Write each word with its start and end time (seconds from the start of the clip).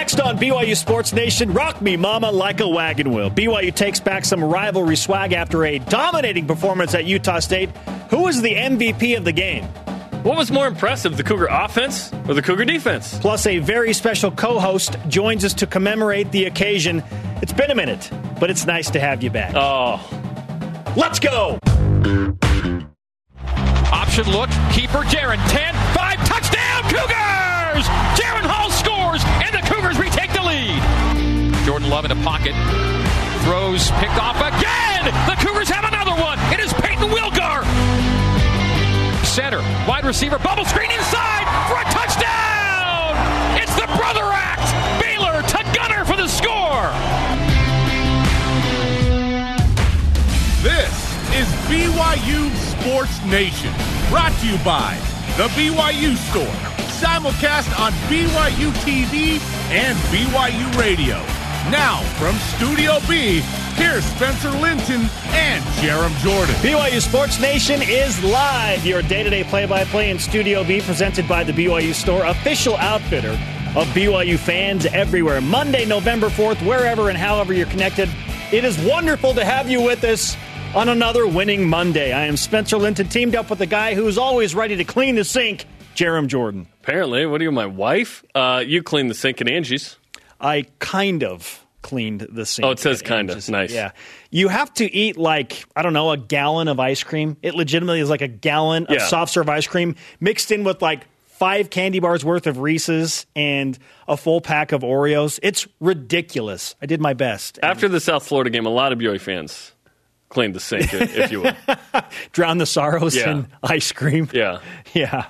Next 0.00 0.18
on 0.18 0.38
BYU 0.38 0.74
Sports 0.74 1.12
Nation, 1.12 1.52
Rock 1.52 1.82
Me 1.82 1.94
Mama 1.94 2.30
Like 2.30 2.60
a 2.60 2.66
Wagon 2.66 3.12
Wheel. 3.12 3.30
BYU 3.30 3.72
takes 3.72 4.00
back 4.00 4.24
some 4.24 4.42
rivalry 4.42 4.96
swag 4.96 5.34
after 5.34 5.66
a 5.66 5.78
dominating 5.78 6.46
performance 6.46 6.94
at 6.94 7.04
Utah 7.04 7.38
State. 7.38 7.68
Who 8.08 8.22
was 8.22 8.40
the 8.40 8.54
MVP 8.54 9.18
of 9.18 9.26
the 9.26 9.32
game? 9.32 9.64
What 10.22 10.38
was 10.38 10.50
more 10.50 10.66
impressive, 10.66 11.18
the 11.18 11.22
Cougar 11.22 11.48
offense 11.50 12.10
or 12.26 12.32
the 12.32 12.40
Cougar 12.40 12.64
defense? 12.64 13.18
Plus, 13.18 13.46
a 13.46 13.58
very 13.58 13.92
special 13.92 14.30
co 14.30 14.58
host 14.58 14.96
joins 15.08 15.44
us 15.44 15.52
to 15.52 15.66
commemorate 15.66 16.32
the 16.32 16.46
occasion. 16.46 17.04
It's 17.42 17.52
been 17.52 17.70
a 17.70 17.74
minute, 17.74 18.10
but 18.40 18.48
it's 18.48 18.64
nice 18.64 18.88
to 18.92 19.00
have 19.00 19.22
you 19.22 19.28
back. 19.28 19.52
Oh. 19.54 20.00
Let's 20.96 21.20
go! 21.20 21.58
Option 23.92 24.30
look, 24.32 24.48
keeper 24.72 25.04
Jaren, 25.04 25.36
10, 25.50 25.74
5, 25.94 26.26
touchdown, 26.26 26.82
Cougars! 26.84 27.86
Jaren 28.16 28.48
Hall 28.48 28.70
scores, 28.70 29.22
Cougars 29.70 29.98
retake 29.98 30.32
the 30.32 30.42
lead. 30.42 30.82
Jordan 31.64 31.88
Love 31.88 32.04
in 32.04 32.10
a 32.10 32.20
pocket, 32.26 32.54
throws, 33.44 33.88
picked 34.02 34.18
off 34.18 34.34
again! 34.34 35.04
The 35.30 35.36
Cougars 35.46 35.68
have 35.68 35.84
another 35.84 36.10
one! 36.20 36.38
It 36.52 36.58
is 36.58 36.72
Peyton 36.72 37.08
Wilgar! 37.08 37.62
Center, 39.24 39.60
wide 39.86 40.04
receiver, 40.04 40.40
bubble 40.40 40.64
screen 40.64 40.90
inside 40.90 41.46
for 41.70 41.78
a 41.78 41.84
touchdown! 41.94 43.14
It's 43.62 43.72
the 43.76 43.86
Brother 43.96 44.26
Act! 44.34 44.66
Baylor 45.00 45.40
to 45.40 45.62
Gunnar 45.72 46.04
for 46.04 46.16
the 46.16 46.26
score! 46.26 46.90
This 50.66 50.90
is 51.38 51.46
BYU 51.70 52.50
Sports 52.74 53.24
Nation, 53.26 53.72
brought 54.10 54.32
to 54.40 54.48
you 54.48 54.58
by 54.64 54.98
The 55.36 55.46
BYU 55.54 56.16
Store, 56.16 56.69
simulcast 57.00 57.80
on 57.80 57.92
BYU 58.12 58.70
TV 58.84 59.40
and 59.70 59.96
BYU 60.12 60.78
Radio. 60.78 61.16
Now, 61.70 62.02
from 62.18 62.34
Studio 62.36 62.98
B, 63.08 63.40
here's 63.74 64.04
Spencer 64.04 64.50
Linton 64.50 65.08
and 65.32 65.64
Jarom 65.80 66.14
Jordan. 66.18 66.54
BYU 66.56 67.00
Sports 67.00 67.40
Nation 67.40 67.80
is 67.82 68.22
live. 68.22 68.84
Your 68.84 69.00
day 69.00 69.22
to 69.22 69.30
day 69.30 69.44
play 69.44 69.64
by 69.64 69.84
play 69.84 70.10
in 70.10 70.18
Studio 70.18 70.62
B, 70.62 70.82
presented 70.82 71.26
by 71.26 71.42
the 71.42 71.52
BYU 71.52 71.94
Store, 71.94 72.22
official 72.26 72.76
outfitter 72.76 73.32
of 73.74 73.86
BYU 73.94 74.38
fans 74.38 74.84
everywhere. 74.84 75.40
Monday, 75.40 75.86
November 75.86 76.28
4th, 76.28 76.64
wherever 76.66 77.08
and 77.08 77.16
however 77.16 77.54
you're 77.54 77.66
connected. 77.66 78.10
It 78.52 78.62
is 78.62 78.78
wonderful 78.84 79.32
to 79.34 79.44
have 79.44 79.70
you 79.70 79.80
with 79.80 80.04
us 80.04 80.36
on 80.74 80.90
another 80.90 81.26
winning 81.26 81.66
Monday. 81.66 82.12
I 82.12 82.26
am 82.26 82.36
Spencer 82.36 82.76
Linton, 82.76 83.08
teamed 83.08 83.34
up 83.34 83.48
with 83.48 83.62
a 83.62 83.66
guy 83.66 83.94
who's 83.94 84.18
always 84.18 84.54
ready 84.54 84.76
to 84.76 84.84
clean 84.84 85.14
the 85.14 85.24
sink, 85.24 85.64
Jarom 85.94 86.26
Jordan. 86.26 86.66
Apparently, 86.82 87.26
what 87.26 87.40
are 87.40 87.44
you, 87.44 87.52
my 87.52 87.66
wife? 87.66 88.24
Uh, 88.34 88.62
you 88.66 88.82
clean 88.82 89.08
the 89.08 89.14
sink 89.14 89.40
at 89.40 89.48
Angie's. 89.48 89.96
I 90.40 90.64
kind 90.78 91.22
of 91.24 91.64
cleaned 91.82 92.26
the 92.30 92.46
sink. 92.46 92.64
Oh, 92.66 92.70
it 92.70 92.78
says 92.78 93.02
at 93.02 93.08
kinda. 93.08 93.40
Nice. 93.50 93.72
Yeah. 93.72 93.92
You 94.30 94.48
have 94.48 94.72
to 94.74 94.90
eat 94.92 95.16
like, 95.16 95.64
I 95.76 95.82
don't 95.82 95.92
know, 95.92 96.10
a 96.10 96.16
gallon 96.16 96.68
of 96.68 96.78
ice 96.80 97.02
cream. 97.02 97.36
It 97.42 97.54
legitimately 97.54 98.00
is 98.00 98.10
like 98.10 98.22
a 98.22 98.28
gallon 98.28 98.86
of 98.86 99.00
soft 99.02 99.32
serve 99.32 99.48
ice 99.48 99.66
cream 99.66 99.96
mixed 100.20 100.50
in 100.52 100.64
with 100.64 100.80
like 100.82 101.06
five 101.26 101.70
candy 101.70 101.98
bars 102.00 102.24
worth 102.24 102.46
of 102.46 102.58
Reese's 102.58 103.26
and 103.34 103.78
a 104.06 104.16
full 104.16 104.40
pack 104.40 104.72
of 104.72 104.82
Oreos. 104.82 105.38
It's 105.42 105.66
ridiculous. 105.80 106.74
I 106.82 106.86
did 106.86 107.00
my 107.00 107.14
best. 107.14 107.58
After 107.62 107.88
the 107.88 108.00
South 108.00 108.26
Florida 108.26 108.50
game, 108.50 108.66
a 108.66 108.70
lot 108.70 108.92
of 108.92 108.98
BYU 108.98 109.20
fans 109.20 109.72
cleaned 110.28 110.54
the 110.54 110.60
sink, 110.60 110.92
if 110.92 111.30
you 111.32 111.40
will. 111.42 111.52
Drown 112.32 112.58
the 112.58 112.66
sorrows 112.66 113.16
Yeah. 113.16 113.30
in 113.30 113.48
ice 113.62 113.92
cream. 113.92 114.28
Yeah. 114.32 114.60
Yeah. 114.94 115.26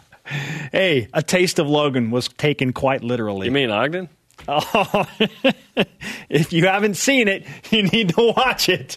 Hey, 0.72 1.08
a 1.12 1.22
taste 1.22 1.58
of 1.58 1.68
Logan 1.68 2.10
was 2.10 2.28
taken 2.28 2.72
quite 2.72 3.02
literally. 3.02 3.46
You 3.46 3.52
mean 3.52 3.70
Ogden? 3.70 4.08
Oh, 4.48 5.06
if 6.30 6.52
you 6.52 6.66
haven't 6.66 6.94
seen 6.94 7.28
it, 7.28 7.46
you 7.70 7.82
need 7.82 8.10
to 8.10 8.32
watch 8.36 8.68
it. 8.68 8.96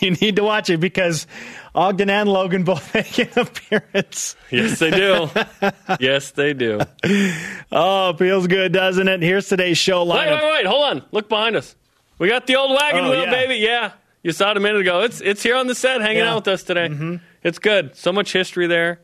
You 0.00 0.10
need 0.12 0.34
to 0.36 0.42
watch 0.42 0.68
it 0.68 0.78
because 0.80 1.28
Ogden 1.76 2.10
and 2.10 2.28
Logan 2.28 2.64
both 2.64 2.92
make 2.94 3.16
an 3.18 3.28
appearance. 3.36 4.34
Yes, 4.50 4.80
they 4.80 4.90
do. 4.90 5.30
yes, 6.00 6.32
they 6.32 6.54
do. 6.54 6.80
Oh, 7.70 8.14
feels 8.14 8.48
good, 8.48 8.72
doesn't 8.72 9.06
it? 9.06 9.22
Here's 9.22 9.48
today's 9.48 9.78
show 9.78 10.04
Wait, 10.04 10.16
lineup. 10.26 10.42
wait, 10.42 10.52
wait. 10.52 10.66
Hold 10.66 10.84
on. 10.84 11.02
Look 11.12 11.28
behind 11.28 11.54
us. 11.54 11.76
We 12.18 12.28
got 12.28 12.48
the 12.48 12.56
old 12.56 12.72
wagon 12.72 13.04
Oh, 13.04 13.10
wheel, 13.10 13.24
yeah. 13.26 13.30
baby. 13.30 13.54
Yeah. 13.56 13.92
You 14.24 14.32
saw 14.32 14.50
it 14.50 14.56
a 14.56 14.60
minute 14.60 14.80
ago. 14.80 15.02
It's 15.02 15.20
it's 15.20 15.42
here 15.42 15.54
on 15.56 15.68
the 15.68 15.74
set 15.76 16.00
hanging 16.00 16.16
Yeah. 16.18 16.24
Mm-hmm. 16.24 16.32
out 16.32 16.46
with 16.46 16.48
us 16.48 16.62
today. 16.64 17.20
It's 17.44 17.58
good. 17.60 17.94
So 17.96 18.12
much 18.12 18.32
history 18.32 18.66
there. 18.66 19.00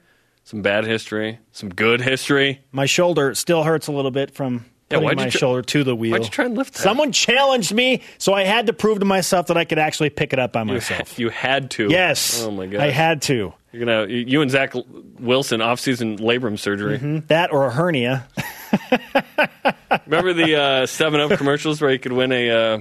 Some 0.47 0.63
bad 0.63 0.85
history. 0.87 1.41
Some 1.51 1.71
good 1.71 2.01
history. 2.01 2.61
My 2.71 2.87
shoulder 2.87 3.35
still 3.35 3.65
hurts 3.65 3.89
a 3.89 3.93
little 3.93 4.13
bit 4.13 4.33
from 4.33 4.65
Yeah, 4.91 5.01
putting 5.01 5.17
my 5.17 5.25
you 5.25 5.31
tr- 5.33 5.39
shoulder 5.39 5.63
to 5.63 5.83
the 5.83 5.97
wheel. 5.97 6.13
Why'd 6.13 6.23
you 6.23 6.31
try 6.31 6.45
and 6.45 6.57
lift 6.57 6.75
that? 6.75 6.83
Someone 6.83 7.11
challenged 7.11 7.75
me, 7.75 8.03
so 8.19 8.33
I 8.33 8.45
had 8.45 8.69
to 8.69 8.73
prove 8.73 9.01
to 9.01 9.05
myself 9.05 9.49
that 9.49 9.57
I 9.57 9.65
could 9.65 9.81
actually 9.81 10.11
pick 10.11 10.33
it 10.33 10.39
up 10.39 10.53
by 10.53 10.61
you, 10.61 10.67
myself. 10.75 11.19
you 11.19 11.31
had 11.31 11.73
to. 11.73 11.89
yes. 11.91 12.43
Oh 12.45 12.53
my 12.53 12.67
god. 12.67 12.81
I 12.81 12.91
had 12.91 13.23
to. 13.23 13.53
You're 13.73 13.85
gonna 13.85 14.07
you 14.07 14.41
and 14.41 14.51
Zach 14.51 14.73
Wilson 15.19 15.61
off-season 15.61 16.19
labrum 16.19 16.57
surgery. 16.59 16.99
That 17.27 17.53
or 17.53 17.67
a 17.67 17.71
hernia. 17.71 18.29
Remember 20.07 20.33
the 20.33 20.55
uh, 20.57 20.87
Seven 20.87 21.21
Up 21.21 21.33
commercials 21.37 21.81
where 21.81 21.91
you 21.91 21.99
could 21.99 22.13
win 22.13 22.31
a 22.33 22.51
uh, 22.51 22.79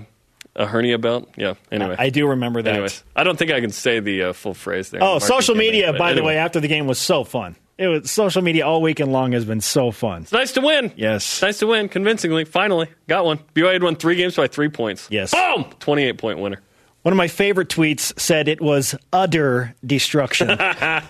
a 0.56 0.66
hernia 0.66 0.98
belt? 0.98 1.30
Yeah. 1.38 1.56
Anyway. 1.72 1.96
I 1.98 2.10
do 2.10 2.28
remember 2.28 2.62
that. 2.62 2.74
Anyways, 2.74 3.04
I 3.16 3.24
don't 3.24 3.38
think 3.38 3.52
I 3.52 3.62
can 3.62 3.72
say 3.72 4.00
the 4.00 4.24
uh, 4.24 4.34
full 4.34 4.54
phrase 4.54 4.90
there. 4.90 5.04
Oh, 5.04 5.20
social 5.20 5.56
media, 5.56 5.94
by 5.94 6.14
the 6.14 6.24
way, 6.24 6.38
after 6.38 6.60
the 6.60 6.68
game 6.68 6.88
was 6.88 7.00
so 7.00 7.24
fun. 7.24 7.56
It 7.78 7.88
was 7.88 8.10
social 8.10 8.42
media 8.42 8.66
all 8.66 8.82
weekend 8.82 9.12
long 9.12 9.34
has 9.34 9.44
been 9.44 9.60
so 9.60 9.92
fun. 9.92 10.22
It's 10.22 10.32
nice 10.32 10.54
to 10.54 10.62
win. 10.62 10.94
Yes. 10.96 11.26
It's 11.26 11.42
nice 11.42 11.60
to 11.60 11.68
win 11.68 11.90
convincingly. 11.90 12.46
Finally, 12.46 12.88
got 13.08 13.26
one. 13.26 13.40
BYU 13.54 13.74
had 13.74 13.84
won 13.84 13.98
three 13.98 14.16
games 14.16 14.38
by 14.38 14.48
three 14.48 14.70
points. 14.70 15.10
Yes. 15.12 15.34
Boom! 15.34 15.66
28 15.80 16.18
point 16.18 16.40
winner. 16.40 16.62
One 17.02 17.12
of 17.12 17.18
my 17.18 17.28
favorite 17.28 17.68
tweets 17.70 18.18
said 18.20 18.48
it 18.48 18.60
was 18.62 18.96
utter 19.14 19.76
destruction. 19.86 20.50
I 20.60 21.04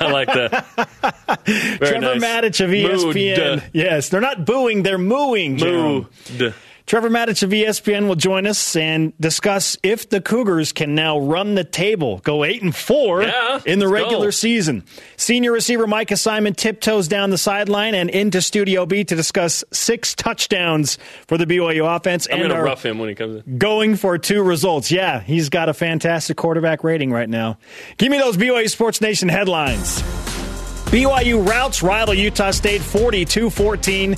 like 0.00 0.28
that. 0.28 0.66
Very 1.44 1.78
Trevor 1.78 2.00
nice. 2.00 2.22
Matich 2.22 2.64
of 2.64 2.70
ESPN. 2.70 3.56
Mood. 3.56 3.70
Yes, 3.74 4.08
they're 4.08 4.22
not 4.22 4.46
booing, 4.46 4.84
they're 4.84 4.96
mooing. 4.98 5.56
Mood. 5.56 6.06
Trevor 6.88 7.10
Matich 7.10 7.42
of 7.42 7.50
ESPN 7.50 8.08
will 8.08 8.14
join 8.14 8.46
us 8.46 8.74
and 8.74 9.12
discuss 9.20 9.76
if 9.82 10.08
the 10.08 10.22
Cougars 10.22 10.72
can 10.72 10.94
now 10.94 11.18
run 11.18 11.54
the 11.54 11.62
table, 11.62 12.16
go 12.24 12.44
eight 12.44 12.62
and 12.62 12.74
four 12.74 13.22
Yeah, 13.24 13.60
in 13.66 13.78
the 13.78 13.86
regular 13.86 14.28
go. 14.28 14.30
season. 14.30 14.84
Senior 15.18 15.52
receiver 15.52 15.86
Micah 15.86 16.16
Simon 16.16 16.54
tiptoes 16.54 17.06
down 17.06 17.28
the 17.28 17.36
sideline 17.36 17.94
and 17.94 18.08
into 18.08 18.40
Studio 18.40 18.86
B 18.86 19.04
to 19.04 19.14
discuss 19.14 19.62
six 19.70 20.14
touchdowns 20.14 20.96
for 21.26 21.36
the 21.36 21.44
BYU 21.44 21.94
offense. 21.94 22.26
I'm 22.32 22.38
going 22.38 22.48
to 22.52 22.62
rough 22.62 22.86
him 22.86 22.98
when 22.98 23.10
he 23.10 23.14
comes 23.14 23.42
in. 23.46 23.58
going 23.58 23.94
for 23.94 24.16
two 24.16 24.42
results. 24.42 24.90
Yeah, 24.90 25.20
he's 25.20 25.50
got 25.50 25.68
a 25.68 25.74
fantastic 25.74 26.38
quarterback 26.38 26.82
rating 26.84 27.10
right 27.12 27.28
now. 27.28 27.58
Give 27.98 28.10
me 28.10 28.16
those 28.16 28.38
BYU 28.38 28.70
Sports 28.70 29.02
Nation 29.02 29.28
headlines. 29.28 30.00
BYU 30.90 31.46
routes 31.46 31.82
rival 31.82 32.14
Utah 32.14 32.50
State 32.50 32.80
42 32.80 33.50
14 33.50 34.16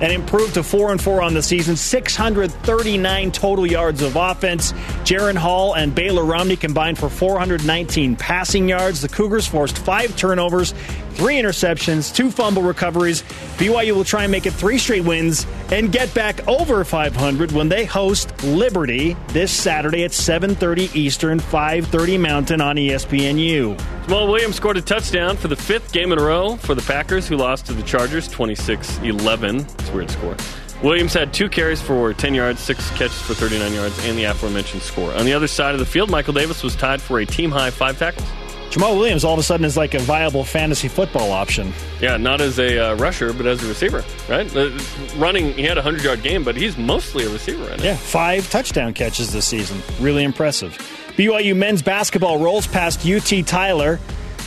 and 0.00 0.12
improved 0.12 0.54
to 0.54 0.62
4 0.62 0.92
and 0.92 1.02
4 1.02 1.22
on 1.22 1.34
the 1.34 1.42
season. 1.42 1.76
639 1.76 3.32
total 3.32 3.66
yards 3.66 4.02
of 4.02 4.16
offense. 4.16 4.72
Jaren 5.04 5.36
Hall 5.36 5.74
and 5.74 5.94
Baylor 5.94 6.24
Romney 6.24 6.56
combined 6.56 6.98
for 6.98 7.08
419 7.08 8.16
passing 8.16 8.68
yards. 8.68 9.00
The 9.00 9.08
Cougars 9.08 9.46
forced 9.46 9.78
five 9.78 10.16
turnovers, 10.16 10.74
three 11.20 11.36
interceptions, 11.36 12.14
two 12.14 12.30
fumble 12.30 12.62
recoveries. 12.62 13.20
BYU 13.58 13.92
will 13.92 14.04
try 14.04 14.22
and 14.22 14.32
make 14.32 14.46
it 14.46 14.54
three 14.54 14.78
straight 14.78 15.04
wins 15.04 15.46
and 15.70 15.92
get 15.92 16.12
back 16.14 16.48
over 16.48 16.82
500 16.82 17.52
when 17.52 17.68
they 17.68 17.84
host 17.84 18.42
Liberty 18.42 19.14
this 19.28 19.52
Saturday 19.52 20.02
at 20.04 20.12
7:30 20.12 20.88
Eastern, 20.94 21.38
5:30 21.38 22.16
Mountain 22.16 22.62
on 22.62 22.76
ESPNU. 22.76 23.76
Jamaal 24.06 24.28
Williams 24.32 24.56
scored 24.56 24.78
a 24.78 24.80
touchdown 24.80 25.36
for 25.36 25.48
the 25.48 25.56
fifth 25.56 25.92
game 25.92 26.10
in 26.10 26.18
a 26.18 26.22
row 26.22 26.56
for 26.56 26.74
the 26.74 26.80
Packers, 26.82 27.28
who 27.28 27.36
lost 27.36 27.66
to 27.66 27.74
the 27.74 27.82
Chargers 27.82 28.26
26 28.26 28.98
11. 29.02 29.66
It's 29.78 29.90
a 29.90 29.92
weird 29.92 30.10
score. 30.10 30.36
Williams 30.82 31.12
had 31.12 31.34
two 31.34 31.50
carries 31.50 31.82
for 31.82 32.14
10 32.14 32.32
yards, 32.32 32.60
six 32.60 32.88
catches 32.92 33.20
for 33.20 33.34
39 33.34 33.74
yards, 33.74 34.06
and 34.06 34.16
the 34.16 34.24
aforementioned 34.24 34.80
score. 34.80 35.12
On 35.12 35.26
the 35.26 35.34
other 35.34 35.48
side 35.48 35.74
of 35.74 35.80
the 35.80 35.84
field, 35.84 36.08
Michael 36.08 36.32
Davis 36.32 36.62
was 36.62 36.74
tied 36.74 37.02
for 37.02 37.20
a 37.20 37.26
team 37.26 37.50
high 37.50 37.68
five 37.68 37.98
tackles. 37.98 38.26
Jamaal 38.70 38.96
Williams 38.96 39.24
all 39.24 39.32
of 39.32 39.40
a 39.40 39.42
sudden 39.42 39.66
is 39.66 39.76
like 39.76 39.94
a 39.94 39.98
viable 39.98 40.44
fantasy 40.44 40.86
football 40.86 41.32
option. 41.32 41.72
Yeah, 42.00 42.16
not 42.16 42.40
as 42.40 42.60
a 42.60 42.92
uh, 42.92 42.94
rusher, 42.94 43.32
but 43.32 43.44
as 43.44 43.64
a 43.64 43.66
receiver, 43.66 44.04
right? 44.28 44.54
Uh, 44.54 44.70
running, 45.16 45.52
he 45.54 45.64
had 45.64 45.76
a 45.76 45.82
100 45.82 46.04
yard 46.04 46.22
game, 46.22 46.44
but 46.44 46.54
he's 46.54 46.78
mostly 46.78 47.24
a 47.24 47.30
receiver 47.30 47.64
right 47.64 47.78
now. 47.78 47.84
Yeah, 47.84 47.96
five 47.96 48.48
touchdown 48.48 48.94
catches 48.94 49.32
this 49.32 49.44
season. 49.44 49.82
Really 49.98 50.22
impressive. 50.22 50.78
BYU 51.16 51.56
men's 51.56 51.82
basketball 51.82 52.38
rolls 52.38 52.68
past 52.68 53.04
UT 53.04 53.44
Tyler 53.44 53.98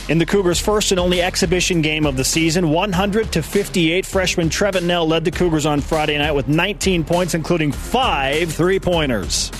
in 0.08 0.16
the 0.16 0.24
Cougars' 0.24 0.58
first 0.58 0.90
and 0.90 0.98
only 0.98 1.20
exhibition 1.20 1.82
game 1.82 2.06
of 2.06 2.16
the 2.16 2.24
season. 2.24 2.70
100 2.70 3.30
to 3.32 3.42
58. 3.42 4.06
Freshman 4.06 4.48
Trevin 4.48 4.84
Knell 4.84 5.06
led 5.06 5.26
the 5.26 5.32
Cougars 5.32 5.66
on 5.66 5.82
Friday 5.82 6.16
night 6.16 6.32
with 6.32 6.48
19 6.48 7.04
points, 7.04 7.34
including 7.34 7.72
five 7.72 8.50
three 8.50 8.80
pointers. 8.80 9.52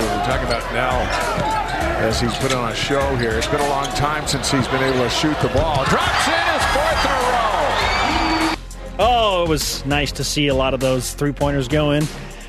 We're 0.00 0.06
talking 0.24 0.46
about 0.46 0.72
now 0.72 1.61
as 2.02 2.20
he's 2.20 2.36
put 2.38 2.52
on 2.52 2.70
a 2.70 2.74
show 2.74 3.14
here. 3.16 3.30
It's 3.32 3.46
been 3.46 3.60
a 3.60 3.68
long 3.68 3.86
time 3.94 4.26
since 4.26 4.50
he's 4.50 4.66
been 4.68 4.82
able 4.82 5.04
to 5.04 5.10
shoot 5.10 5.38
the 5.40 5.48
ball. 5.48 5.84
Drops 5.84 6.26
in 6.26 6.34
his 6.34 6.64
fourth 6.74 7.04
in 7.04 7.10
a 7.10 7.22
row. 7.30 8.54
Oh, 8.98 9.44
it 9.44 9.48
was 9.48 9.86
nice 9.86 10.12
to 10.12 10.24
see 10.24 10.48
a 10.48 10.54
lot 10.54 10.74
of 10.74 10.80
those 10.80 11.14
three 11.14 11.32
pointers 11.32 11.68
go 11.68 11.92
in. 11.92 12.04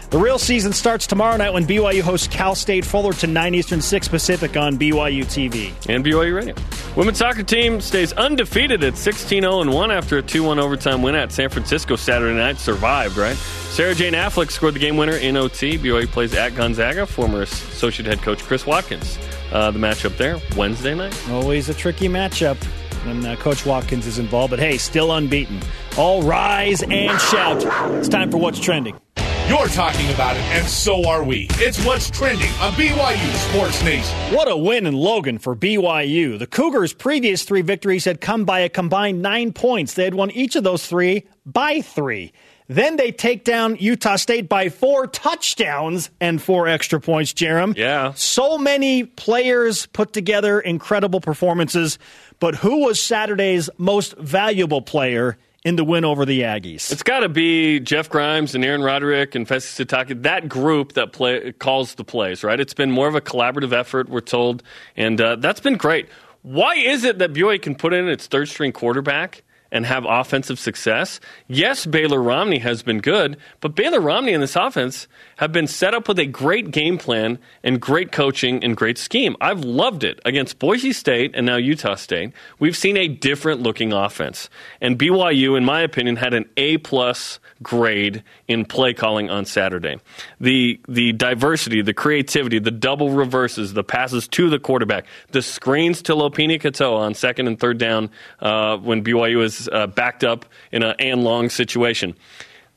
The 0.09 0.19
real 0.19 0.37
season 0.37 0.73
starts 0.73 1.07
tomorrow 1.07 1.37
night 1.37 1.53
when 1.53 1.65
BYU 1.65 2.01
hosts 2.01 2.27
Cal 2.27 2.53
State 2.53 2.85
Fullerton 2.85 3.33
9 3.33 3.55
Eastern 3.55 3.81
6 3.81 4.07
Pacific 4.09 4.55
on 4.55 4.77
BYU 4.77 5.23
TV. 5.23 5.73
And 5.89 6.05
BYU 6.05 6.35
Radio. 6.35 6.53
Women's 6.95 7.17
soccer 7.17 7.41
team 7.41 7.81
stays 7.81 8.13
undefeated 8.13 8.83
at 8.83 8.93
16-0 8.93 9.73
1 9.73 9.91
after 9.91 10.19
a 10.19 10.21
2-1 10.21 10.61
overtime 10.61 11.01
win 11.01 11.15
at 11.15 11.31
San 11.31 11.49
Francisco 11.49 11.95
Saturday 11.95 12.37
night. 12.37 12.59
Survived, 12.59 13.17
right? 13.17 13.35
Sarah 13.35 13.95
Jane 13.95 14.13
Affleck 14.13 14.51
scored 14.51 14.75
the 14.75 14.79
game 14.79 14.97
winner 14.97 15.15
in 15.15 15.35
OT. 15.35 15.79
BYU 15.79 16.05
plays 16.07 16.35
at 16.35 16.53
Gonzaga. 16.53 17.07
Former 17.07 17.41
associate 17.41 18.05
head 18.05 18.21
coach 18.21 18.43
Chris 18.43 18.67
Watkins. 18.67 19.17
Uh, 19.53 19.69
the 19.69 19.77
matchup 19.77 20.17
there 20.17 20.39
Wednesday 20.57 20.95
night. 20.95 21.15
Always 21.29 21.69
a 21.69 21.75
tricky 21.75 22.09
matchup 22.09 22.57
when 23.05 23.23
uh, 23.23 23.35
Coach 23.35 23.67
Watkins 23.67 24.07
is 24.07 24.17
involved, 24.17 24.49
but 24.49 24.59
hey, 24.59 24.79
still 24.79 25.11
unbeaten. 25.11 25.61
All 25.95 26.23
rise 26.23 26.81
and 26.81 27.21
shout. 27.21 27.63
It's 27.93 28.09
time 28.09 28.31
for 28.31 28.37
What's 28.37 28.59
Trending. 28.59 28.99
You're 29.47 29.67
talking 29.67 30.09
about 30.11 30.37
it, 30.37 30.41
and 30.43 30.65
so 30.65 31.07
are 31.07 31.23
we. 31.23 31.47
It's 31.55 31.85
what's 31.85 32.09
trending 32.09 32.49
on 32.61 32.71
BYU 32.73 33.51
Sports 33.51 33.83
Nation. 33.83 34.17
What 34.33 34.49
a 34.49 34.55
win 34.57 34.87
in 34.87 34.95
Logan 34.95 35.37
for 35.37 35.55
BYU. 35.55 36.39
The 36.39 36.47
Cougars' 36.47 36.93
previous 36.93 37.43
three 37.43 37.61
victories 37.61 38.05
had 38.05 38.21
come 38.21 38.45
by 38.45 38.61
a 38.61 38.69
combined 38.69 39.21
nine 39.21 39.51
points. 39.51 39.93
They 39.93 40.05
had 40.05 40.15
won 40.15 40.31
each 40.31 40.55
of 40.55 40.63
those 40.63 40.87
three 40.87 41.27
by 41.45 41.81
three. 41.81 42.31
Then 42.67 42.95
they 42.95 43.11
take 43.11 43.43
down 43.43 43.75
Utah 43.77 44.15
State 44.15 44.47
by 44.47 44.69
four 44.69 45.07
touchdowns 45.07 46.09
and 46.19 46.41
four 46.41 46.67
extra 46.67 46.99
points, 46.99 47.33
Jarom. 47.33 47.75
Yeah. 47.75 48.13
So 48.15 48.57
many 48.57 49.03
players 49.03 49.85
put 49.87 50.13
together 50.13 50.59
incredible 50.59 51.21
performances, 51.21 51.99
but 52.39 52.55
who 52.55 52.85
was 52.85 53.01
Saturday's 53.01 53.69
most 53.77 54.15
valuable 54.17 54.81
player 54.81 55.37
in 55.65 55.75
the 55.75 55.83
win 55.83 56.05
over 56.05 56.25
the 56.25 56.41
Aggies? 56.41 56.91
It's 56.91 57.03
got 57.03 57.19
to 57.21 57.29
be 57.29 57.79
Jeff 57.79 58.09
Grimes 58.09 58.55
and 58.55 58.63
Aaron 58.63 58.81
Roderick 58.81 59.35
and 59.35 59.47
Fesi 59.47 59.85
Sitake, 59.85 60.23
that 60.23 60.49
group 60.49 60.93
that 60.93 61.13
play, 61.13 61.51
calls 61.53 61.95
the 61.95 62.03
plays, 62.03 62.43
right? 62.43 62.59
It's 62.59 62.73
been 62.73 62.91
more 62.91 63.07
of 63.07 63.15
a 63.15 63.21
collaborative 63.21 63.73
effort, 63.73 64.09
we're 64.09 64.21
told, 64.21 64.63
and 64.95 65.19
uh, 65.19 65.35
that's 65.37 65.59
been 65.59 65.77
great. 65.77 66.09
Why 66.41 66.75
is 66.75 67.05
it 67.05 67.19
that 67.19 67.31
BYU 67.31 67.61
can 67.61 67.75
put 67.75 67.93
in 67.93 68.09
its 68.09 68.27
third 68.27 68.49
string 68.49 68.73
quarterback 68.73 69.43
and 69.73 69.87
have 69.87 70.05
offensive 70.07 70.59
success. 70.59 71.19
Yes, 71.47 71.85
Baylor 71.85 72.21
Romney 72.21 72.59
has 72.59 72.83
been 72.83 72.99
good, 72.99 73.35
but 73.59 73.75
Baylor 73.75 73.99
Romney 73.99 74.31
and 74.31 74.41
this 74.41 74.55
offense 74.55 75.07
have 75.37 75.51
been 75.51 75.67
set 75.67 75.95
up 75.95 76.07
with 76.07 76.19
a 76.19 76.27
great 76.27 76.69
game 76.71 76.97
plan 76.97 77.39
and 77.63 77.81
great 77.81 78.11
coaching 78.11 78.63
and 78.63 78.77
great 78.77 78.99
scheme. 78.99 79.35
I've 79.41 79.65
loved 79.65 80.03
it 80.03 80.21
against 80.23 80.59
Boise 80.59 80.93
State 80.93 81.31
and 81.33 81.47
now 81.47 81.55
Utah 81.57 81.95
State. 81.95 82.33
We've 82.59 82.77
seen 82.77 82.95
a 82.97 83.07
different 83.07 83.61
looking 83.61 83.91
offense, 83.91 84.47
and 84.79 84.97
BYU, 84.97 85.57
in 85.57 85.65
my 85.65 85.81
opinion, 85.81 86.17
had 86.17 86.35
an 86.35 86.47
A 86.55 86.77
plus 86.77 87.39
grade 87.63 88.23
in 88.47 88.65
play 88.65 88.93
calling 88.93 89.31
on 89.31 89.45
Saturday. 89.45 89.99
The 90.39 90.79
the 90.87 91.13
diversity, 91.13 91.81
the 91.81 91.93
creativity, 91.93 92.59
the 92.59 92.71
double 92.71 93.09
reverses, 93.09 93.73
the 93.73 93.83
passes 93.83 94.27
to 94.29 94.49
the 94.49 94.59
quarterback, 94.59 95.05
the 95.31 95.41
screens 95.41 96.03
to 96.03 96.13
Lopini 96.13 96.61
Katoa 96.61 96.99
on 96.99 97.15
second 97.15 97.47
and 97.47 97.59
third 97.59 97.79
down 97.79 98.11
uh, 98.39 98.77
when 98.77 99.03
BYU 99.03 99.41
is 99.41 99.62
uh, 99.71 99.87
backed 99.87 100.23
up 100.23 100.45
in 100.71 100.83
an 100.83 100.95
and 100.99 101.23
long 101.23 101.49
situation. 101.49 102.15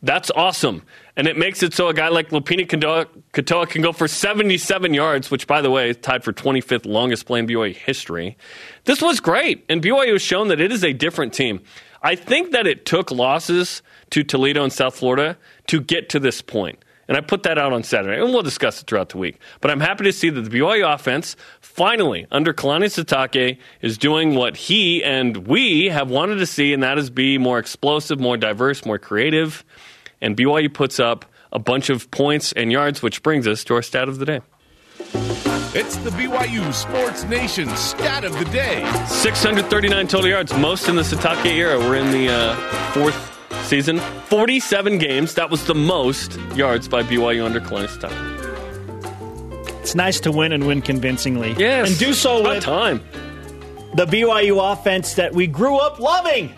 That's 0.02 0.30
awesome. 0.30 0.82
And 1.16 1.26
it 1.26 1.38
makes 1.38 1.62
it 1.62 1.72
so 1.72 1.88
a 1.88 1.94
guy 1.94 2.08
like 2.08 2.28
Lopini 2.28 2.66
Katoa 2.66 3.68
can 3.68 3.82
go 3.82 3.92
for 3.92 4.06
77 4.06 4.92
yards, 4.92 5.30
which, 5.30 5.46
by 5.46 5.62
the 5.62 5.70
way, 5.70 5.90
is 5.90 5.96
tied 5.96 6.22
for 6.22 6.32
25th 6.32 6.84
longest 6.84 7.26
play 7.26 7.38
in 7.38 7.46
BYU 7.46 7.74
history. 7.74 8.36
This 8.84 9.00
was 9.00 9.20
great. 9.20 9.64
And 9.68 9.82
BYU 9.82 10.12
has 10.12 10.22
shown 10.22 10.48
that 10.48 10.60
it 10.60 10.70
is 10.70 10.84
a 10.84 10.92
different 10.92 11.32
team. 11.32 11.62
I 12.02 12.14
think 12.14 12.52
that 12.52 12.66
it 12.66 12.84
took 12.84 13.10
losses 13.10 13.82
to 14.10 14.22
Toledo 14.22 14.62
and 14.62 14.72
South 14.72 14.96
Florida 14.96 15.38
to 15.68 15.80
get 15.80 16.10
to 16.10 16.20
this 16.20 16.42
point. 16.42 16.78
And 17.08 17.16
I 17.16 17.20
put 17.20 17.44
that 17.44 17.56
out 17.58 17.72
on 17.72 17.82
Saturday, 17.82 18.20
and 18.20 18.32
we'll 18.32 18.42
discuss 18.42 18.80
it 18.80 18.86
throughout 18.86 19.10
the 19.10 19.18
week. 19.18 19.38
But 19.60 19.70
I'm 19.70 19.80
happy 19.80 20.04
to 20.04 20.12
see 20.12 20.28
that 20.30 20.40
the 20.40 20.50
BYU 20.50 20.92
offense, 20.92 21.36
finally, 21.60 22.26
under 22.30 22.52
Kalani 22.52 22.86
Sitake, 22.86 23.58
is 23.80 23.96
doing 23.96 24.34
what 24.34 24.56
he 24.56 25.04
and 25.04 25.46
we 25.46 25.86
have 25.86 26.10
wanted 26.10 26.36
to 26.36 26.46
see, 26.46 26.72
and 26.72 26.82
that 26.82 26.98
is 26.98 27.10
be 27.10 27.38
more 27.38 27.58
explosive, 27.58 28.18
more 28.18 28.36
diverse, 28.36 28.84
more 28.84 28.98
creative. 28.98 29.64
And 30.20 30.36
BYU 30.36 30.72
puts 30.72 30.98
up 30.98 31.24
a 31.52 31.58
bunch 31.58 31.90
of 31.90 32.10
points 32.10 32.52
and 32.52 32.72
yards, 32.72 33.02
which 33.02 33.22
brings 33.22 33.46
us 33.46 33.62
to 33.64 33.74
our 33.74 33.82
stat 33.82 34.08
of 34.08 34.18
the 34.18 34.24
day. 34.24 34.40
It's 35.78 35.96
the 35.98 36.10
BYU 36.10 36.72
Sports 36.72 37.24
Nation 37.24 37.68
stat 37.76 38.24
of 38.24 38.32
the 38.38 38.46
day 38.46 38.80
639 39.08 40.08
total 40.08 40.30
yards, 40.30 40.56
most 40.56 40.88
in 40.88 40.96
the 40.96 41.02
Sitake 41.02 41.46
era. 41.46 41.78
We're 41.78 41.96
in 41.96 42.10
the 42.10 42.30
uh, 42.30 42.56
fourth 42.92 43.35
season. 43.66 43.98
47 44.28 44.98
games. 44.98 45.34
That 45.34 45.50
was 45.50 45.66
the 45.66 45.74
most 45.74 46.38
yards 46.54 46.88
by 46.88 47.02
BYU 47.02 47.44
under 47.44 47.60
Kalani 47.60 47.88
Sitake. 47.88 48.36
It's 49.80 49.94
nice 49.94 50.18
to 50.20 50.32
win 50.32 50.52
and 50.52 50.66
win 50.66 50.82
convincingly. 50.82 51.54
Yes. 51.58 51.90
And 51.90 51.98
do 51.98 52.12
so 52.12 52.42
with 52.42 52.62
time. 52.62 53.00
the 53.94 54.06
BYU 54.06 54.72
offense 54.72 55.14
that 55.14 55.32
we 55.34 55.46
grew 55.46 55.76
up 55.76 56.00
loving. 56.00 56.52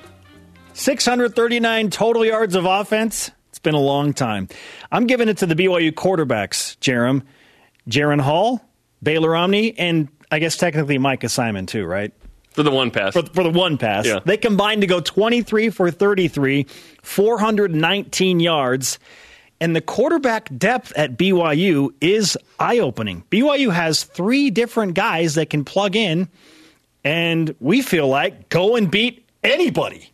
639 0.74 1.90
total 1.90 2.24
yards 2.24 2.54
of 2.54 2.64
offense. 2.64 3.30
It's 3.50 3.58
been 3.58 3.74
a 3.74 3.80
long 3.80 4.12
time. 4.14 4.48
I'm 4.92 5.06
giving 5.06 5.28
it 5.28 5.38
to 5.38 5.46
the 5.46 5.54
BYU 5.54 5.90
quarterbacks, 5.92 6.76
Jarom. 6.78 7.22
Jaren 7.88 8.20
Hall, 8.20 8.62
Baylor 9.02 9.30
Romney, 9.30 9.76
and 9.78 10.08
I 10.30 10.38
guess 10.38 10.56
technically 10.56 10.98
Micah 10.98 11.28
Simon, 11.30 11.66
too, 11.66 11.84
right? 11.86 12.12
For 12.58 12.64
the 12.64 12.72
one 12.72 12.90
pass. 12.90 13.12
For, 13.12 13.22
for 13.22 13.44
the 13.44 13.50
one 13.50 13.78
pass. 13.78 14.04
Yeah. 14.04 14.18
They 14.24 14.36
combined 14.36 14.80
to 14.80 14.88
go 14.88 14.98
23 15.00 15.70
for 15.70 15.92
33, 15.92 16.66
419 17.02 18.40
yards. 18.40 18.98
And 19.60 19.76
the 19.76 19.80
quarterback 19.80 20.50
depth 20.58 20.92
at 20.96 21.16
BYU 21.16 21.90
is 22.00 22.36
eye 22.58 22.80
opening. 22.80 23.22
BYU 23.30 23.72
has 23.72 24.02
three 24.02 24.50
different 24.50 24.94
guys 24.94 25.36
that 25.36 25.50
can 25.50 25.64
plug 25.64 25.94
in, 25.94 26.28
and 27.04 27.54
we 27.60 27.80
feel 27.82 28.08
like 28.08 28.48
go 28.48 28.74
and 28.74 28.90
beat 28.90 29.24
anybody. 29.44 30.10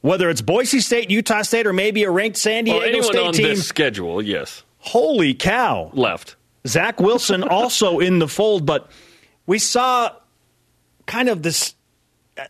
Whether 0.00 0.30
it's 0.30 0.40
Boise 0.40 0.80
State, 0.80 1.10
Utah 1.10 1.42
State, 1.42 1.66
or 1.66 1.74
maybe 1.74 2.04
a 2.04 2.10
ranked 2.10 2.38
San 2.38 2.64
Diego 2.64 2.78
Well, 2.78 2.88
anyone 2.88 3.04
State 3.04 3.26
on 3.26 3.32
team. 3.34 3.48
this 3.48 3.66
schedule, 3.66 4.22
yes. 4.22 4.62
Holy 4.78 5.34
cow. 5.34 5.90
Left. 5.92 6.36
Zach 6.66 7.00
Wilson 7.00 7.42
also 7.42 7.98
in 7.98 8.18
the 8.18 8.28
fold, 8.28 8.64
but 8.64 8.90
we 9.46 9.58
saw 9.58 10.10
kind 11.06 11.28
of 11.28 11.42
this. 11.42 11.74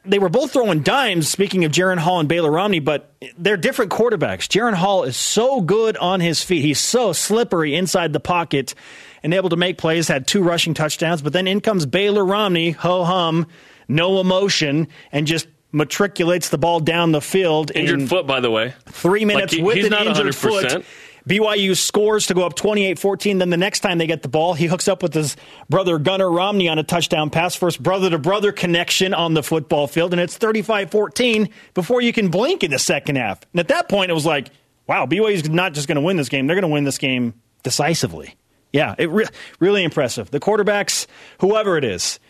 They 0.05 0.19
were 0.19 0.29
both 0.29 0.53
throwing 0.53 0.81
dimes, 0.83 1.29
speaking 1.29 1.65
of 1.65 1.71
Jaren 1.71 1.99
Hall 1.99 2.19
and 2.19 2.29
Baylor 2.29 2.51
Romney, 2.51 2.81
but 2.81 3.15
they're 3.39 3.57
different 3.57 3.93
quarterbacks. 3.93 4.49
Jaren 4.49 4.75
Hall 4.75 5.05
is 5.05 5.17
so 5.17 5.61
good 5.61 5.97
on 5.97 6.19
his 6.19 6.43
feet. 6.43 6.63
He's 6.65 6.81
so 6.81 7.13
slippery 7.13 7.77
inside 7.77 8.13
the 8.13 8.19
pocket 8.19 8.75
and 9.23 9.33
able 9.33 9.49
to 9.51 9.57
make 9.57 9.79
plays, 9.79 10.09
had 10.09 10.27
two 10.27 10.43
rushing 10.43 10.75
touchdowns, 10.75 11.23
but 11.23 11.33
then 11.33 11.47
in 11.47 11.61
comes 11.61 11.87
Baylor 11.87 12.25
Romney, 12.25 12.73
ho 12.73 13.05
hum, 13.05 13.47
no 13.87 14.19
emotion, 14.21 14.89
and 15.13 15.25
just 15.27 15.47
matriculates 15.71 16.49
the 16.49 16.59
ball 16.59 16.81
down 16.81 17.13
the 17.13 17.21
field. 17.21 17.71
Injured 17.75 18.01
in 18.01 18.07
foot, 18.09 18.27
by 18.27 18.41
the 18.41 18.51
way. 18.51 18.75
three 18.87 19.25
minutes 19.25 19.53
Like, 19.53 19.59
he- 19.59 19.63
with 19.63 19.85
an 19.85 19.91
not 19.91 20.07
injured 20.09 20.27
100%. 20.35 20.73
foot. 20.73 20.85
BYU 21.29 21.77
scores 21.77 22.27
to 22.27 22.35
go 22.35 22.47
up 22.47 22.55
28 22.55 22.99
14. 22.99 23.39
Then 23.39 23.51
the 23.51 23.57
next 23.57 23.81
time 23.81 23.99
they 23.99 24.07
get 24.07 24.23
the 24.23 24.29
ball, 24.29 24.55
he 24.55 24.67
hooks 24.67 24.87
up 24.87 25.03
with 25.03 25.13
his 25.13 25.37
brother 25.69 25.99
Gunnar 25.99 26.31
Romney 26.31 26.69
on 26.69 26.79
a 26.79 26.85
touchdown 26.85 27.31
pass. 27.31 27.55
First 27.55 27.83
brother 27.83 28.11
to 28.11 28.19
brother 28.19 28.53
connection 28.53 29.13
on 29.13 29.35
the 29.35 29.43
football 29.43 29.87
field, 29.87 30.13
and 30.13 30.21
it's 30.21 30.37
35 30.37 30.91
14 30.91 31.49
before 31.75 32.01
you 32.01 32.13
can 32.13 32.29
blink 32.29 32.63
in 32.63 32.71
the 32.71 32.79
second 32.79 33.17
half. 33.17 33.41
And 33.53 33.61
at 33.61 33.69
that 33.69 33.89
point, 33.89 34.11
it 34.11 34.15
was 34.15 34.27
like, 34.27 34.51
wow, 34.87 35.07
BYU's 35.07 35.49
not 35.49 35.75
just 35.75 35.89
going 35.89 35.97
to 35.97 36.03
win 36.03 36.17
this 36.17 36.29
game, 36.29 36.47
they're 36.47 36.57
going 36.57 36.63
to 36.63 36.69
win 36.69 36.85
this 36.85 36.99
game 36.99 37.35
decisively. 37.63 38.37
Yeah, 38.73 38.95
it 38.99 39.11
re- 39.11 39.27
really 39.59 39.85
impressive. 39.85 40.31
The 40.31 40.41
quarterbacks, 40.41 41.07
whoever 41.41 41.77
it 41.77 41.85
is, 41.85 42.21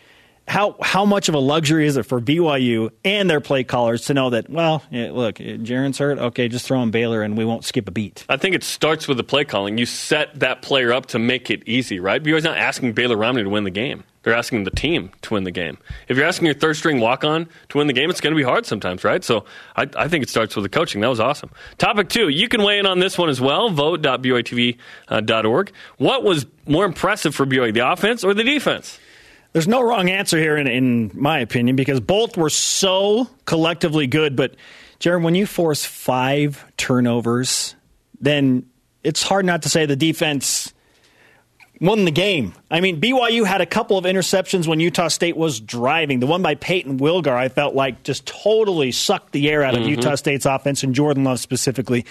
how 0.47 0.75
how 0.81 1.05
much 1.05 1.29
of 1.29 1.35
a 1.35 1.39
luxury 1.39 1.87
is 1.87 1.97
it 1.97 2.03
for 2.03 2.21
BYU 2.21 2.91
and 3.03 3.29
their 3.29 3.41
play 3.41 3.63
callers 3.63 4.05
to 4.05 4.13
know 4.13 4.29
that? 4.29 4.49
Well, 4.49 4.81
yeah, 4.89 5.11
look, 5.11 5.41
eh, 5.41 5.57
Jaren's 5.57 5.97
hurt. 5.97 6.17
Okay, 6.17 6.47
just 6.47 6.65
throw 6.65 6.81
in 6.81 6.91
Baylor, 6.91 7.21
and 7.21 7.37
we 7.37 7.43
won't 7.43 7.65
skip 7.65 7.87
a 7.87 7.91
beat. 7.91 8.25
I 8.29 8.37
think 8.37 8.55
it 8.55 8.63
starts 8.63 9.07
with 9.07 9.17
the 9.17 9.23
play 9.23 9.43
calling. 9.43 9.77
You 9.77 9.85
set 9.85 10.39
that 10.39 10.61
player 10.61 10.93
up 10.93 11.07
to 11.07 11.19
make 11.19 11.49
it 11.49 11.63
easy, 11.67 11.99
right? 11.99 12.23
BYU's 12.23 12.45
not 12.45 12.57
asking 12.57 12.93
Baylor 12.93 13.17
Romney 13.17 13.43
to 13.43 13.49
win 13.49 13.65
the 13.65 13.71
game. 13.71 14.03
They're 14.23 14.35
asking 14.35 14.65
the 14.65 14.71
team 14.71 15.11
to 15.21 15.35
win 15.35 15.45
the 15.45 15.51
game. 15.51 15.77
If 16.09 16.17
you're 16.17 16.25
asking 16.25 16.47
your 16.47 16.55
third 16.55 16.75
string 16.75 16.99
walk 16.99 17.23
on 17.23 17.47
to 17.69 17.77
win 17.77 17.87
the 17.87 17.93
game, 17.93 18.09
it's 18.09 18.19
going 18.19 18.33
to 18.33 18.37
be 18.37 18.43
hard 18.43 18.65
sometimes, 18.65 19.05
right? 19.05 19.23
So 19.23 19.45
I, 19.77 19.87
I 19.95 20.09
think 20.09 20.23
it 20.23 20.29
starts 20.29 20.53
with 20.55 20.63
the 20.63 20.69
coaching. 20.69 20.99
That 20.99 21.07
was 21.07 21.21
awesome. 21.21 21.49
Topic 21.77 22.09
two, 22.09 22.27
you 22.27 22.49
can 22.49 22.61
weigh 22.61 22.79
in 22.79 22.85
on 22.85 22.99
this 22.99 23.17
one 23.17 23.29
as 23.29 23.39
well. 23.39 23.69
Vote.BYTV.org. 23.69 25.69
Uh, 25.69 25.71
what 25.97 26.23
was 26.23 26.45
more 26.65 26.83
impressive 26.83 27.35
for 27.35 27.45
BYU, 27.45 27.73
the 27.73 27.89
offense 27.89 28.25
or 28.25 28.33
the 28.33 28.43
defense? 28.43 28.99
There's 29.53 29.67
no 29.67 29.81
wrong 29.81 30.09
answer 30.09 30.37
here, 30.37 30.57
in, 30.57 30.67
in 30.67 31.11
my 31.13 31.39
opinion, 31.39 31.75
because 31.75 31.99
both 31.99 32.37
were 32.37 32.49
so 32.49 33.27
collectively 33.45 34.07
good. 34.07 34.35
But, 34.35 34.55
Jarom, 34.99 35.23
when 35.23 35.35
you 35.35 35.45
force 35.45 35.85
five 35.85 36.65
turnovers, 36.77 37.75
then 38.19 38.67
it's 39.03 39.23
hard 39.23 39.45
not 39.45 39.63
to 39.63 39.69
say 39.69 39.85
the 39.85 39.95
defense 39.95 40.73
won 41.79 42.05
the 42.05 42.11
game. 42.11 42.53
I 42.71 42.81
mean, 42.81 42.99
BYU 42.99 43.45
had 43.45 43.61
a 43.61 43.65
couple 43.65 43.97
of 43.97 44.05
interceptions 44.05 44.67
when 44.67 44.79
Utah 44.79 45.07
State 45.07 45.37
was 45.37 45.59
driving. 45.59 46.19
The 46.19 46.27
one 46.27 46.41
by 46.41 46.55
Peyton 46.55 46.99
Wilgar, 46.99 47.35
I 47.35 47.49
felt 47.49 47.75
like 47.75 48.03
just 48.03 48.25
totally 48.25 48.91
sucked 48.91 49.31
the 49.31 49.49
air 49.49 49.63
out 49.63 49.75
of 49.75 49.81
mm-hmm. 49.81 49.89
Utah 49.89 50.15
State's 50.15 50.45
offense 50.45 50.83
and 50.83 50.95
Jordan 50.95 51.23
Love 51.23 51.39
specifically. 51.39 52.05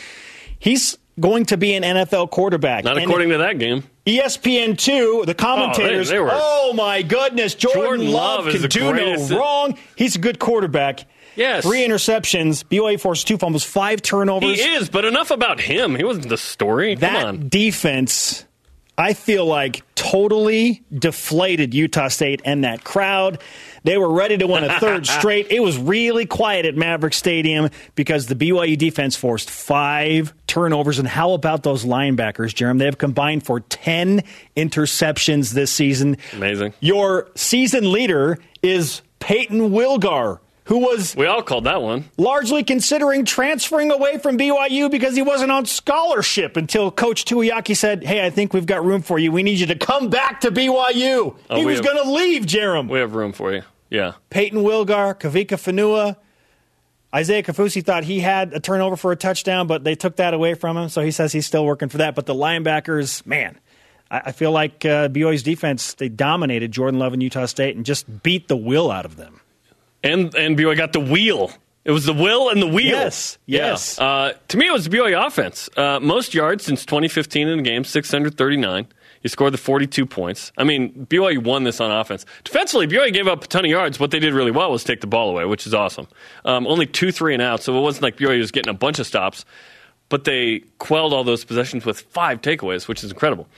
He's 0.58 0.96
going 1.18 1.46
to 1.46 1.56
be 1.56 1.74
an 1.74 1.82
NFL 1.82 2.30
quarterback. 2.30 2.84
Not 2.84 2.98
according 2.98 3.30
to 3.30 3.38
that 3.38 3.58
game. 3.58 3.84
ESPN2, 4.06 5.26
the 5.26 5.34
commentators, 5.34 6.08
oh, 6.08 6.12
they, 6.12 6.16
they 6.16 6.20
were, 6.20 6.30
oh 6.32 6.72
my 6.74 7.02
goodness, 7.02 7.54
Jordan, 7.54 7.82
Jordan 7.82 8.12
Love, 8.12 8.44
Love 8.46 8.54
can 8.54 8.68
do 8.68 8.92
no 8.92 9.36
wrong. 9.36 9.78
He's 9.96 10.14
a 10.14 10.20
good 10.20 10.38
quarterback. 10.38 11.04
Yes. 11.34 11.64
Three 11.64 11.86
interceptions. 11.86 12.64
BYU 12.64 12.98
forced 12.98 13.26
two 13.26 13.36
fumbles, 13.36 13.64
five 13.64 14.00
turnovers. 14.00 14.58
He 14.58 14.74
is, 14.74 14.88
but 14.88 15.04
enough 15.04 15.30
about 15.30 15.60
him. 15.60 15.94
He 15.94 16.04
wasn't 16.04 16.28
the 16.28 16.38
story. 16.38 16.96
Come 16.96 17.00
that 17.00 17.50
defense 17.50 18.46
I 18.98 19.12
feel 19.12 19.44
like 19.44 19.82
totally 19.94 20.82
deflated 20.92 21.74
Utah 21.74 22.08
State 22.08 22.40
and 22.44 22.64
that 22.64 22.84
crowd. 22.84 23.42
They 23.84 23.98
were 23.98 24.10
ready 24.12 24.38
to 24.38 24.46
win 24.46 24.64
a 24.64 24.80
third 24.80 25.06
straight. 25.18 25.48
It 25.50 25.60
was 25.60 25.76
really 25.78 26.26
quiet 26.26 26.64
at 26.64 26.74
Maverik 26.74 27.14
Stadium 27.14 27.70
because 27.94 28.26
the 28.26 28.34
BYU 28.34 28.78
defense 28.78 29.16
forced 29.16 29.50
five 29.50 30.32
turnovers. 30.46 30.98
And 30.98 31.06
how 31.06 31.32
about 31.32 31.62
those 31.62 31.84
linebackers, 31.84 32.54
Jeremy? 32.54 32.78
They 32.78 32.84
have 32.86 32.98
combined 32.98 33.44
for 33.44 33.60
10 33.60 34.22
interceptions 34.56 35.52
this 35.52 35.70
season. 35.70 36.16
Amazing. 36.32 36.72
Your 36.80 37.28
season 37.34 37.92
leader 37.92 38.38
is 38.62 39.02
Peyton 39.18 39.70
Wilgar 39.70 40.38
who 40.66 40.78
was 40.78 41.16
we 41.16 41.26
all 41.26 41.42
called 41.42 41.64
that 41.64 41.82
one 41.82 42.04
largely 42.16 42.62
considering 42.62 43.24
transferring 43.24 43.90
away 43.90 44.18
from 44.18 44.38
BYU 44.38 44.90
because 44.90 45.16
he 45.16 45.22
wasn't 45.22 45.50
on 45.50 45.64
scholarship 45.64 46.56
until 46.56 46.90
Coach 46.90 47.24
Tuiaki 47.24 47.76
said, 47.76 48.04
"Hey, 48.04 48.24
I 48.24 48.30
think 48.30 48.52
we've 48.52 48.66
got 48.66 48.84
room 48.84 49.02
for 49.02 49.18
you. 49.18 49.32
We 49.32 49.42
need 49.42 49.58
you 49.58 49.66
to 49.66 49.76
come 49.76 50.08
back 50.08 50.40
to 50.42 50.50
BYU." 50.50 51.36
Oh, 51.50 51.56
he 51.56 51.64
was 51.64 51.80
going 51.80 52.02
to 52.02 52.10
leave, 52.10 52.44
Jarom. 52.44 52.88
We 52.88 52.98
have 52.98 53.14
room 53.14 53.32
for 53.32 53.52
you. 53.52 53.62
Yeah. 53.90 54.12
Peyton 54.30 54.60
Wilgar, 54.60 55.18
Kavika 55.18 55.56
Fonua, 55.56 56.16
Isaiah 57.14 57.42
Kafusi 57.42 57.84
thought 57.84 58.04
he 58.04 58.20
had 58.20 58.52
a 58.52 58.60
turnover 58.60 58.96
for 58.96 59.12
a 59.12 59.16
touchdown, 59.16 59.66
but 59.66 59.84
they 59.84 59.94
took 59.94 60.16
that 60.16 60.34
away 60.34 60.54
from 60.54 60.76
him. 60.76 60.88
So 60.88 61.00
he 61.00 61.10
says 61.10 61.32
he's 61.32 61.46
still 61.46 61.64
working 61.64 61.88
for 61.88 61.98
that. 61.98 62.14
But 62.14 62.26
the 62.26 62.34
linebackers, 62.34 63.24
man, 63.24 63.58
I, 64.10 64.32
feel 64.32 64.52
like 64.52 64.84
uh, 64.84 65.08
BYU's 65.08 65.42
defense 65.42 65.94
they 65.94 66.08
dominated 66.08 66.72
Jordan 66.72 66.98
Love 66.98 67.12
and 67.12 67.22
Utah 67.22 67.46
State 67.46 67.76
and 67.76 67.86
just 67.86 68.22
beat 68.22 68.48
the 68.48 68.56
will 68.56 68.90
out 68.90 69.04
of 69.04 69.16
them 69.16 69.40
and 70.06 70.34
and 70.34 70.56
BYU 70.56 70.76
got 70.76 70.92
the 70.92 71.00
wheel. 71.00 71.52
It 71.84 71.92
was 71.92 72.04
the 72.04 72.12
will 72.12 72.50
and 72.50 72.60
the 72.60 72.66
wheel. 72.66 72.96
Yes, 72.98 73.38
yes. 73.46 73.96
Yeah. 73.98 74.04
Uh, 74.04 74.32
to 74.48 74.56
me, 74.56 74.66
it 74.66 74.72
was 74.72 74.88
the 74.88 74.96
BYU 74.96 75.24
offense. 75.24 75.68
Uh, 75.76 76.00
most 76.00 76.34
yards 76.34 76.64
since 76.64 76.84
2015 76.84 77.46
in 77.46 77.58
the 77.58 77.62
game, 77.62 77.84
639. 77.84 78.88
He 79.22 79.28
scored 79.28 79.52
the 79.52 79.58
42 79.58 80.04
points. 80.04 80.52
I 80.58 80.64
mean, 80.64 81.06
BYU 81.08 81.38
won 81.44 81.64
this 81.64 81.80
on 81.80 81.90
offense. 81.90 82.26
Defensively, 82.44 82.86
BYU 82.86 83.12
gave 83.12 83.28
up 83.28 83.44
a 83.44 83.46
ton 83.46 83.64
of 83.64 83.70
yards. 83.70 84.00
What 84.00 84.10
they 84.10 84.18
did 84.18 84.34
really 84.34 84.50
well 84.50 84.70
was 84.70 84.84
take 84.84 85.00
the 85.00 85.06
ball 85.06 85.30
away, 85.30 85.44
which 85.44 85.66
is 85.66 85.74
awesome. 85.74 86.08
Um, 86.44 86.66
only 86.66 86.86
two, 86.86 87.12
three, 87.12 87.34
and 87.34 87.42
out, 87.42 87.62
so 87.62 87.76
it 87.76 87.80
wasn't 87.80 88.02
like 88.02 88.16
BYU 88.16 88.38
was 88.38 88.50
getting 88.50 88.70
a 88.70 88.76
bunch 88.76 88.98
of 88.98 89.06
stops. 89.06 89.44
But 90.08 90.24
they 90.24 90.60
quelled 90.78 91.12
all 91.12 91.24
those 91.24 91.44
possessions 91.44 91.84
with 91.84 92.00
five 92.00 92.40
takeaways, 92.40 92.86
which 92.88 93.02
is 93.02 93.10
incredible. 93.10 93.48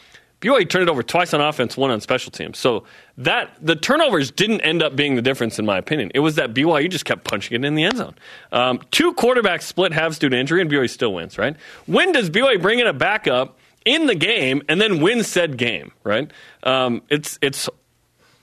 BYU 0.41 0.69
turned 0.69 0.89
it 0.89 0.91
over 0.91 1.03
twice 1.03 1.35
on 1.35 1.41
offense, 1.41 1.77
one 1.77 1.91
on 1.91 2.01
special 2.01 2.31
teams. 2.31 2.59
So 2.59 2.85
that 3.17 3.51
the 3.61 3.75
turnovers 3.75 4.31
didn't 4.31 4.61
end 4.61 4.83
up 4.83 4.95
being 4.95 5.17
the 5.17 5.23
difference, 5.23 5.59
in 5.59 5.67
my 5.67 5.79
opinion. 5.79 6.13
It 6.15 6.21
was 6.21 6.37
that 6.37 6.55
BYU 6.55 6.89
just 6.89 7.05
kept 7.05 7.25
punching 7.25 7.61
it 7.61 7.67
in 7.67 7.75
the 7.75 7.85
end 7.85 7.97
zone. 7.97 8.15
Um, 8.53 8.81
two 8.91 9.13
quarterbacks 9.15 9.63
split 9.63 9.93
halves 9.93 10.19
due 10.19 10.29
to 10.29 10.37
injury, 10.37 10.61
and 10.61 10.71
BYU 10.71 10.89
still 10.89 11.15
wins. 11.15 11.39
Right? 11.39 11.57
When 11.87 12.13
does 12.13 12.31
BYU 12.31 12.63
bring 12.63 12.79
in 12.79 12.87
a 12.87 12.93
backup 12.93 13.59
in 13.85 14.07
the 14.07 14.15
game 14.15 14.63
and 14.69 14.81
then 14.81 15.01
win 15.03 15.25
said 15.25 15.57
game? 15.57 15.93
Right? 16.05 16.31
Um, 16.63 17.03
it's 17.09 17.39
it's 17.43 17.69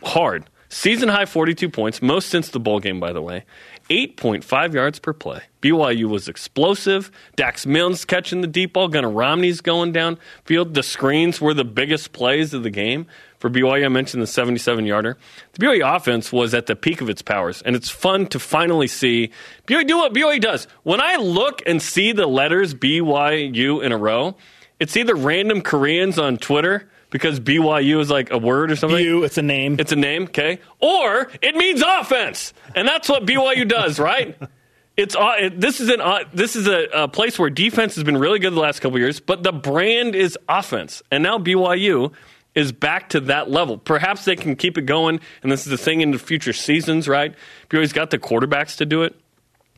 hard. 0.03 0.45
Season 0.67 1.07
high 1.07 1.25
42 1.25 1.69
points, 1.69 2.01
most 2.01 2.27
since 2.27 2.49
the 2.49 2.59
bowl 2.59 2.81
game, 2.81 2.99
by 2.99 3.13
the 3.13 3.21
way. 3.21 3.45
8.5 3.89 4.73
yards 4.73 4.99
per 4.99 5.13
play. 5.13 5.43
BYU 5.61 6.05
was 6.05 6.27
explosive. 6.27 7.11
Dax 7.35 7.65
Milne's 7.65 8.05
catching 8.05 8.41
the 8.41 8.47
deep 8.47 8.73
ball. 8.73 8.87
Gunnar 8.87 9.09
Romney's 9.09 9.61
going 9.61 9.93
downfield. 9.93 10.73
The 10.73 10.83
screens 10.83 11.39
were 11.39 11.53
the 11.53 11.63
biggest 11.65 12.11
plays 12.11 12.53
of 12.53 12.63
the 12.63 12.69
game 12.69 13.05
for 13.39 13.49
BYU. 13.49 13.85
I 13.85 13.89
mentioned 13.89 14.23
the 14.23 14.27
77 14.27 14.85
yarder. 14.85 15.17
The 15.53 15.65
BYU 15.65 15.95
offense 15.95 16.31
was 16.31 16.53
at 16.53 16.65
the 16.65 16.75
peak 16.75 17.01
of 17.01 17.09
its 17.09 17.21
powers, 17.21 17.61
and 17.61 17.75
it's 17.75 17.89
fun 17.89 18.27
to 18.27 18.39
finally 18.39 18.87
see 18.87 19.31
BYU 19.67 19.87
do 19.87 19.97
what 19.97 20.13
BYU 20.13 20.41
does. 20.41 20.67
When 20.83 21.01
I 21.01 21.17
look 21.17 21.61
and 21.65 21.81
see 21.81 22.11
the 22.11 22.27
letters 22.27 22.73
BYU 22.73 23.83
in 23.83 23.91
a 23.91 23.97
row, 23.97 24.35
it's 24.79 24.97
either 24.97 25.15
random 25.15 25.61
Koreans 25.61 26.17
on 26.17 26.37
Twitter 26.37 26.89
because 27.09 27.39
BYU 27.39 27.99
is 27.99 28.09
like 28.09 28.31
a 28.31 28.37
word 28.37 28.71
or 28.71 28.75
something? 28.75 28.99
BYU, 28.99 29.25
it's 29.25 29.37
a 29.37 29.41
name. 29.41 29.77
It's 29.79 29.91
a 29.91 29.95
name, 29.95 30.23
okay? 30.23 30.59
Or 30.79 31.31
it 31.41 31.55
means 31.55 31.81
offense, 31.81 32.53
and 32.75 32.87
that's 32.87 33.09
what 33.09 33.25
BYU 33.25 33.67
does, 33.67 33.99
right? 33.99 34.37
It's 34.97 35.13
uh, 35.13 35.33
it, 35.37 35.59
this 35.59 35.81
is 35.81 35.89
an 35.89 35.99
uh, 35.99 36.19
this 36.33 36.55
is 36.55 36.67
a, 36.67 36.87
a, 36.93 37.07
place 37.09 37.37
where 37.37 37.49
defense 37.49 37.95
has 37.95 38.05
been 38.05 38.17
really 38.17 38.39
good 38.39 38.53
the 38.53 38.61
last 38.61 38.79
couple 38.79 38.97
years, 38.97 39.19
but 39.19 39.43
the 39.43 39.51
brand 39.51 40.15
is 40.15 40.37
offense, 40.47 41.03
and 41.11 41.21
now 41.21 41.37
BYU 41.37 42.13
is 42.53 42.71
back 42.71 43.09
to 43.09 43.19
that 43.19 43.51
level. 43.51 43.77
Perhaps 43.77 44.23
they 44.23 44.37
can 44.37 44.55
keep 44.55 44.77
it 44.77 44.83
going, 44.83 45.19
and 45.43 45.51
this 45.51 45.65
is 45.65 45.71
the 45.71 45.77
thing 45.77 45.99
in 45.99 46.11
the 46.11 46.17
future 46.17 46.53
seasons, 46.53 47.09
right? 47.09 47.35
BYU's 47.69 47.91
got 47.91 48.09
the 48.09 48.17
quarterbacks 48.17 48.77
to 48.77 48.85
do 48.85 49.03
it. 49.03 49.19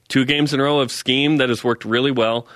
Two 0.08 0.24
games 0.24 0.54
in 0.54 0.60
a 0.60 0.64
row 0.64 0.80
of 0.80 0.92
scheme 0.92 1.38
that 1.38 1.50
has 1.50 1.64
worked 1.64 1.84
really 1.84 2.12
well. 2.12 2.48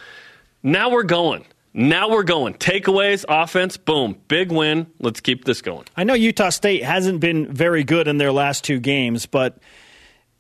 Now 0.62 0.92
we're 0.92 1.04
going. 1.04 1.46
Now 1.74 2.10
we're 2.10 2.24
going. 2.24 2.56
Takeaways, 2.56 3.24
offense, 3.28 3.78
boom. 3.78 4.18
Big 4.28 4.51
win. 4.51 4.88
Let's 5.00 5.22
keep 5.22 5.46
this 5.46 5.62
going. 5.62 5.86
I 5.96 6.04
know 6.04 6.13
Utah 6.13 6.50
State 6.50 6.84
hasn't 6.84 7.22
been 7.22 7.51
very 7.54 7.84
good 7.84 8.08
in 8.10 8.18
their 8.18 8.32
last 8.32 8.66
two 8.66 8.80
games, 8.80 9.25
but 9.25 9.58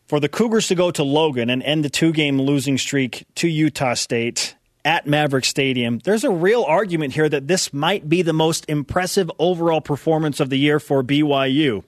for 0.07 0.19
the 0.19 0.27
Cougars 0.27 0.67
to 0.67 0.75
go 0.75 0.91
to 0.91 1.03
Logan 1.03 1.49
and 1.49 1.63
end 1.63 1.85
the 1.85 1.89
two 1.89 2.11
game 2.11 2.41
losing 2.41 2.77
streak 2.77 3.25
to 3.35 3.47
Utah 3.47 3.93
State 3.93 4.55
at 4.83 5.05
Maverik 5.05 5.45
Stadium, 5.45 5.99
there's 5.99 6.25
a 6.25 6.29
real 6.29 6.63
argument 6.63 7.13
here 7.13 7.29
that 7.29 7.47
this 7.47 7.71
might 7.71 8.09
be 8.09 8.21
the 8.23 8.33
most 8.33 8.65
impressive 8.67 9.31
overall 9.39 9.79
performance 9.79 10.41
of 10.41 10.49
the 10.49 10.57
year 10.57 10.81
for 10.81 11.01
BYU. 11.01 11.85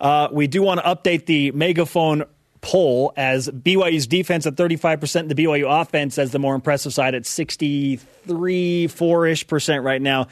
Uh, 0.00 0.28
we 0.32 0.46
do 0.46 0.62
want 0.62 0.80
to 0.80 0.86
update 0.86 1.26
the 1.26 1.50
megaphone 1.50 2.24
poll 2.60 3.12
as 3.16 3.48
BYU's 3.48 4.06
defense 4.06 4.46
at 4.46 4.54
35%, 4.54 5.28
the 5.28 5.34
BYU 5.34 5.80
offense 5.80 6.18
as 6.18 6.32
the 6.32 6.38
more 6.38 6.54
impressive 6.54 6.92
side 6.92 7.14
at 7.14 7.26
63, 7.26 8.86
4 8.86 9.26
ish 9.26 9.46
percent 9.46 9.84
right 9.84 10.02
now. 10.02 10.28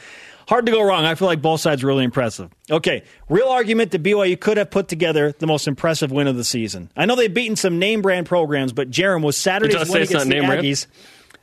Hard 0.49 0.64
to 0.66 0.73
go 0.73 0.82
wrong. 0.82 1.04
I 1.04 1.14
feel 1.14 1.28
like 1.28 1.42
both 1.42 1.61
sides 1.61 1.85
really 1.85 2.04
impressive. 2.04 2.50
Okay, 2.70 3.02
real 3.28 3.49
argument 3.49 3.90
that 3.90 4.02
BYU 4.02 4.40
could 4.40 4.56
have 4.56 4.70
put 4.70 4.88
together 4.88 5.32
the 5.38 5.47
most 5.47 5.68
impressive 5.68 6.11
win 6.11 6.26
of 6.26 6.37
the 6.37 6.44
season. 6.44 6.90
I 6.97 7.04
know 7.04 7.16
they've 7.16 7.32
beaten 7.32 7.56
some 7.56 7.78
name 7.78 8.00
brand 8.00 8.26
programs, 8.26 8.73
but 8.73 8.90
Jarom 8.90 9.23
was 9.23 9.37
Saturday's 9.37 9.90
win 9.90 10.02
against 10.02 10.28
the 10.28 10.35
Aggies 10.37 10.87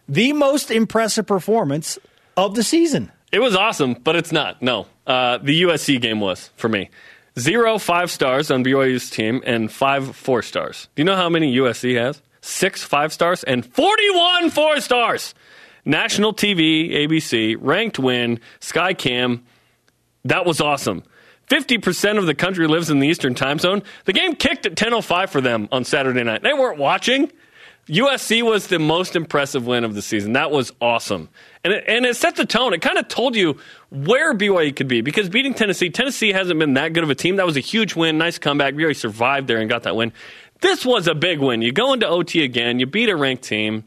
the 0.08 0.34
most 0.34 0.72
impressive 0.72 1.25
performance 1.25 1.98
of 2.38 2.56
the 2.56 2.63
season. 2.63 3.12
It 3.32 3.39
was 3.39 3.56
awesome, 3.56 3.94
but 3.94 4.15
it's 4.15 4.32
not. 4.32 4.62
No, 4.62 4.88
uh, 5.06 5.39
the 5.39 5.63
USC 5.63 6.00
game 6.00 6.20
was 6.20 6.50
for 6.56 6.70
me. 6.70 6.89
Zero 7.38 7.77
five 7.77 8.10
stars 8.10 8.50
on 8.50 8.63
BYU's 8.63 9.10
team 9.10 9.44
and 9.46 9.70
five 9.70 10.15
four 10.15 10.42
stars. 10.42 10.88
Do 10.96 11.01
you 11.01 11.06
know 11.06 11.18
how 11.18 11.30
many 11.30 11.56
USC 11.58 12.00
has? 12.00 12.22
Six 12.42 12.82
five 12.84 13.12
stars 13.12 13.44
and 13.44 13.65
41 13.65 14.51
four 14.51 14.80
stars. 14.80 15.34
National 15.84 16.34
TV, 16.34 16.92
ABC, 16.92 17.58
ranked 17.60 18.00
win, 18.00 18.39
Skycam. 18.62 19.42
That 20.24 20.46
was 20.46 20.62
awesome. 20.62 21.04
50% 21.50 22.18
of 22.18 22.25
the 22.25 22.34
country 22.34 22.68
lives 22.68 22.89
in 22.89 23.00
the 23.00 23.08
Eastern 23.08 23.36
time 23.36 23.60
zone. 23.60 23.84
The 24.06 24.13
game 24.13 24.36
kicked 24.36 24.65
at 24.65 24.74
10.05 24.75 25.30
for 25.30 25.42
them 25.42 25.68
on 25.72 25.84
Saturday 25.84 26.24
night. 26.24 26.42
They 26.42 26.54
weren't 26.54 26.80
watching. 26.80 27.32
USC 27.88 28.42
was 28.42 28.68
the 28.68 28.80
most 28.80 29.15
impressive 29.15 29.68
win 29.68 29.84
of 29.84 29.94
the 29.94 30.01
season. 30.01 30.34
That 30.34 30.50
was 30.50 30.72
awesome. 30.82 31.30
And 31.65 31.74
it, 31.74 31.84
and 31.88 32.05
it 32.05 32.15
set 32.15 32.36
the 32.36 32.45
tone. 32.45 32.75
It 32.75 32.81
kind 32.84 33.00
of 33.00 33.07
told 33.07 33.36
you 33.36 33.57
where 33.89 34.36
BYU 34.36 34.75
could 34.75 34.88
be 34.88 35.01
because 35.01 35.29
beating 35.29 35.55
Tennessee, 35.55 35.89
Tennessee 35.89 36.31
hasn't 36.31 36.60
been 36.60 36.75
that 36.75 36.93
good 36.93 37.03
of 37.03 37.10
a 37.10 37.15
team. 37.15 37.38
That 37.38 37.45
was 37.48 37.57
a 37.57 37.62
huge 37.62 37.95
win. 37.95 38.19
Nice 38.19 38.38
comeback. 38.38 38.75
BYU 38.75 38.95
survived 38.95 39.48
there 39.48 39.57
and 39.57 39.67
got 39.67 39.81
that 39.84 39.95
win. 39.95 40.13
This 40.62 40.86
was 40.86 41.07
a 41.07 41.15
big 41.15 41.39
win. 41.39 41.63
You 41.63 41.72
go 41.72 41.93
into 41.93 42.07
OT 42.07 42.43
again, 42.43 42.79
you 42.79 42.86
beat 42.86 43.10
a 43.10 43.15
ranked 43.15 43.43
team, 43.43 43.84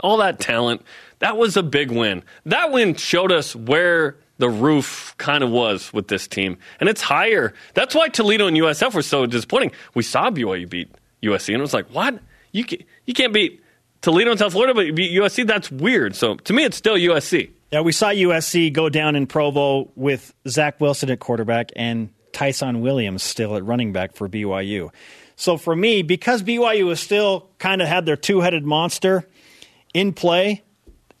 all 0.00 0.16
that 0.16 0.40
talent. 0.40 0.86
That 1.18 1.36
was 1.36 1.58
a 1.58 1.62
big 1.62 1.90
win. 1.90 2.22
That 2.46 2.72
win 2.72 2.94
showed 2.94 3.30
us 3.30 3.54
where 3.54 4.16
the 4.38 4.48
roof 4.48 5.14
kind 5.18 5.44
of 5.44 5.50
was 5.50 5.92
with 5.92 6.08
this 6.08 6.26
team. 6.26 6.56
And 6.80 6.88
it's 6.88 7.02
higher. 7.02 7.52
That's 7.74 7.94
why 7.94 8.08
Toledo 8.08 8.46
and 8.46 8.56
USF 8.56 8.94
were 8.94 9.02
so 9.02 9.26
disappointing. 9.26 9.72
We 9.92 10.02
saw 10.02 10.30
BYU 10.30 10.66
beat 10.66 10.90
USC 11.22 11.48
and 11.48 11.58
it 11.58 11.60
was 11.60 11.74
like, 11.74 11.88
what? 11.88 12.20
You 12.52 12.64
can't, 12.64 12.82
you 13.04 13.12
can't 13.12 13.34
beat 13.34 13.61
Toledo 14.02 14.30
and 14.30 14.38
South 14.38 14.52
Florida, 14.52 14.74
but 14.74 14.86
USC. 14.86 15.46
That's 15.46 15.70
weird. 15.70 16.14
So 16.14 16.36
to 16.36 16.52
me, 16.52 16.64
it's 16.64 16.76
still 16.76 16.94
USC. 16.94 17.50
Yeah, 17.70 17.80
we 17.80 17.92
saw 17.92 18.08
USC 18.08 18.72
go 18.72 18.88
down 18.88 19.16
in 19.16 19.26
Provo 19.26 19.90
with 19.94 20.34
Zach 20.46 20.80
Wilson 20.80 21.08
at 21.10 21.20
quarterback 21.20 21.70
and 21.74 22.10
Ty'Son 22.32 22.80
Williams 22.80 23.22
still 23.22 23.56
at 23.56 23.64
running 23.64 23.92
back 23.92 24.14
for 24.14 24.28
BYU. 24.28 24.90
So 25.36 25.56
for 25.56 25.74
me, 25.74 26.02
because 26.02 26.42
BYU 26.42 26.84
was 26.84 27.00
still 27.00 27.48
kind 27.58 27.80
of 27.80 27.88
had 27.88 28.04
their 28.04 28.16
two 28.16 28.40
headed 28.40 28.64
monster 28.64 29.26
in 29.94 30.12
play, 30.12 30.62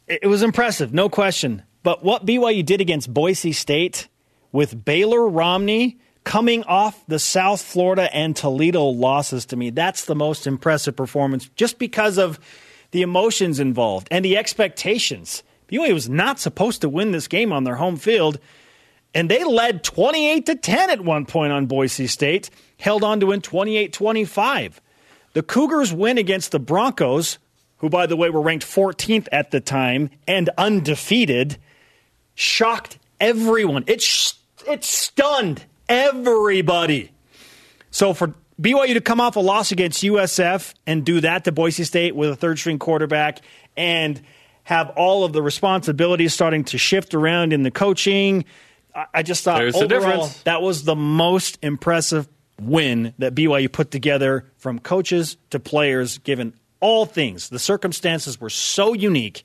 it 0.06 0.26
was 0.26 0.42
impressive, 0.42 0.92
no 0.92 1.08
question. 1.08 1.62
But 1.82 2.04
what 2.04 2.26
BYU 2.26 2.64
did 2.64 2.80
against 2.80 3.12
Boise 3.12 3.52
State 3.52 4.08
with 4.50 4.84
Baylor 4.84 5.26
Romney 5.26 5.98
coming 6.24 6.62
off 6.64 7.02
the 7.08 7.18
South 7.18 7.62
Florida 7.62 8.14
and 8.14 8.36
Toledo 8.36 8.84
losses 8.84 9.46
to 9.46 9.56
me. 9.56 9.70
That's 9.70 10.04
the 10.04 10.14
most 10.14 10.46
impressive 10.46 10.94
performance 10.94 11.48
just 11.56 11.78
because 11.78 12.18
of 12.18 12.38
the 12.92 13.02
emotions 13.02 13.58
involved 13.58 14.08
and 14.10 14.24
the 14.24 14.36
expectations. 14.36 15.42
BYU 15.68 15.92
was 15.92 16.08
not 16.08 16.38
supposed 16.38 16.82
to 16.82 16.88
win 16.88 17.10
this 17.10 17.28
game 17.28 17.52
on 17.52 17.64
their 17.64 17.76
home 17.76 17.96
field, 17.96 18.38
and 19.14 19.30
they 19.30 19.42
led 19.42 19.82
28 19.82 20.46
to 20.46 20.54
10 20.54 20.90
at 20.90 21.00
one 21.00 21.26
point 21.26 21.52
on 21.52 21.66
Boise 21.66 22.06
State, 22.06 22.50
held 22.78 23.02
on 23.02 23.20
to 23.20 23.26
win 23.26 23.40
28 23.40 23.92
25. 23.92 24.80
The 25.32 25.42
Cougars 25.42 25.92
win 25.92 26.18
against 26.18 26.52
the 26.52 26.58
Broncos, 26.58 27.38
who, 27.78 27.88
by 27.88 28.06
the 28.06 28.16
way, 28.16 28.30
were 28.30 28.42
ranked 28.42 28.66
14th 28.66 29.28
at 29.32 29.50
the 29.50 29.60
time 29.60 30.10
and 30.28 30.50
undefeated, 30.58 31.56
shocked 32.34 32.98
everyone. 33.18 33.84
It, 33.86 34.02
sh- 34.02 34.34
it 34.68 34.84
stunned 34.84 35.64
everybody. 35.88 37.12
So 37.90 38.12
for 38.12 38.34
BYU 38.62 38.94
to 38.94 39.00
come 39.00 39.20
off 39.20 39.34
a 39.34 39.40
loss 39.40 39.72
against 39.72 40.02
USF 40.04 40.72
and 40.86 41.04
do 41.04 41.20
that 41.20 41.44
to 41.44 41.52
Boise 41.52 41.82
State 41.82 42.14
with 42.14 42.30
a 42.30 42.36
third 42.36 42.58
string 42.58 42.78
quarterback 42.78 43.40
and 43.76 44.20
have 44.62 44.90
all 44.90 45.24
of 45.24 45.32
the 45.32 45.42
responsibilities 45.42 46.32
starting 46.32 46.62
to 46.64 46.78
shift 46.78 47.12
around 47.12 47.52
in 47.52 47.64
the 47.64 47.72
coaching, 47.72 48.44
I 49.12 49.22
just 49.22 49.42
thought 49.42 49.58
There's 49.58 49.74
overall 49.74 50.30
that 50.44 50.62
was 50.62 50.84
the 50.84 50.94
most 50.94 51.58
impressive 51.62 52.28
win 52.60 53.14
that 53.18 53.34
BYU 53.34 53.72
put 53.72 53.90
together 53.90 54.44
from 54.58 54.78
coaches 54.78 55.36
to 55.50 55.58
players, 55.58 56.18
given 56.18 56.54
all 56.80 57.06
things. 57.06 57.48
The 57.48 57.58
circumstances 57.58 58.40
were 58.40 58.50
so 58.50 58.92
unique. 58.92 59.44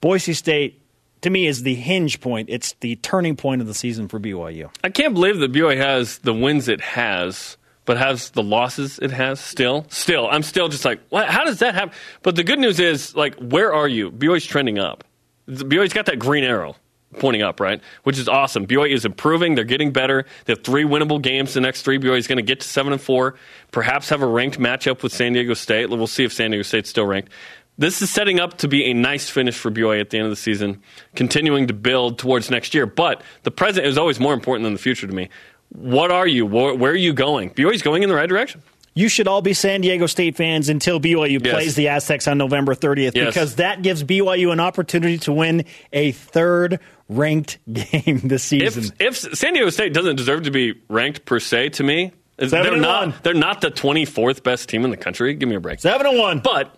Boise 0.00 0.32
State 0.32 0.80
to 1.22 1.30
me 1.30 1.46
is 1.46 1.62
the 1.62 1.74
hinge 1.74 2.20
point. 2.20 2.48
It's 2.48 2.74
the 2.80 2.96
turning 2.96 3.36
point 3.36 3.60
of 3.60 3.66
the 3.66 3.74
season 3.74 4.08
for 4.08 4.20
BYU. 4.20 4.70
I 4.84 4.90
can't 4.90 5.12
believe 5.12 5.40
that 5.40 5.52
BYU 5.52 5.76
has 5.76 6.18
the 6.18 6.32
wins 6.32 6.68
it 6.68 6.80
has, 6.80 7.56
but 7.86 7.96
has 7.96 8.30
the 8.30 8.42
losses 8.42 8.98
it 8.98 9.10
has 9.10 9.40
still. 9.40 9.86
Still, 9.88 10.28
I'm 10.28 10.42
still 10.42 10.68
just 10.68 10.84
like, 10.84 11.00
what? 11.08 11.28
how 11.28 11.44
does 11.44 11.60
that 11.60 11.74
happen? 11.74 11.94
But 12.22 12.36
the 12.36 12.44
good 12.44 12.58
news 12.58 12.78
is, 12.78 13.16
like, 13.16 13.36
where 13.36 13.72
are 13.72 13.88
you? 13.88 14.10
BYU's 14.10 14.44
trending 14.44 14.78
up. 14.78 15.04
BYU's 15.48 15.92
got 15.92 16.06
that 16.06 16.18
green 16.18 16.44
arrow 16.44 16.76
pointing 17.18 17.42
up, 17.42 17.60
right? 17.60 17.80
Which 18.02 18.18
is 18.18 18.28
awesome. 18.28 18.66
BYU 18.66 18.92
is 18.92 19.04
improving. 19.04 19.54
They're 19.54 19.64
getting 19.64 19.92
better. 19.92 20.26
They 20.44 20.52
have 20.52 20.64
three 20.64 20.84
winnable 20.84 21.22
games. 21.22 21.54
The 21.54 21.60
next 21.60 21.82
three, 21.82 21.98
BYU 21.98 22.18
is 22.18 22.26
going 22.26 22.36
to 22.36 22.42
get 22.42 22.60
to 22.60 22.68
seven 22.68 22.92
and 22.92 23.00
four. 23.00 23.36
Perhaps 23.70 24.08
have 24.10 24.22
a 24.22 24.26
ranked 24.26 24.58
matchup 24.58 25.02
with 25.02 25.12
San 25.12 25.32
Diego 25.32 25.54
State. 25.54 25.88
We'll 25.88 26.06
see 26.06 26.24
if 26.24 26.32
San 26.32 26.50
Diego 26.50 26.62
State's 26.62 26.90
still 26.90 27.06
ranked. 27.06 27.30
This 27.78 28.00
is 28.00 28.10
setting 28.10 28.40
up 28.40 28.58
to 28.58 28.68
be 28.68 28.86
a 28.86 28.94
nice 28.94 29.28
finish 29.28 29.56
for 29.56 29.70
BYU 29.70 30.00
at 30.00 30.08
the 30.08 30.16
end 30.16 30.24
of 30.24 30.30
the 30.30 30.36
season, 30.36 30.82
continuing 31.14 31.66
to 31.66 31.74
build 31.74 32.18
towards 32.18 32.50
next 32.50 32.74
year. 32.74 32.86
But 32.86 33.22
the 33.42 33.50
present 33.50 33.86
is 33.86 33.98
always 33.98 34.18
more 34.18 34.32
important 34.32 34.64
than 34.64 34.72
the 34.72 34.78
future 34.78 35.06
to 35.06 35.12
me. 35.12 35.28
What 35.70 36.10
are 36.10 36.26
you? 36.26 36.46
Where, 36.46 36.74
where 36.74 36.92
are 36.92 36.96
you 36.96 37.12
going? 37.12 37.50
BYU's 37.50 37.82
going 37.82 38.02
in 38.02 38.08
the 38.08 38.14
right 38.14 38.28
direction. 38.28 38.62
You 38.94 39.08
should 39.10 39.28
all 39.28 39.42
be 39.42 39.52
San 39.52 39.82
Diego 39.82 40.06
State 40.06 40.36
fans 40.36 40.70
until 40.70 40.98
BYU 40.98 41.44
Yes. 41.44 41.52
plays 41.54 41.74
the 41.74 41.88
Aztecs 41.88 42.26
on 42.28 42.38
November 42.38 42.74
30th 42.74 43.12
Yes. 43.14 43.26
because 43.26 43.56
that 43.56 43.82
gives 43.82 44.02
BYU 44.02 44.52
an 44.52 44.60
opportunity 44.60 45.18
to 45.18 45.32
win 45.34 45.66
a 45.92 46.12
third 46.12 46.80
ranked 47.10 47.58
game 47.72 48.20
this 48.24 48.42
season. 48.44 48.84
If, 48.98 49.24
if 49.26 49.36
San 49.36 49.52
Diego 49.52 49.68
State 49.68 49.92
doesn't 49.92 50.16
deserve 50.16 50.44
to 50.44 50.50
be 50.50 50.80
ranked 50.88 51.26
per 51.26 51.38
se, 51.40 51.70
to 51.70 51.82
me, 51.84 52.12
they're 52.38 52.76
not. 52.76 53.00
one. 53.08 53.14
They're 53.22 53.34
not 53.34 53.60
the 53.60 53.70
24th 53.70 54.42
best 54.42 54.68
team 54.70 54.84
in 54.84 54.90
the 54.90 54.96
country. 54.96 55.34
Give 55.34 55.48
me 55.48 55.56
a 55.56 55.60
break. 55.60 55.80
Seven 55.80 56.06
and 56.06 56.18
one. 56.18 56.40
But 56.40 56.74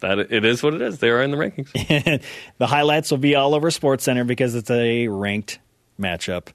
that 0.00 0.18
it 0.18 0.44
is 0.44 0.62
what 0.64 0.74
it 0.74 0.82
is. 0.82 0.98
They 0.98 1.10
are 1.10 1.22
in 1.22 1.30
the 1.30 1.36
rankings. 1.36 2.22
the 2.58 2.66
highlights 2.66 3.10
will 3.12 3.18
be 3.18 3.36
all 3.36 3.54
over 3.54 3.70
Sports 3.70 4.02
Center 4.04 4.24
because 4.24 4.54
it's 4.56 4.70
a 4.70 5.06
ranked 5.08 5.58
matchup 6.00 6.48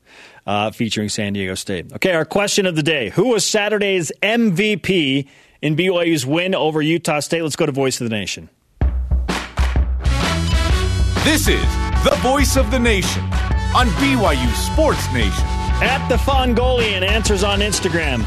uh, 0.52 0.70
featuring 0.72 1.08
San 1.08 1.32
Diego 1.32 1.56
State. 1.56 1.94
Okay, 1.94 2.12
our 2.12 2.26
question 2.26 2.66
of 2.66 2.76
the 2.76 2.84
day: 2.84 3.10
Who 3.12 3.30
was 3.30 3.46
Saturday's 3.46 4.12
MVP 4.22 5.26
in 5.62 5.76
BYU's 5.78 6.26
win 6.26 6.54
over 6.54 6.82
Utah 6.82 7.22
State? 7.22 7.42
Let's 7.42 7.56
go 7.56 7.66
to 7.66 7.72
Voice 7.72 8.02
of 8.02 8.10
the 8.10 8.16
Nation. 8.16 8.50
This 11.24 11.48
is 11.48 11.62
the 12.04 12.18
voice 12.22 12.58
of 12.58 12.70
the 12.72 12.80
nation 12.80 13.24
on 13.74 13.88
BYU 14.02 14.54
Sports 14.54 15.06
Nation. 15.14 15.46
At 15.84 16.06
the 16.10 16.18
Fongolian 16.18 17.04
answers 17.04 17.44
on 17.44 17.60
Instagram. 17.60 18.26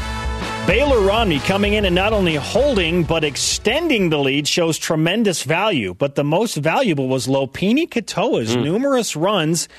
Baylor 0.65 1.01
Romney 1.01 1.37
coming 1.39 1.73
in 1.73 1.85
and 1.85 1.93
not 1.93 2.11
only 2.11 2.35
holding 2.35 3.03
but 3.03 3.23
extending 3.23 4.09
the 4.09 4.17
lead 4.17 4.47
shows 4.47 4.79
tremendous 4.79 5.43
value. 5.43 5.93
But 5.93 6.15
the 6.15 6.23
most 6.23 6.55
valuable 6.55 7.07
was 7.07 7.27
Lopini 7.27 7.87
Katoa's 7.87 8.55
numerous 8.55 9.15
runs 9.15 9.69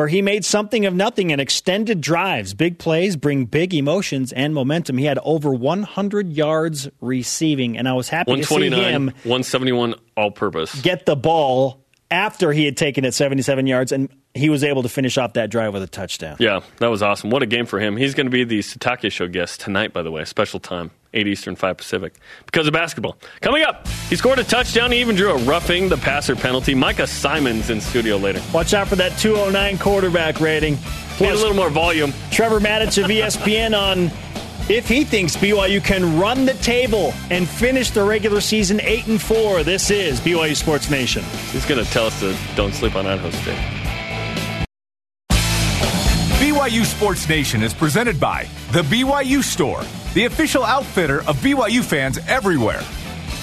where 0.00 0.08
he 0.08 0.22
made 0.22 0.46
something 0.46 0.86
of 0.86 0.94
nothing 0.94 1.28
in 1.28 1.38
extended 1.38 2.00
drives. 2.00 2.54
Big 2.54 2.78
plays 2.78 3.16
bring 3.16 3.44
big 3.44 3.74
emotions 3.74 4.32
and 4.32 4.54
momentum. 4.54 4.96
He 4.96 5.04
had 5.04 5.18
over 5.22 5.52
100 5.52 6.32
yards 6.32 6.88
receiving, 7.02 7.76
and 7.76 7.86
I 7.86 7.92
was 7.92 8.08
happy 8.08 8.34
to 8.36 8.42
see 8.42 8.70
him 8.70 9.08
171 9.24 9.94
all 10.16 10.30
purpose. 10.30 10.80
get 10.80 11.04
the 11.04 11.16
ball 11.16 11.79
after 12.10 12.52
he 12.52 12.64
had 12.64 12.76
taken 12.76 13.04
it 13.04 13.14
77 13.14 13.66
yards, 13.66 13.92
and 13.92 14.08
he 14.34 14.48
was 14.48 14.64
able 14.64 14.82
to 14.82 14.88
finish 14.88 15.18
off 15.18 15.34
that 15.34 15.50
drive 15.50 15.72
with 15.72 15.82
a 15.82 15.86
touchdown. 15.86 16.36
Yeah, 16.38 16.60
that 16.78 16.88
was 16.88 17.02
awesome. 17.02 17.30
What 17.30 17.42
a 17.42 17.46
game 17.46 17.66
for 17.66 17.78
him. 17.78 17.96
He's 17.96 18.14
going 18.14 18.26
to 18.26 18.30
be 18.30 18.44
the 18.44 18.60
Sitake 18.60 19.10
Show 19.12 19.28
guest 19.28 19.60
tonight, 19.60 19.92
by 19.92 20.02
the 20.02 20.10
way. 20.10 20.24
Special 20.24 20.60
time, 20.60 20.90
8 21.14 21.26
Eastern, 21.26 21.56
5 21.56 21.76
Pacific, 21.76 22.14
because 22.46 22.66
of 22.66 22.72
basketball. 22.72 23.16
Coming 23.40 23.62
up, 23.62 23.86
he 24.08 24.16
scored 24.16 24.38
a 24.38 24.44
touchdown. 24.44 24.92
He 24.92 25.00
even 25.00 25.16
drew 25.16 25.30
a 25.32 25.38
roughing 25.38 25.88
the 25.88 25.96
passer 25.96 26.36
penalty. 26.36 26.74
Micah 26.74 27.06
Simon's 27.06 27.70
in 27.70 27.80
studio 27.80 28.16
later. 28.16 28.42
Watch 28.52 28.74
out 28.74 28.88
for 28.88 28.96
that 28.96 29.16
209 29.18 29.78
quarterback 29.78 30.40
rating. 30.40 30.78
Need 31.20 31.30
a 31.30 31.34
little 31.34 31.54
more 31.54 31.70
volume. 31.70 32.12
Trevor 32.30 32.60
Matich 32.60 33.02
of 33.02 33.10
ESPN 33.10 33.78
on 33.78 34.10
if 34.70 34.88
he 34.88 35.02
thinks 35.02 35.36
BYU 35.36 35.84
can 35.84 36.16
run 36.16 36.46
the 36.46 36.54
table 36.54 37.12
and 37.28 37.48
finish 37.48 37.90
the 37.90 38.04
regular 38.04 38.40
season 38.40 38.80
8 38.80 39.06
and 39.08 39.20
4. 39.20 39.64
This 39.64 39.90
is 39.90 40.20
BYU 40.20 40.54
Sports 40.54 40.88
Nation. 40.88 41.24
He's 41.50 41.66
going 41.66 41.84
to 41.84 41.90
tell 41.90 42.06
us 42.06 42.20
to 42.20 42.36
don't 42.54 42.72
sleep 42.72 42.94
on 42.94 43.04
Idaho 43.04 43.30
State. 43.30 43.58
BYU 46.38 46.84
Sports 46.84 47.28
Nation 47.28 47.64
is 47.64 47.74
presented 47.74 48.20
by 48.20 48.46
The 48.70 48.82
BYU 48.82 49.42
Store, 49.42 49.82
the 50.14 50.26
official 50.26 50.62
outfitter 50.62 51.20
of 51.22 51.36
BYU 51.38 51.82
fans 51.82 52.18
everywhere. 52.28 52.82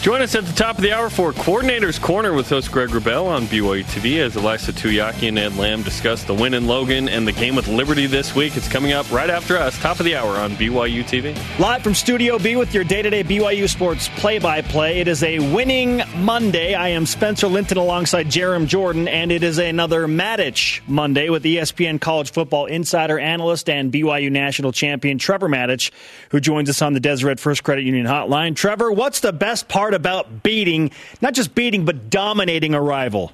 Join 0.07 0.21
us 0.21 0.35
at 0.35 0.45
the 0.45 0.53
top 0.53 0.77
of 0.77 0.81
the 0.81 0.93
hour 0.93 1.09
for 1.09 1.33
Coordinator's 1.33 1.99
Corner 1.99 2.31
with 2.31 2.47
host 2.47 2.71
Greg 2.71 2.91
Wrubell 2.91 3.25
on 3.25 3.45
BYU 3.47 3.83
TV 3.83 4.19
as 4.19 4.35
Ilaisa 4.35 4.71
Tuiaki 4.71 5.27
and 5.27 5.37
Ed 5.37 5.57
Lamb 5.57 5.83
discuss 5.83 6.23
the 6.23 6.33
win 6.33 6.53
in 6.53 6.65
Logan 6.65 7.09
and 7.09 7.27
the 7.27 7.33
game 7.33 7.57
with 7.57 7.67
Liberty 7.67 8.05
this 8.05 8.33
week. 8.33 8.55
It's 8.55 8.69
coming 8.69 8.93
up 8.93 9.11
right 9.11 9.29
after 9.29 9.57
us, 9.57 9.77
top 9.81 9.99
of 9.99 10.05
the 10.05 10.15
hour 10.15 10.37
on 10.37 10.51
BYU 10.51 11.03
TV. 11.03 11.35
Live 11.59 11.83
from 11.83 11.93
Studio 11.93 12.39
B 12.39 12.55
with 12.55 12.73
your 12.73 12.85
day 12.85 13.01
to 13.01 13.09
day 13.09 13.21
BYU 13.21 13.67
Sports 13.67 14.07
play 14.15 14.39
by 14.39 14.61
play. 14.61 15.01
It 15.01 15.09
is 15.09 15.23
a 15.23 15.39
winning 15.53 16.01
Monday. 16.15 16.73
I 16.73 16.87
am 16.87 17.05
Spencer 17.05 17.47
Linton 17.47 17.77
alongside 17.77 18.27
Jarom 18.27 18.65
Jordan, 18.65 19.09
and 19.09 19.29
it 19.29 19.43
is 19.43 19.57
another 19.57 20.07
Matich 20.07 20.79
Monday 20.87 21.27
with 21.27 21.43
ESPN 21.43 21.99
College 21.99 22.31
Football 22.31 22.67
Insider 22.67 23.19
Analyst 23.19 23.69
and 23.69 23.91
BYU 23.91 24.31
National 24.31 24.71
Champion 24.71 25.17
Trevor 25.17 25.49
Matich, 25.49 25.91
who 26.29 26.39
joins 26.39 26.69
us 26.69 26.81
on 26.81 26.93
the 26.93 27.01
Deseret 27.01 27.41
First 27.41 27.65
Credit 27.65 27.83
Union 27.83 28.05
Hotline. 28.05 28.55
Trevor, 28.55 28.89
what's 28.89 29.19
the 29.19 29.33
best 29.33 29.67
part 29.67 29.96
about 29.97 30.43
beating, 30.43 30.91
not 31.21 31.33
just 31.33 31.53
beating, 31.53 31.83
but 31.83 32.09
dominating 32.09 32.73
a 32.73 32.81
rival? 32.81 33.33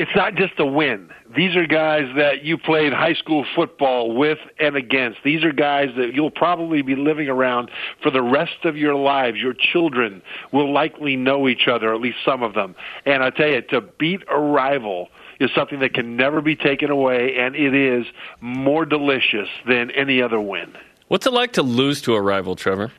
it's 0.00 0.16
not 0.16 0.34
just 0.34 0.58
a 0.58 0.64
win. 0.64 1.10
These 1.36 1.56
are 1.56 1.66
guys 1.66 2.08
that 2.16 2.42
you 2.42 2.56
played 2.56 2.94
high 2.94 3.12
school 3.12 3.44
football 3.54 4.16
with 4.16 4.38
and 4.58 4.74
against. 4.74 5.18
These 5.22 5.44
are 5.44 5.52
guys 5.52 5.90
that 5.98 6.14
you'll 6.14 6.30
probably 6.30 6.80
be 6.80 6.96
living 6.96 7.28
around 7.28 7.70
for 8.02 8.10
the 8.10 8.22
rest 8.22 8.64
of 8.64 8.78
your 8.78 8.94
lives. 8.94 9.36
Your 9.36 9.52
children 9.52 10.22
will 10.52 10.72
likely 10.72 11.16
know 11.16 11.48
each 11.48 11.68
other, 11.68 11.92
at 11.94 12.00
least 12.00 12.16
some 12.24 12.42
of 12.42 12.54
them. 12.54 12.74
And 13.04 13.22
I 13.22 13.28
tell 13.28 13.48
you, 13.48 13.60
to 13.60 13.82
beat 13.82 14.22
a 14.30 14.40
rival 14.40 15.08
is 15.38 15.50
something 15.54 15.80
that 15.80 15.92
can 15.92 16.16
never 16.16 16.40
be 16.40 16.56
taken 16.56 16.90
away, 16.90 17.36
and 17.36 17.54
it 17.54 17.74
is 17.74 18.06
more 18.40 18.86
delicious 18.86 19.48
than 19.68 19.90
any 19.90 20.22
other 20.22 20.40
win. 20.40 20.72
What's 21.08 21.26
it 21.26 21.32
like 21.34 21.52
to 21.52 21.62
lose 21.62 22.00
to 22.02 22.14
a 22.14 22.22
rival, 22.22 22.56
Trevor? 22.56 22.90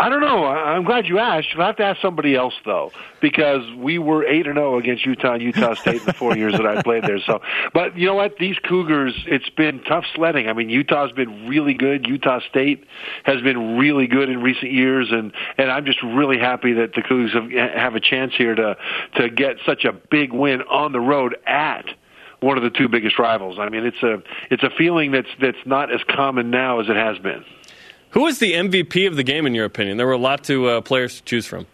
I 0.00 0.08
don't 0.08 0.22
know. 0.22 0.46
I'm 0.46 0.84
glad 0.84 1.04
you 1.04 1.18
asked. 1.18 1.48
You'll 1.52 1.66
have 1.66 1.76
to 1.76 1.84
ask 1.84 2.00
somebody 2.00 2.34
else 2.34 2.54
though, 2.64 2.90
because 3.20 3.60
we 3.76 3.98
were 3.98 4.24
eight 4.24 4.46
and 4.46 4.56
zero 4.56 4.78
against 4.78 5.04
Utah 5.04 5.34
and 5.34 5.42
Utah 5.42 5.74
State 5.74 6.00
in 6.00 6.06
the 6.06 6.14
four 6.14 6.34
years 6.34 6.54
that 6.54 6.66
I 6.66 6.80
played 6.82 7.04
there. 7.04 7.20
So, 7.20 7.42
but 7.74 7.98
you 7.98 8.06
know 8.06 8.14
what? 8.14 8.38
These 8.38 8.58
Cougars, 8.60 9.12
it's 9.26 9.50
been 9.50 9.82
tough 9.84 10.04
sledding. 10.14 10.48
I 10.48 10.54
mean, 10.54 10.70
Utah's 10.70 11.12
been 11.12 11.46
really 11.48 11.74
good. 11.74 12.06
Utah 12.06 12.40
State 12.48 12.84
has 13.24 13.42
been 13.42 13.76
really 13.76 14.06
good 14.06 14.30
in 14.30 14.40
recent 14.40 14.72
years, 14.72 15.08
and 15.10 15.32
and 15.58 15.70
I'm 15.70 15.84
just 15.84 16.02
really 16.02 16.38
happy 16.38 16.72
that 16.72 16.94
the 16.94 17.02
Cougars 17.02 17.34
have, 17.34 17.50
have 17.52 17.94
a 17.94 18.00
chance 18.00 18.32
here 18.34 18.54
to 18.54 18.78
to 19.16 19.28
get 19.28 19.56
such 19.66 19.84
a 19.84 19.92
big 19.92 20.32
win 20.32 20.62
on 20.62 20.92
the 20.92 21.00
road 21.00 21.36
at 21.46 21.84
one 22.40 22.56
of 22.56 22.62
the 22.62 22.70
two 22.70 22.88
biggest 22.88 23.18
rivals. 23.18 23.58
I 23.58 23.68
mean, 23.68 23.84
it's 23.84 24.02
a 24.02 24.22
it's 24.50 24.62
a 24.62 24.70
feeling 24.70 25.12
that's 25.12 25.28
that's 25.42 25.66
not 25.66 25.92
as 25.92 26.00
common 26.08 26.50
now 26.50 26.80
as 26.80 26.88
it 26.88 26.96
has 26.96 27.18
been. 27.18 27.44
Who 28.10 28.22
was 28.22 28.38
the 28.38 28.52
MVP 28.52 29.06
of 29.06 29.16
the 29.16 29.22
game, 29.22 29.46
in 29.46 29.54
your 29.54 29.64
opinion? 29.64 29.96
There 29.96 30.06
were 30.06 30.12
a 30.12 30.18
lot 30.18 30.44
to 30.44 30.66
uh, 30.66 30.80
players 30.80 31.16
to 31.16 31.24
choose 31.24 31.46
from. 31.46 31.66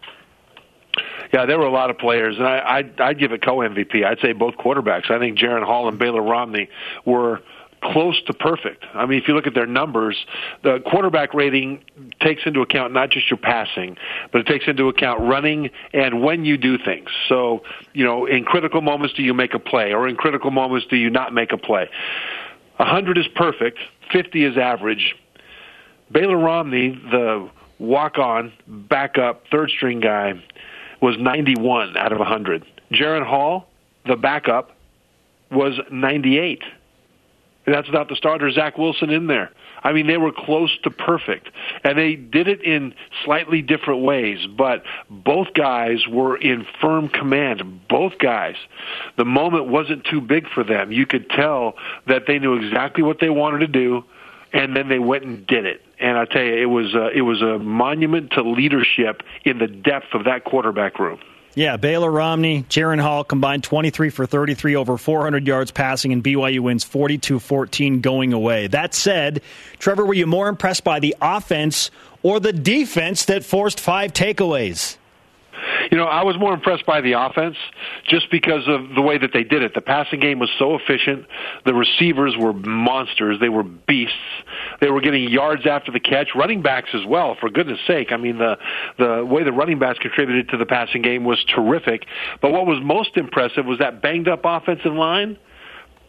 Yeah, 1.33 1.45
there 1.45 1.59
were 1.59 1.65
a 1.65 1.71
lot 1.71 1.89
of 1.89 1.97
players, 1.97 2.37
and 2.37 2.47
I, 2.47 2.77
I'd, 2.77 3.01
I'd 3.01 3.19
give 3.19 3.31
it 3.31 3.43
co 3.43 3.57
MVP. 3.57 4.05
I'd 4.05 4.19
say 4.19 4.33
both 4.33 4.55
quarterbacks. 4.55 5.11
I 5.11 5.19
think 5.19 5.37
Jaren 5.37 5.65
Hall 5.65 5.87
and 5.87 5.99
Baylor 5.99 6.21
Romney 6.21 6.69
were 7.05 7.41
close 7.83 8.21
to 8.23 8.33
perfect. 8.33 8.85
I 8.93 9.05
mean, 9.05 9.21
if 9.21 9.27
you 9.27 9.35
look 9.35 9.47
at 9.47 9.53
their 9.53 9.65
numbers, 9.65 10.17
the 10.63 10.79
quarterback 10.89 11.33
rating 11.33 11.83
takes 12.21 12.41
into 12.45 12.61
account 12.61 12.93
not 12.93 13.11
just 13.11 13.29
your 13.29 13.37
passing, 13.37 13.97
but 14.31 14.41
it 14.41 14.47
takes 14.47 14.67
into 14.67 14.87
account 14.89 15.21
running 15.21 15.69
and 15.93 16.21
when 16.21 16.45
you 16.45 16.57
do 16.57 16.77
things. 16.77 17.09
So, 17.29 17.63
you 17.93 18.03
know, 18.03 18.25
in 18.25 18.45
critical 18.45 18.81
moments, 18.81 19.13
do 19.15 19.21
you 19.21 19.33
make 19.33 19.53
a 19.53 19.59
play, 19.59 19.93
or 19.93 20.07
in 20.07 20.15
critical 20.15 20.51
moments, 20.51 20.87
do 20.89 20.95
you 20.95 21.09
not 21.09 21.33
make 21.33 21.51
a 21.51 21.57
play? 21.57 21.89
100 22.77 23.17
is 23.17 23.27
perfect, 23.35 23.79
50 24.11 24.43
is 24.43 24.57
average. 24.57 25.15
Baylor 26.11 26.37
Romney, 26.37 26.89
the 26.89 27.49
walk 27.79 28.17
on, 28.17 28.53
backup, 28.67 29.43
third 29.51 29.69
string 29.69 29.99
guy, 29.99 30.41
was 31.01 31.17
91 31.17 31.97
out 31.97 32.11
of 32.11 32.19
100. 32.19 32.65
Jaren 32.91 33.25
Hall, 33.25 33.67
the 34.05 34.15
backup, 34.15 34.71
was 35.51 35.79
98. 35.91 36.63
And 37.65 37.75
that's 37.75 37.87
without 37.87 38.07
the 38.07 38.15
starter, 38.15 38.49
Zach 38.49 38.77
Wilson, 38.77 39.09
in 39.09 39.27
there. 39.27 39.51
I 39.83 39.93
mean, 39.93 40.07
they 40.07 40.17
were 40.17 40.31
close 40.31 40.75
to 40.83 40.89
perfect. 40.89 41.49
And 41.83 41.97
they 41.97 42.15
did 42.15 42.47
it 42.47 42.63
in 42.63 42.93
slightly 43.25 43.61
different 43.61 44.03
ways, 44.03 44.39
but 44.57 44.83
both 45.09 45.53
guys 45.53 46.07
were 46.07 46.37
in 46.37 46.65
firm 46.81 47.09
command. 47.09 47.87
Both 47.89 48.17
guys. 48.19 48.55
The 49.17 49.25
moment 49.25 49.67
wasn't 49.67 50.05
too 50.05 50.21
big 50.21 50.47
for 50.49 50.63
them. 50.63 50.91
You 50.91 51.05
could 51.05 51.29
tell 51.29 51.75
that 52.07 52.23
they 52.25 52.39
knew 52.39 52.55
exactly 52.55 53.03
what 53.03 53.19
they 53.19 53.29
wanted 53.29 53.59
to 53.59 53.67
do, 53.67 54.03
and 54.53 54.75
then 54.75 54.87
they 54.87 54.99
went 54.99 55.25
and 55.25 55.45
did 55.45 55.65
it. 55.65 55.81
And 55.99 56.17
I 56.17 56.25
tell 56.25 56.43
you, 56.43 56.53
it 56.53 56.65
was 56.65 56.93
a, 56.93 57.09
it 57.09 57.21
was 57.21 57.41
a 57.41 57.57
monument 57.57 58.31
to 58.31 58.43
leadership 58.43 59.23
in 59.43 59.57
the 59.57 59.67
depth 59.67 60.13
of 60.13 60.25
that 60.25 60.43
quarterback 60.43 60.99
room. 60.99 61.19
Yeah, 61.57 61.75
Baylor 61.77 62.11
Romney, 62.11 62.65
Jaren 62.69 63.01
Hall 63.01 63.23
combined 63.23 63.63
23 63.63 64.11
for 64.11 64.27
33 64.27 64.75
over 64.75 64.95
400 64.95 65.47
yards 65.47 65.71
passing, 65.71 66.13
and 66.13 66.23
BYU 66.23 66.59
wins 66.59 66.83
42 66.83 67.39
14 67.39 68.01
going 68.01 68.31
away. 68.31 68.67
That 68.67 68.93
said, 68.93 69.41
Trevor, 69.79 70.05
were 70.05 70.13
you 70.13 70.27
more 70.27 70.49
impressed 70.49 70.83
by 70.83 70.99
the 70.99 71.15
offense 71.19 71.89
or 72.21 72.39
the 72.39 72.53
defense 72.53 73.25
that 73.25 73.43
forced 73.43 73.79
five 73.79 74.13
takeaways? 74.13 74.97
You 75.91 75.97
know, 75.97 76.05
I 76.05 76.23
was 76.23 76.37
more 76.37 76.53
impressed 76.53 76.85
by 76.85 77.01
the 77.01 77.13
offense 77.13 77.55
just 78.07 78.29
because 78.29 78.67
of 78.67 78.93
the 78.93 79.01
way 79.01 79.17
that 79.17 79.31
they 79.33 79.43
did 79.43 79.63
it. 79.63 79.73
The 79.73 79.81
passing 79.81 80.19
game 80.19 80.37
was 80.37 80.49
so 80.59 80.75
efficient. 80.75 81.25
The 81.65 81.73
receivers 81.73 82.35
were 82.37 82.53
monsters. 82.53 83.39
They 83.39 83.49
were 83.49 83.63
beasts. 83.63 84.13
They 84.79 84.89
were 84.89 85.01
getting 85.01 85.29
yards 85.29 85.65
after 85.65 85.91
the 85.91 85.99
catch. 85.99 86.29
Running 86.35 86.61
backs 86.61 86.89
as 86.93 87.05
well, 87.05 87.35
for 87.39 87.49
goodness 87.49 87.79
sake. 87.87 88.11
I 88.11 88.17
mean, 88.17 88.37
the 88.37 88.57
the 88.97 89.25
way 89.25 89.43
the 89.43 89.53
running 89.53 89.79
backs 89.79 89.99
contributed 89.99 90.49
to 90.49 90.57
the 90.57 90.65
passing 90.65 91.01
game 91.01 91.23
was 91.23 91.43
terrific. 91.43 92.05
But 92.41 92.51
what 92.51 92.65
was 92.65 92.79
most 92.81 93.17
impressive 93.17 93.65
was 93.65 93.79
that 93.79 94.01
banged 94.01 94.27
up 94.27 94.41
offensive 94.43 94.93
line 94.93 95.37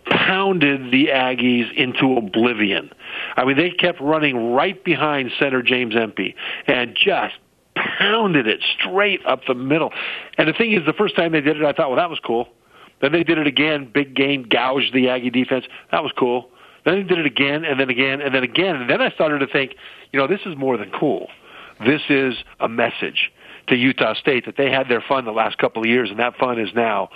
pounded 0.08 0.90
the 0.90 1.08
Aggies 1.08 1.72
into 1.74 2.16
oblivion. 2.16 2.90
I 3.36 3.44
mean, 3.44 3.56
they 3.56 3.70
kept 3.70 4.00
running 4.00 4.52
right 4.52 4.82
behind 4.82 5.30
center 5.38 5.62
James 5.62 5.94
Empey 5.96 6.34
and 6.66 6.96
just 6.96 7.34
pounded 7.74 8.46
it 8.46 8.60
straight 8.78 9.24
up 9.26 9.40
the 9.46 9.54
middle. 9.54 9.92
And 10.36 10.48
the 10.48 10.52
thing 10.52 10.72
is, 10.72 10.84
the 10.86 10.92
first 10.92 11.14
time 11.16 11.32
they 11.32 11.40
did 11.40 11.56
it, 11.56 11.64
I 11.64 11.72
thought, 11.72 11.90
well, 11.90 11.96
that 11.96 12.10
was 12.10 12.20
cool. 12.24 12.48
Then 13.00 13.12
they 13.12 13.22
did 13.22 13.38
it 13.38 13.46
again, 13.46 13.90
big 13.92 14.14
game, 14.14 14.44
gouged 14.48 14.92
the 14.92 15.08
Aggie 15.08 15.30
defense. 15.30 15.64
That 15.92 16.02
was 16.02 16.12
cool. 16.18 16.50
Then 16.88 16.96
he 16.96 17.02
did 17.02 17.18
it 17.18 17.26
again, 17.26 17.66
and 17.66 17.78
then 17.78 17.90
again, 17.90 18.22
and 18.22 18.34
then 18.34 18.42
again. 18.42 18.76
And 18.76 18.88
then 18.88 19.02
I 19.02 19.10
started 19.10 19.40
to 19.40 19.46
think, 19.46 19.74
you 20.10 20.18
know, 20.18 20.26
this 20.26 20.40
is 20.46 20.56
more 20.56 20.78
than 20.78 20.90
cool. 20.90 21.28
This 21.84 22.00
is 22.08 22.34
a 22.60 22.68
message 22.68 23.30
to 23.66 23.76
Utah 23.76 24.14
State 24.14 24.46
that 24.46 24.56
they 24.56 24.70
had 24.70 24.88
their 24.88 25.04
fun 25.06 25.26
the 25.26 25.30
last 25.32 25.58
couple 25.58 25.82
of 25.82 25.88
years, 25.88 26.08
and 26.08 26.18
that 26.18 26.38
fun 26.38 26.58
is 26.58 26.70
now 26.74 27.10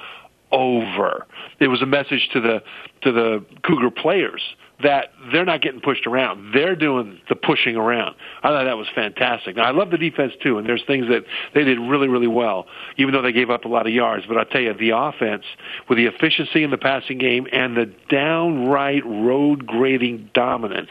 over. 0.51 1.27
It 1.59 1.69
was 1.69 1.81
a 1.81 1.87
message 1.87 2.29
to 2.35 2.41
the 2.43 2.63
to 3.01 3.13
the 3.13 3.47
Cougar 3.63 3.93
players 3.93 4.43
that 4.83 5.11
they're 5.33 5.45
not 5.45 5.63
getting 5.63 5.81
pushed 5.81 6.07
around. 6.07 6.53
They're 6.55 6.77
doing 6.77 7.21
the 7.29 7.37
pushing 7.37 7.77
around. 7.77 8.15
I 8.43 8.49
thought 8.49 8.65
that 8.65 8.77
was 8.77 8.89
fantastic. 8.95 9.57
Now, 9.57 9.65
I 9.65 9.71
love 9.71 9.91
the 9.91 9.99
defense 9.99 10.33
too, 10.43 10.59
and 10.59 10.67
there's 10.67 10.83
things 10.87 11.07
that 11.09 11.25
they 11.55 11.65
did 11.65 11.79
really, 11.79 12.09
really 12.09 12.27
well, 12.27 12.67
even 12.97 13.13
though 13.15 13.23
they 13.23 13.33
gave 13.33 13.51
up 13.51 13.65
a 13.65 13.69
lot 13.69 13.87
of 13.87 13.93
yards. 13.93 14.25
But 14.27 14.39
I 14.39 14.45
tell 14.45 14.61
you, 14.61 14.75
the 14.75 14.91
offense, 14.91 15.45
with 15.89 15.99
the 15.99 16.07
efficiency 16.07 16.63
in 16.63 16.71
the 16.71 16.79
passing 16.79 17.19
game 17.19 17.47
and 17.53 17.77
the 17.77 17.93
downright 18.09 19.05
road 19.07 19.67
grading 19.67 20.31
dominance 20.35 20.91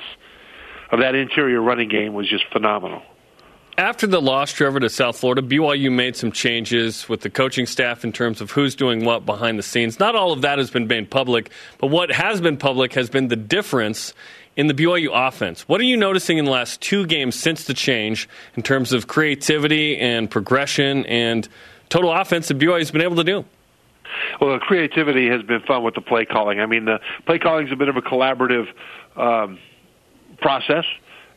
of 0.91 0.99
that 0.99 1.15
interior 1.15 1.61
running 1.61 1.89
game 1.89 2.13
was 2.13 2.27
just 2.27 2.43
phenomenal. 2.51 3.01
After 3.77 4.05
the 4.05 4.21
loss, 4.21 4.51
Trevor, 4.51 4.81
to 4.81 4.89
South 4.89 5.17
Florida, 5.17 5.41
BYU 5.41 5.91
made 5.91 6.15
some 6.15 6.31
changes 6.31 7.07
with 7.07 7.21
the 7.21 7.29
coaching 7.29 7.65
staff 7.65 8.03
in 8.03 8.11
terms 8.11 8.41
of 8.41 8.51
who's 8.51 8.75
doing 8.75 9.05
what 9.05 9.25
behind 9.25 9.57
the 9.57 9.63
scenes. 9.63 9.97
Not 9.97 10.13
all 10.15 10.33
of 10.33 10.41
that 10.41 10.57
has 10.57 10.69
been 10.69 10.87
made 10.87 11.09
public, 11.09 11.49
but 11.77 11.87
what 11.87 12.11
has 12.11 12.41
been 12.41 12.57
public 12.57 12.93
has 12.93 13.09
been 13.09 13.29
the 13.29 13.37
difference 13.37 14.13
in 14.57 14.67
the 14.67 14.73
BYU 14.73 15.09
offense. 15.13 15.67
What 15.69 15.79
are 15.79 15.85
you 15.85 15.95
noticing 15.95 16.37
in 16.37 16.45
the 16.45 16.51
last 16.51 16.81
two 16.81 17.05
games 17.05 17.35
since 17.35 17.63
the 17.63 17.73
change 17.73 18.27
in 18.55 18.61
terms 18.61 18.91
of 18.91 19.07
creativity 19.07 19.97
and 19.97 20.29
progression 20.29 21.05
and 21.05 21.47
total 21.89 22.11
offense 22.11 22.49
that 22.49 22.59
BYU's 22.59 22.91
been 22.91 23.01
able 23.01 23.15
to 23.15 23.23
do? 23.23 23.45
Well, 24.41 24.59
creativity 24.59 25.29
has 25.29 25.41
been 25.43 25.61
fun 25.61 25.83
with 25.83 25.95
the 25.95 26.01
play 26.01 26.25
calling. 26.25 26.59
I 26.59 26.65
mean, 26.65 26.83
the 26.83 26.99
play 27.25 27.39
calling 27.39 27.67
is 27.67 27.71
a 27.71 27.77
bit 27.77 27.87
of 27.87 27.95
a 27.95 28.01
collaborative 28.01 28.67
um, 29.15 29.57
process 30.41 30.83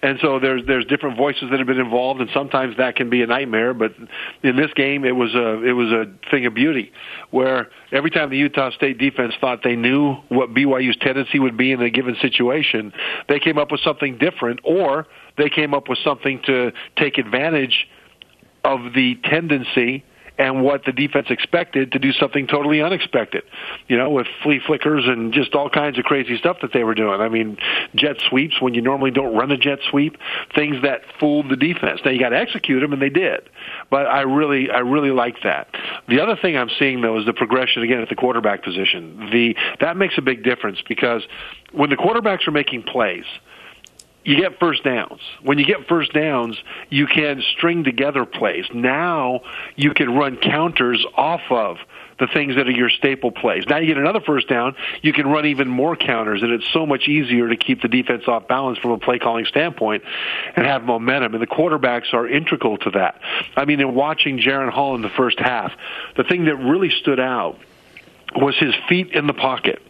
and 0.05 0.19
so 0.21 0.39
there's 0.39 0.61
there's 0.67 0.85
different 0.85 1.17
voices 1.17 1.45
that 1.51 1.59
have 1.59 1.67
been 1.67 1.81
involved, 1.81 2.21
and 2.21 2.29
sometimes 2.35 2.77
that 2.77 2.95
can 2.95 3.09
be 3.09 3.23
a 3.23 3.27
nightmare. 3.27 3.73
But 3.73 3.95
in 4.43 4.55
this 4.55 4.71
game, 4.75 5.03
it 5.03 5.17
was 5.17 5.35
a 5.35 5.63
it 5.65 5.73
was 5.73 5.91
a 5.93 6.05
thing 6.31 6.45
of 6.45 6.53
beauty, 6.53 6.93
where 7.31 7.71
every 7.91 8.11
time 8.11 8.29
the 8.29 8.37
Utah 8.37 8.71
State 8.73 8.99
defense 8.99 9.33
thought 9.41 9.63
they 9.65 9.77
knew 9.77 10.17
what 10.29 10.53
BYU's 10.53 10.99
tendency 10.99 11.39
would 11.39 11.57
be 11.57 11.73
in 11.73 11.81
a 11.81 11.89
given 11.89 12.17
situation, 12.21 12.93
they 13.31 13.41
came 13.41 13.57
up 13.57 13.73
with 13.73 13.81
something 13.81 14.19
different, 14.19 14.61
or 14.63 15.07
they 15.39 15.49
came 15.49 15.73
up 15.73 15.89
with 15.89 15.99
something 16.05 16.43
to 16.45 16.73
take 16.99 17.17
advantage 17.17 17.89
of 18.63 18.93
the 18.95 19.19
tendency 19.25 20.05
and 20.37 20.65
what 20.65 20.85
the 20.85 20.93
defense 20.93 21.29
expected 21.31 21.93
to 21.93 21.99
do 21.99 22.13
something 22.13 22.47
totally 22.47 22.83
unexpected. 22.83 23.45
You 23.87 23.97
know, 23.97 24.11
with 24.11 24.27
flea 24.43 24.61
flickers 24.65 25.05
and 25.07 25.33
just 25.33 25.55
all 25.55 25.71
kinds 25.71 25.99
of 25.99 26.05
crazy 26.05 26.37
stuff 26.37 26.59
that 26.63 26.73
they 26.73 26.83
were 26.83 26.95
doing. 26.95 27.21
I 27.21 27.29
mean, 27.29 27.57
jet 27.95 28.17
sweeps 28.29 28.61
when 28.61 28.75
you 28.75 28.83
normally 28.83 29.11
don't 29.11 29.35
run 29.37 29.53
a 29.53 29.57
jet 29.57 29.79
sweep, 29.91 30.17
things 30.55 30.77
that 30.83 31.03
fooled 31.21 31.49
the 31.51 31.57
defense. 31.57 32.01
Now 32.05 32.11
you 32.11 32.19
got 32.19 32.31
to 32.31 32.39
execute 32.39 32.81
them, 32.81 32.93
and 32.93 33.01
they 33.01 33.11
did. 33.11 33.49
But 33.91 34.07
I 34.07 34.23
really, 34.23 34.71
I 34.71 34.79
really 34.79 35.11
like 35.11 35.37
that. 35.45 35.69
The 36.09 36.21
other 36.21 36.37
thing 36.41 36.57
I'm 36.57 36.71
seeing 36.79 37.01
though 37.01 37.19
is 37.19 37.27
the 37.27 37.33
progression 37.33 37.83
again 37.83 38.01
at 38.01 38.09
the 38.09 38.17
quarterback 38.17 38.65
position. 38.65 39.31
The 39.31 39.57
that 39.81 39.97
makes 39.97 40.19
a 40.19 40.23
big 40.23 40.43
difference 40.43 40.79
because 40.89 41.23
when 41.73 41.91
the 41.91 41.97
quarterbacks 41.97 42.47
are 42.49 42.53
making 42.53 42.83
plays 42.83 43.25
you 44.25 44.37
get 44.37 44.59
first 44.59 44.83
downs. 44.85 45.21
When 45.43 45.59
you 45.59 45.65
get 45.65 45.87
first 45.87 46.13
downs, 46.13 46.57
you 46.91 47.07
can 47.07 47.43
string 47.57 47.85
together 47.85 48.25
plays. 48.25 48.65
Now 48.73 49.43
you 49.77 49.93
can 49.93 50.15
run 50.15 50.37
counters 50.37 51.05
off 51.17 51.43
of 51.51 51.77
the 52.19 52.27
things 52.27 52.57
that 52.57 52.67
are 52.67 52.73
your 52.73 52.91
staple 52.91 53.33
plays. 53.33 53.65
Now 53.69 53.79
you 53.79 53.87
get 53.87 53.99
another 53.99 54.21
first 54.21 54.49
down, 54.49 54.77
you 55.03 55.13
can 55.13 55.27
run 55.27 55.47
even 55.47 55.69
more 55.69 55.97
counters, 55.97 56.43
and 56.43 56.53
it's 56.53 56.67
so 56.73 56.87
much 56.87 57.09
easier 57.09 57.49
to 57.49 57.57
keep 57.57 57.83
the 57.83 57.89
defense 57.89 58.25
off 58.29 58.47
balance 58.47 58.79
from 58.79 58.93
a 58.93 58.99
play 58.99 59.19
calling 59.19 59.47
standpoint 59.47 60.05
and 60.57 60.65
have 60.65 60.85
momentum. 60.85 61.35
And 61.35 61.43
the 61.43 61.47
quarterbacks 61.47 62.15
are 62.15 62.29
integral 62.29 62.79
to 62.79 62.91
that. 62.93 63.21
I 63.57 63.65
mean, 63.65 63.81
in 63.81 63.95
watching 63.95 64.39
Jaren 64.39 64.71
Hall 64.71 64.95
in 64.95 65.03
the 65.03 65.11
first 65.11 65.39
half, 65.39 65.73
the 66.17 66.25
thing 66.25 66.45
that 66.45 66.57
really 66.57 66.91
stood 66.91 67.21
out 67.21 67.59
was 68.37 68.57
his 68.59 68.75
feet 68.89 69.13
in 69.13 69.27
the 69.27 69.33
pocket. 69.33 69.81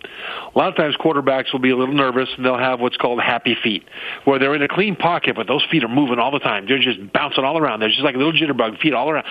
A 0.54 0.58
lot 0.58 0.68
of 0.68 0.76
times 0.76 0.96
quarterbacks 0.96 1.52
will 1.52 1.60
be 1.60 1.70
a 1.70 1.76
little 1.76 1.94
nervous 1.94 2.28
and 2.36 2.44
they'll 2.44 2.58
have 2.58 2.80
what's 2.80 2.96
called 2.96 3.20
happy 3.20 3.56
feet, 3.62 3.84
where 4.24 4.38
they're 4.38 4.54
in 4.54 4.62
a 4.62 4.68
clean 4.68 4.96
pocket, 4.96 5.36
but 5.36 5.46
those 5.46 5.64
feet 5.70 5.84
are 5.84 5.88
moving 5.88 6.18
all 6.18 6.30
the 6.30 6.38
time. 6.38 6.66
They're 6.66 6.78
just 6.78 7.12
bouncing 7.12 7.44
all 7.44 7.58
around. 7.58 7.80
They're 7.80 7.88
just 7.88 8.02
like 8.02 8.16
little 8.16 8.32
jitterbug 8.32 8.80
feet 8.80 8.94
all 8.94 9.10
around. 9.10 9.26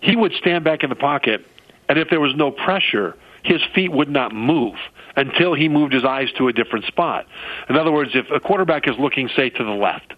He 0.00 0.16
would 0.16 0.32
stand 0.32 0.64
back 0.64 0.82
in 0.82 0.90
the 0.90 0.96
pocket, 0.96 1.44
and 1.88 1.98
if 1.98 2.08
there 2.10 2.20
was 2.20 2.34
no 2.36 2.50
pressure, 2.50 3.16
his 3.46 3.62
feet 3.74 3.92
would 3.92 4.10
not 4.10 4.32
move 4.34 4.74
until 5.16 5.54
he 5.54 5.68
moved 5.68 5.92
his 5.92 6.04
eyes 6.04 6.28
to 6.36 6.48
a 6.48 6.52
different 6.52 6.84
spot. 6.84 7.26
In 7.68 7.76
other 7.76 7.90
words, 7.90 8.10
if 8.14 8.30
a 8.30 8.40
quarterback 8.40 8.86
is 8.86 8.94
looking, 8.98 9.28
say, 9.34 9.50
to 9.50 9.64
the 9.64 9.70
left, 9.70 10.12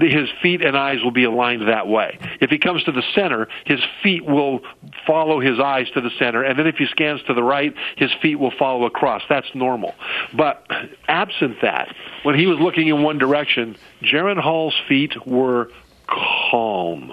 his 0.00 0.28
feet 0.40 0.62
and 0.64 0.76
eyes 0.76 1.02
will 1.02 1.10
be 1.10 1.24
aligned 1.24 1.68
that 1.68 1.86
way. 1.86 2.18
If 2.40 2.50
he 2.50 2.58
comes 2.58 2.82
to 2.84 2.92
the 2.92 3.02
center, 3.14 3.48
his 3.66 3.80
feet 4.02 4.24
will 4.24 4.60
follow 5.06 5.40
his 5.40 5.60
eyes 5.60 5.90
to 5.94 6.00
the 6.00 6.10
center, 6.18 6.42
and 6.42 6.58
then 6.58 6.66
if 6.66 6.76
he 6.76 6.86
scans 6.86 7.22
to 7.24 7.34
the 7.34 7.42
right, 7.42 7.74
his 7.96 8.10
feet 8.22 8.36
will 8.36 8.52
follow 8.58 8.86
across. 8.86 9.22
That's 9.28 9.48
normal. 9.54 9.94
But 10.34 10.66
absent 11.08 11.58
that, 11.60 11.94
when 12.22 12.34
he 12.38 12.46
was 12.46 12.58
looking 12.58 12.88
in 12.88 13.02
one 13.02 13.18
direction, 13.18 13.76
Jaren 14.02 14.40
Hall's 14.40 14.74
feet 14.88 15.26
were 15.26 15.70
calm. 16.06 17.12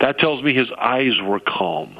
That 0.00 0.18
tells 0.18 0.42
me 0.42 0.54
his 0.54 0.70
eyes 0.78 1.20
were 1.22 1.40
calm, 1.40 1.98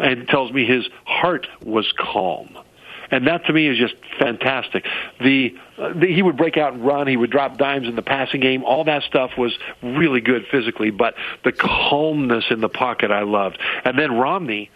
and 0.00 0.26
tells 0.28 0.52
me 0.52 0.64
his 0.64 0.88
heart 1.04 1.46
was 1.62 1.92
calm 1.96 2.56
and 3.10 3.26
that 3.26 3.44
to 3.46 3.52
me 3.52 3.66
is 3.66 3.76
just 3.76 3.94
fantastic. 4.18 4.86
The, 5.20 5.54
uh, 5.78 5.92
the 5.94 6.06
he 6.06 6.22
would 6.22 6.36
break 6.36 6.56
out 6.56 6.74
and 6.74 6.84
run. 6.84 7.06
He 7.06 7.16
would 7.16 7.30
drop 7.30 7.58
dimes 7.58 7.88
in 7.88 7.96
the 7.96 8.02
passing 8.02 8.40
game. 8.40 8.64
All 8.64 8.84
that 8.84 9.02
stuff 9.02 9.32
was 9.36 9.56
really 9.82 10.20
good 10.20 10.46
physically, 10.50 10.90
but 10.90 11.14
the 11.44 11.52
calmness 11.52 12.44
in 12.50 12.60
the 12.60 12.68
pocket 12.68 13.10
I 13.10 13.22
loved. 13.22 13.58
And 13.84 13.98
then 13.98 14.12
Romney 14.12 14.70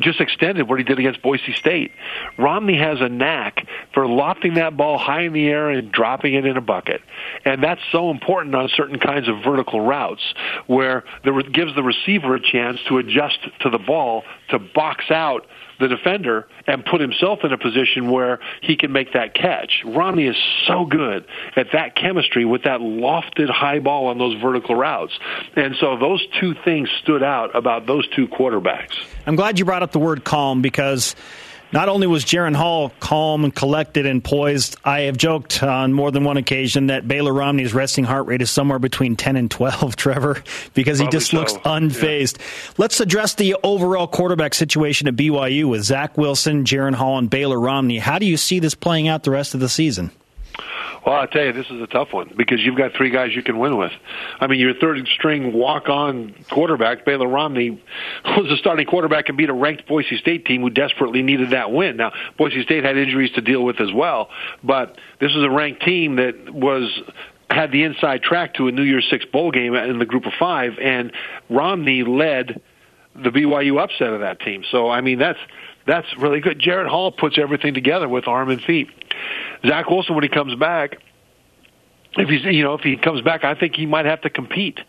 just 0.00 0.20
extended 0.20 0.68
what 0.68 0.78
he 0.78 0.84
did 0.84 0.98
against 0.98 1.20
Boise 1.22 1.52
State. 1.54 1.92
Romney 2.38 2.76
has 2.76 3.00
a 3.00 3.08
knack 3.08 3.66
for 3.92 4.06
lofting 4.06 4.54
that 4.54 4.76
ball 4.76 4.98
high 4.98 5.22
in 5.22 5.32
the 5.32 5.48
air 5.48 5.68
and 5.70 5.90
dropping 5.90 6.34
it 6.34 6.46
in 6.46 6.56
a 6.56 6.60
bucket. 6.60 7.00
And 7.44 7.62
that's 7.62 7.80
so 7.90 8.10
important 8.10 8.54
on 8.54 8.68
certain 8.68 8.98
kinds 8.98 9.28
of 9.28 9.42
vertical 9.42 9.80
routes 9.80 10.22
where 10.66 11.04
it 11.24 11.52
gives 11.52 11.74
the 11.74 11.82
receiver 11.82 12.36
a 12.36 12.40
chance 12.40 12.78
to 12.88 12.98
adjust 12.98 13.38
to 13.60 13.70
the 13.70 13.78
ball 13.78 14.22
to 14.50 14.58
box 14.58 15.10
out 15.10 15.46
the 15.80 15.88
defender 15.88 16.46
and 16.66 16.84
put 16.84 17.00
himself 17.00 17.40
in 17.42 17.52
a 17.52 17.58
position 17.58 18.10
where 18.10 18.38
he 18.62 18.76
can 18.76 18.92
make 18.92 19.14
that 19.14 19.34
catch. 19.34 19.82
Romney 19.84 20.26
is 20.26 20.36
so 20.66 20.84
good 20.84 21.24
at 21.56 21.68
that 21.72 21.96
chemistry 21.96 22.44
with 22.44 22.64
that 22.64 22.80
lofted 22.80 23.50
high 23.50 23.80
ball 23.80 24.06
on 24.06 24.18
those 24.18 24.40
vertical 24.40 24.74
routes. 24.74 25.18
And 25.56 25.74
so 25.80 25.96
those 25.96 26.24
two 26.40 26.54
things 26.64 26.88
stood 27.02 27.22
out 27.22 27.56
about 27.56 27.86
those 27.86 28.06
two 28.08 28.28
quarterbacks. 28.28 28.94
I'm 29.26 29.36
glad 29.36 29.58
you 29.58 29.64
brought 29.64 29.82
up 29.82 29.92
the 29.92 29.98
word 29.98 30.22
calm 30.22 30.62
because 30.62 31.16
not 31.72 31.88
only 31.88 32.06
was 32.06 32.24
Jaren 32.24 32.54
Hall 32.54 32.92
calm 33.00 33.44
and 33.44 33.54
collected 33.54 34.06
and 34.06 34.22
poised, 34.22 34.76
I 34.84 35.00
have 35.02 35.16
joked 35.16 35.62
on 35.62 35.92
more 35.92 36.10
than 36.10 36.24
one 36.24 36.36
occasion 36.36 36.88
that 36.88 37.06
Baylor 37.06 37.32
Romney's 37.32 37.72
resting 37.72 38.04
heart 38.04 38.26
rate 38.26 38.42
is 38.42 38.50
somewhere 38.50 38.78
between 38.78 39.16
10 39.16 39.36
and 39.36 39.50
12, 39.50 39.96
Trevor, 39.96 40.42
because 40.74 40.98
Probably 40.98 41.16
he 41.16 41.18
just 41.18 41.30
so. 41.30 41.36
looks 41.38 41.52
unfazed. 41.54 42.38
Yeah. 42.38 42.72
Let's 42.78 43.00
address 43.00 43.34
the 43.34 43.56
overall 43.62 44.06
quarterback 44.06 44.54
situation 44.54 45.08
at 45.08 45.16
BYU 45.16 45.66
with 45.68 45.82
Zach 45.82 46.18
Wilson, 46.18 46.64
Jaren 46.64 46.94
Hall, 46.94 47.18
and 47.18 47.30
Baylor 47.30 47.60
Romney. 47.60 47.98
How 47.98 48.18
do 48.18 48.26
you 48.26 48.36
see 48.36 48.58
this 48.58 48.74
playing 48.74 49.08
out 49.08 49.22
the 49.22 49.30
rest 49.30 49.54
of 49.54 49.60
the 49.60 49.68
season? 49.68 50.10
Well, 51.04 51.14
I 51.14 51.26
tell 51.26 51.44
you, 51.44 51.52
this 51.52 51.66
is 51.70 51.80
a 51.80 51.86
tough 51.86 52.12
one 52.12 52.32
because 52.36 52.60
you've 52.60 52.76
got 52.76 52.92
three 52.92 53.10
guys 53.10 53.34
you 53.34 53.42
can 53.42 53.58
win 53.58 53.78
with. 53.78 53.92
I 54.38 54.46
mean, 54.46 54.60
your 54.60 54.74
third 54.74 55.08
string 55.08 55.52
walk-on 55.52 56.34
quarterback, 56.50 57.06
Baylor 57.06 57.26
Romney, 57.26 57.70
was 58.24 58.50
a 58.50 58.56
starting 58.56 58.86
quarterback 58.86 59.28
and 59.28 59.38
beat 59.38 59.48
a 59.48 59.54
ranked 59.54 59.86
Boise 59.86 60.18
State 60.18 60.44
team 60.44 60.60
who 60.60 60.70
desperately 60.70 61.22
needed 61.22 61.50
that 61.50 61.72
win. 61.72 61.96
Now, 61.96 62.12
Boise 62.36 62.62
State 62.64 62.84
had 62.84 62.98
injuries 62.98 63.32
to 63.32 63.40
deal 63.40 63.64
with 63.64 63.80
as 63.80 63.92
well, 63.92 64.28
but 64.62 64.98
this 65.20 65.34
was 65.34 65.44
a 65.44 65.50
ranked 65.50 65.82
team 65.82 66.16
that 66.16 66.50
was 66.52 67.00
had 67.50 67.72
the 67.72 67.82
inside 67.82 68.22
track 68.22 68.54
to 68.54 68.68
a 68.68 68.72
New 68.72 68.82
Year's 68.82 69.06
Six 69.10 69.24
bowl 69.24 69.50
game 69.50 69.74
in 69.74 69.98
the 69.98 70.06
group 70.06 70.26
of 70.26 70.32
five, 70.38 70.78
and 70.78 71.12
Romney 71.48 72.04
led 72.04 72.60
the 73.14 73.30
BYU 73.30 73.82
upset 73.82 74.12
of 74.12 74.20
that 74.20 74.40
team. 74.40 74.64
So, 74.70 74.88
I 74.88 75.00
mean, 75.00 75.18
that's 75.18 75.38
that's 75.86 76.06
really 76.16 76.40
good. 76.40 76.60
Jaren 76.60 76.88
Hall 76.88 77.10
puts 77.10 77.38
everything 77.38 77.74
together 77.74 78.08
with 78.08 78.28
arm 78.28 78.50
and 78.50 78.62
feet. 78.62 78.88
Zach 79.66 79.90
Wilson, 79.90 80.14
when 80.14 80.24
he 80.24 80.28
comes 80.28 80.54
back, 80.54 80.96
if 82.16 82.28
he's 82.28 82.42
you 82.44 82.64
know 82.64 82.74
if 82.74 82.80
he 82.80 82.96
comes 82.96 83.20
back, 83.22 83.44
I 83.44 83.54
think 83.54 83.76
he 83.76 83.86
might 83.86 84.06
have 84.06 84.22
to 84.22 84.30
compete 84.30 84.80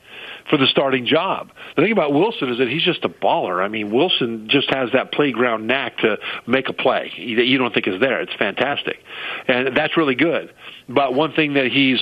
for 0.49 0.57
the 0.57 0.65
starting 0.65 1.05
job. 1.05 1.51
The 1.75 1.84
thing 1.84 1.91
about 1.91 2.13
Wilson 2.13 2.49
is 2.49 2.57
that 2.57 2.67
he's 2.67 2.84
just 2.84 3.05
a 3.05 3.10
baller. 3.10 3.63
I 3.63 3.67
mean, 3.67 3.91
Wilson 3.91 4.49
just 4.49 4.69
has 4.71 4.91
that 4.93 5.12
playground 5.12 5.67
knack 5.67 5.97
to 5.99 6.17
make 6.47 6.67
a 6.67 6.73
play 6.73 7.12
that 7.38 7.45
you 7.45 7.60
don't 7.60 7.73
think 7.73 7.88
is 7.88 7.99
there. 7.99 8.21
It's 8.21 8.34
fantastic, 8.34 9.03
and 9.47 9.75
that's 9.77 9.97
really 9.97 10.15
good. 10.15 10.51
But 10.89 11.13
one 11.13 11.34
thing 11.34 11.53
that 11.53 11.67
he's 11.67 11.99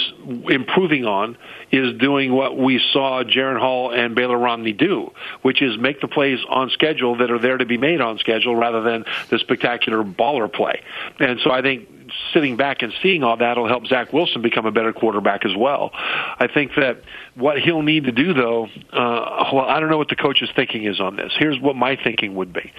improving 0.49 1.05
on 1.05 1.37
is 1.69 1.97
doing 1.99 2.33
what 2.33 2.57
we 2.57 2.81
saw 2.93 3.23
Jaren 3.23 3.59
Hall 3.59 3.91
and 3.91 4.15
Baylor 4.15 4.37
Romney 4.37 4.73
do, 4.73 5.11
which 5.41 5.61
is 5.61 5.77
make 5.77 5.99
the 5.99 6.07
plays 6.07 6.39
on 6.47 6.69
schedule 6.69 7.17
that 7.17 7.29
are 7.29 7.39
there 7.39 7.57
to 7.57 7.65
be 7.65 7.77
made 7.77 7.99
on 7.99 8.19
schedule 8.19 8.55
rather 8.55 8.81
than 8.81 9.03
the 9.29 9.37
spectacular 9.37 10.01
baller 10.03 10.51
play. 10.51 10.81
And 11.19 11.41
so 11.43 11.51
I 11.51 11.61
think 11.61 11.89
sitting 12.33 12.57
back 12.57 12.81
and 12.81 12.93
seeing 13.01 13.23
all 13.23 13.37
that 13.37 13.57
will 13.57 13.67
help 13.67 13.87
Zach 13.87 14.13
Wilson 14.13 14.41
become 14.41 14.65
a 14.65 14.71
better 14.71 14.93
quarterback 14.93 15.45
as 15.45 15.55
well. 15.55 15.91
I 15.93 16.47
think 16.53 16.71
that 16.75 17.01
what 17.35 17.59
he'll 17.59 17.81
need 17.81 18.05
to 18.05 18.11
do, 18.11 18.33
though, 18.33 18.65
uh, 18.91 19.49
well, 19.53 19.65
I 19.65 19.79
don't 19.79 19.89
know 19.89 19.97
what 19.97 20.09
the 20.09 20.15
coach's 20.15 20.49
thinking 20.55 20.85
is 20.85 20.99
on 20.99 21.15
this. 21.15 21.33
Here's 21.37 21.59
what 21.59 21.75
my 21.75 21.95
thinking 21.95 22.35
would 22.35 22.53
be 22.53 22.71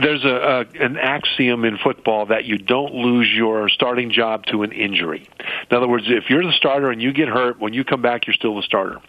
there's 0.00 0.24
a, 0.24 0.28
a 0.28 0.84
an 0.84 0.96
axiom 0.96 1.64
in 1.64 1.76
football 1.78 2.26
that 2.26 2.44
you 2.44 2.58
don't 2.58 2.94
lose 2.94 3.28
your 3.34 3.68
starting 3.68 4.12
job 4.12 4.44
to 4.46 4.62
an 4.62 4.72
injury. 4.72 5.28
In 5.70 5.76
other 5.76 5.88
words, 5.88 6.04
if 6.06 6.30
you're 6.30 6.44
the 6.44 6.52
starter 6.52 6.90
and 6.90 7.02
you 7.02 7.12
get 7.12 7.28
hurt, 7.28 7.58
when 7.58 7.72
you 7.72 7.84
come 7.84 8.02
back, 8.02 8.26
you're 8.26 8.34
still 8.34 8.56
the 8.56 8.62
starter. 8.62 9.00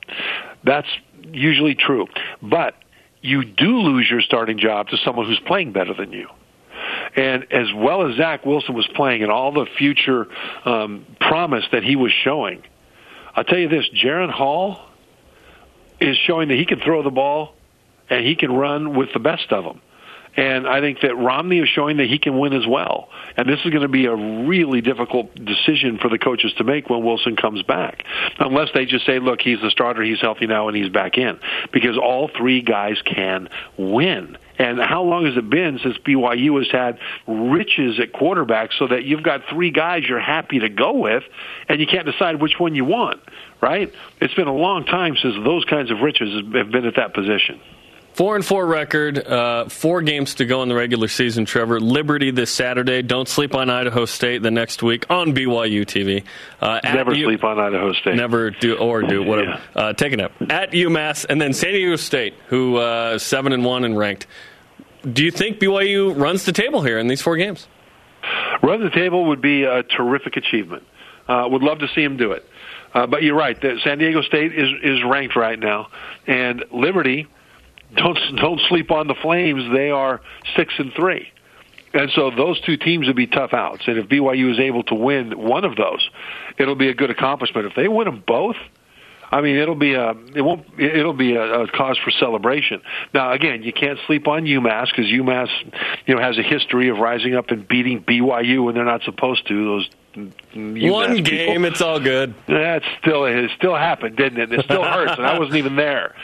That's 0.63 0.87
usually 1.31 1.75
true, 1.75 2.07
but 2.41 2.75
you 3.21 3.43
do 3.43 3.79
lose 3.79 4.09
your 4.09 4.21
starting 4.21 4.59
job 4.59 4.87
to 4.89 4.97
someone 4.97 5.25
who's 5.27 5.41
playing 5.45 5.73
better 5.73 5.93
than 5.93 6.11
you. 6.11 6.27
And 7.19 7.51
as 7.51 7.67
well 7.73 8.07
as 8.07 8.15
Zach 8.15 8.45
Wilson 8.45 8.75
was 8.75 8.87
playing 8.95 9.23
and 9.23 9.31
all 9.31 9.51
the 9.51 9.65
future 9.77 10.27
um, 10.63 11.05
promise 11.19 11.65
that 11.73 11.83
he 11.83 11.97
was 11.97 12.13
showing, 12.13 12.63
I'll 13.35 13.43
tell 13.43 13.57
you 13.57 13.67
this: 13.67 13.89
Jaren 13.89 14.31
Hall 14.31 14.79
is 15.99 16.15
showing 16.15 16.47
that 16.47 16.55
he 16.55 16.65
can 16.65 16.79
throw 16.79 17.03
the 17.03 17.09
ball 17.09 17.55
and 18.09 18.25
he 18.25 18.37
can 18.37 18.53
run 18.53 18.95
with 18.95 19.11
the 19.11 19.19
best 19.19 19.51
of 19.51 19.65
them. 19.65 19.81
And 20.37 20.65
I 20.65 20.79
think 20.79 21.01
that 21.01 21.13
Romney 21.17 21.59
is 21.59 21.67
showing 21.67 21.97
that 21.97 22.07
he 22.07 22.19
can 22.19 22.39
win 22.39 22.53
as 22.53 22.65
well. 22.65 23.09
And 23.35 23.49
this 23.49 23.59
is 23.65 23.71
going 23.71 23.81
to 23.81 23.89
be 23.89 24.05
a 24.05 24.15
really 24.15 24.79
difficult 24.79 25.35
decision 25.35 25.97
for 25.97 26.07
the 26.07 26.17
coaches 26.17 26.53
to 26.59 26.63
make 26.63 26.89
when 26.89 27.03
Wilson 27.03 27.35
comes 27.35 27.63
back. 27.63 28.05
Unless 28.39 28.69
they 28.73 28.85
just 28.85 29.05
say, 29.05 29.19
look, 29.19 29.41
he's 29.41 29.59
the 29.59 29.71
starter, 29.71 30.03
he's 30.03 30.21
healthy 30.21 30.47
now, 30.47 30.69
and 30.69 30.77
he's 30.77 30.87
back 30.87 31.17
in. 31.17 31.37
Because 31.73 31.97
all 31.97 32.29
three 32.29 32.61
guys 32.61 33.01
can 33.01 33.49
win. 33.75 34.37
And 34.59 34.77
how 34.77 35.03
long 35.03 35.25
has 35.25 35.37
it 35.37 35.49
been 35.49 35.79
since 35.81 35.97
BYU 35.99 36.59
has 36.59 36.69
had 36.69 36.99
riches 37.25 37.97
at 37.99 38.11
quarterback 38.11 38.71
so 38.77 38.87
that 38.87 39.05
you've 39.05 39.23
got 39.23 39.43
three 39.49 39.71
guys 39.71 40.03
you're 40.07 40.19
happy 40.19 40.59
to 40.59 40.69
go 40.69 40.93
with 40.97 41.23
and 41.69 41.79
you 41.79 41.87
can't 41.87 42.05
decide 42.05 42.41
which 42.41 42.59
one 42.59 42.75
you 42.75 42.83
want, 42.83 43.21
right? 43.61 43.91
It's 44.19 44.33
been 44.33 44.49
a 44.49 44.55
long 44.55 44.85
time 44.85 45.15
since 45.15 45.35
those 45.45 45.63
kinds 45.63 45.91
of 45.91 46.01
riches 46.01 46.43
have 46.53 46.71
been 46.71 46.85
at 46.85 46.97
that 46.97 47.13
position. 47.13 47.61
Four 48.19 48.35
and 48.35 48.45
four 48.45 48.65
record, 48.65 49.17
uh, 49.25 49.69
four 49.69 50.01
games 50.01 50.35
to 50.35 50.45
go 50.45 50.61
in 50.61 50.67
the 50.67 50.75
regular 50.75 51.07
season. 51.07 51.45
Trevor 51.45 51.79
Liberty 51.79 52.31
this 52.31 52.51
Saturday. 52.51 53.01
Don't 53.01 53.29
sleep 53.29 53.55
on 53.55 53.69
Idaho 53.69 54.03
State 54.03 54.41
the 54.41 54.51
next 54.51 54.83
week 54.83 55.05
on 55.09 55.33
BYU 55.33 55.85
TV. 55.85 56.23
Uh, 56.59 56.81
never 56.83 57.13
U- 57.13 57.25
sleep 57.25 57.45
on 57.45 57.57
Idaho 57.57 57.93
State. 57.93 58.15
Never 58.15 58.49
do 58.51 58.75
or 58.75 59.03
do 59.03 59.23
whatever. 59.23 59.61
Yeah. 59.73 59.81
Uh, 59.81 59.93
take 59.93 60.11
a 60.11 60.17
nap 60.17 60.33
at 60.49 60.71
UMass 60.71 61.27
and 61.29 61.39
then 61.39 61.53
San 61.53 61.71
Diego 61.71 61.95
State, 61.95 62.33
who 62.47 62.75
uh, 62.75 63.19
seven 63.19 63.53
and 63.53 63.63
one 63.63 63.85
and 63.85 63.97
ranked. 63.97 64.27
Do 65.01 65.23
you 65.23 65.31
think 65.31 65.59
BYU 65.59 66.19
runs 66.19 66.45
the 66.45 66.51
table 66.51 66.81
here 66.81 66.99
in 66.99 67.07
these 67.07 67.21
four 67.21 67.37
games? 67.37 67.67
Run 68.61 68.83
the 68.83 68.89
table 68.89 69.25
would 69.27 69.41
be 69.41 69.63
a 69.63 69.83
terrific 69.83 70.35
achievement. 70.35 70.83
Uh, 71.27 71.47
would 71.49 71.61
love 71.61 71.79
to 71.79 71.87
see 71.95 72.03
him 72.03 72.17
do 72.17 72.33
it. 72.33 72.45
Uh, 72.93 73.07
but 73.07 73.23
you're 73.23 73.35
right. 73.35 73.59
That 73.61 73.79
San 73.83 73.99
Diego 73.99 74.21
State 74.21 74.51
is 74.53 74.69
is 74.83 75.03
ranked 75.03 75.35
right 75.35 75.59
now, 75.59 75.87
and 76.25 76.65
Liberty 76.71 77.27
don't 77.95 78.17
don't 78.35 78.59
sleep 78.67 78.91
on 78.91 79.07
the 79.07 79.15
Flames. 79.15 79.71
They 79.71 79.91
are 79.91 80.21
six 80.55 80.73
and 80.79 80.91
three, 80.93 81.31
and 81.93 82.09
so 82.15 82.31
those 82.31 82.59
two 82.61 82.77
teams 82.77 83.07
would 83.07 83.15
be 83.15 83.27
tough 83.27 83.53
outs. 83.53 83.83
And 83.87 83.99
if 83.99 84.07
BYU 84.07 84.51
is 84.51 84.59
able 84.59 84.83
to 84.83 84.95
win 84.95 85.37
one 85.37 85.65
of 85.65 85.75
those, 85.75 86.09
it'll 86.57 86.75
be 86.75 86.89
a 86.89 86.95
good 86.95 87.11
accomplishment. 87.11 87.67
If 87.67 87.75
they 87.75 87.87
win 87.87 88.05
them 88.05 88.23
both, 88.25 88.57
I 89.31 89.41
mean, 89.41 89.57
it'll 89.57 89.75
be 89.75 89.93
a 89.93 90.11
it 90.35 90.41
won't 90.41 90.65
it'll 90.79 91.13
be 91.13 91.35
a, 91.35 91.61
a 91.61 91.67
cause 91.71 91.97
for 92.03 92.11
celebration. 92.11 92.81
Now, 93.13 93.31
again, 93.31 93.63
you 93.63 93.73
can't 93.73 93.99
sleep 94.07 94.27
on 94.27 94.45
UMass 94.45 94.87
because 94.89 95.05
UMass, 95.05 95.49
you 96.05 96.15
know, 96.15 96.21
has 96.21 96.37
a 96.37 96.43
history 96.43 96.89
of 96.89 96.97
rising 96.97 97.35
up 97.35 97.49
and 97.49 97.67
beating 97.67 98.03
BYU 98.03 98.65
when 98.65 98.75
they're 98.75 98.85
not 98.85 99.03
supposed 99.03 99.47
to. 99.47 99.65
Those 99.65 99.89
one 100.53 101.23
game, 101.23 101.23
people. 101.23 101.65
it's 101.65 101.81
all 101.81 101.99
good. 101.99 102.33
That 102.47 102.83
still 102.99 103.25
it 103.25 103.51
still 103.55 103.75
happened, 103.75 104.15
didn't 104.15 104.39
it? 104.39 104.59
It 104.59 104.65
still 104.65 104.83
hurts, 104.83 105.13
and 105.17 105.25
I 105.25 105.37
wasn't 105.37 105.57
even 105.57 105.75
there. 105.75 106.15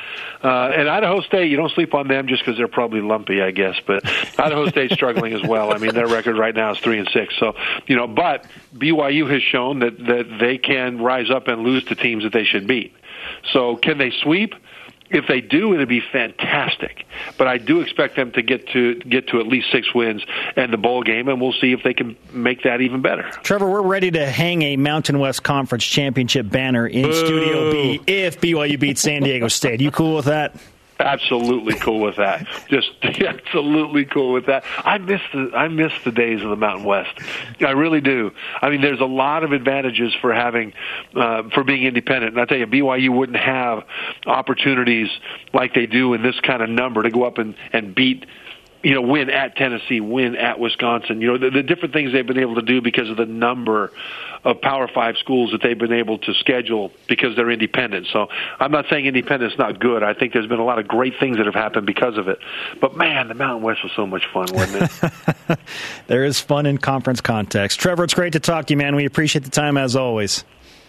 Uh, 0.43 0.71
and 0.75 0.87
Idaho 0.87 1.21
State, 1.21 1.49
you 1.49 1.57
don't 1.57 1.71
sleep 1.71 1.93
on 1.93 2.07
them 2.07 2.27
just 2.27 2.43
because 2.43 2.57
they're 2.57 2.67
probably 2.67 3.01
lumpy, 3.01 3.41
I 3.41 3.51
guess. 3.51 3.75
But 3.85 4.05
Idaho 4.39 4.67
State's 4.69 4.93
struggling 4.93 5.33
as 5.33 5.43
well. 5.43 5.73
I 5.73 5.77
mean, 5.77 5.93
their 5.93 6.07
record 6.07 6.37
right 6.37 6.53
now 6.53 6.71
is 6.71 6.79
three 6.79 6.99
and 6.99 7.09
six. 7.09 7.33
So 7.39 7.55
you 7.87 7.95
know, 7.95 8.07
but 8.07 8.45
BYU 8.75 9.29
has 9.31 9.41
shown 9.41 9.79
that 9.79 9.97
that 9.97 10.37
they 10.39 10.57
can 10.57 11.01
rise 11.01 11.29
up 11.29 11.47
and 11.47 11.63
lose 11.63 11.83
to 11.85 11.95
teams 11.95 12.23
that 12.23 12.33
they 12.33 12.45
should 12.45 12.67
beat. 12.67 12.93
So 13.53 13.75
can 13.75 13.97
they 13.97 14.11
sweep? 14.11 14.53
If 15.09 15.27
they 15.27 15.39
do, 15.39 15.73
it'd 15.73 15.87
be 15.87 16.01
fantastic. 16.11 17.05
But 17.37 17.47
I 17.47 17.57
do 17.57 17.81
expect 17.81 18.15
them 18.15 18.31
to 18.31 18.41
get 18.41 18.67
to 18.69 18.95
get 18.95 19.27
to 19.29 19.39
at 19.39 19.47
least 19.47 19.71
six 19.71 19.93
wins 19.93 20.23
and 20.55 20.73
the 20.73 20.77
bowl 20.77 21.03
game, 21.03 21.27
and 21.27 21.39
we'll 21.39 21.53
see 21.53 21.73
if 21.73 21.83
they 21.83 21.93
can 21.93 22.17
make 22.31 22.63
that 22.63 22.81
even 22.81 23.01
better. 23.01 23.23
Trevor, 23.43 23.69
we're 23.69 23.81
ready 23.81 24.11
to 24.11 24.25
hang 24.25 24.63
a 24.63 24.77
Mountain 24.77 25.19
West 25.19 25.43
Conference 25.43 25.85
championship 25.85 26.49
banner 26.49 26.87
in 26.87 27.03
Boo. 27.03 27.13
Studio 27.13 27.71
B 27.71 28.01
if 28.07 28.41
BYU 28.41 28.79
beats 28.79 29.01
San 29.01 29.21
Diego 29.21 29.47
State. 29.47 29.79
You 29.79 29.91
cool 29.91 30.15
with 30.15 30.25
that? 30.25 30.55
Absolutely 30.99 31.75
cool 31.75 31.99
with 31.99 32.15
that. 32.15 32.47
Just 32.69 32.91
absolutely 33.03 34.05
cool 34.05 34.31
with 34.31 34.45
that. 34.45 34.63
I 34.77 34.97
miss 34.97 35.21
the 35.33 35.51
I 35.53 35.67
miss 35.67 35.91
the 36.05 36.11
days 36.11 36.41
of 36.41 36.49
the 36.49 36.55
Mountain 36.55 36.85
West. 36.85 37.19
I 37.59 37.71
really 37.71 37.99
do. 37.99 38.31
I 38.61 38.69
mean, 38.69 38.81
there's 38.81 39.01
a 39.01 39.05
lot 39.05 39.43
of 39.43 39.51
advantages 39.51 40.13
for 40.21 40.33
having 40.33 40.73
uh, 41.13 41.49
for 41.53 41.65
being 41.65 41.83
independent. 41.83 42.33
And 42.33 42.41
I 42.41 42.45
tell 42.45 42.57
you, 42.57 42.67
BYU 42.67 43.09
wouldn't 43.09 43.37
have 43.37 43.83
opportunities 44.25 45.09
like 45.53 45.73
they 45.73 45.85
do 45.85 46.13
in 46.13 46.23
this 46.23 46.39
kind 46.39 46.63
of 46.63 46.69
number 46.69 47.03
to 47.03 47.09
go 47.09 47.23
up 47.23 47.39
and 47.39 47.55
and 47.73 47.93
beat 47.93 48.25
you 48.85 48.93
know, 48.93 49.01
win 49.01 49.31
at 49.31 49.55
Tennessee, 49.55 49.99
win 49.99 50.35
at 50.35 50.59
Wisconsin. 50.59 51.19
You 51.19 51.29
know, 51.29 51.37
the, 51.39 51.49
the 51.49 51.63
different 51.63 51.91
things 51.91 52.13
they've 52.13 52.25
been 52.25 52.37
able 52.37 52.53
to 52.53 52.61
do 52.61 52.81
because 52.81 53.09
of 53.09 53.17
the 53.17 53.25
number 53.25 53.91
of 54.43 54.61
Power 54.61 54.87
Five 54.87 55.15
schools 55.17 55.53
that 55.53 55.63
they've 55.63 55.77
been 55.77 55.91
able 55.91 56.19
to 56.19 56.35
schedule 56.35 56.91
because 57.07 57.35
they're 57.35 57.49
independent. 57.49 58.05
So 58.13 58.27
I'm 58.59 58.71
not 58.71 58.85
saying 58.87 59.07
independent's 59.07 59.57
not 59.57 59.79
good. 59.79 60.03
I 60.03 60.13
think 60.13 60.33
there's 60.33 60.45
been 60.45 60.59
a 60.59 60.63
lot 60.63 60.77
of 60.77 60.87
great 60.87 61.15
things 61.19 61.37
that 61.37 61.47
have 61.47 61.55
happened 61.55 61.87
because 61.87 62.15
of 62.15 62.27
it. 62.27 62.37
But 62.79 62.95
man, 62.95 63.27
the 63.27 63.33
Mountain 63.33 63.63
West 63.63 63.81
was 63.81 63.91
so 63.95 64.05
much 64.05 64.27
fun, 64.31 64.45
wasn't 64.53 64.91
it? 65.49 65.59
there 66.07 66.23
is 66.23 66.39
fun 66.39 66.67
in 66.67 66.77
conference 66.77 67.21
context. 67.21 67.79
Trevor, 67.79 68.03
it's 68.03 68.13
great 68.13 68.33
to 68.33 68.39
talk 68.39 68.67
to 68.67 68.73
you, 68.73 68.77
man. 68.77 68.95
We 68.95 69.05
appreciate 69.05 69.45
the 69.45 69.51
time 69.51 69.77
as 69.77 69.95
always. 69.95 70.43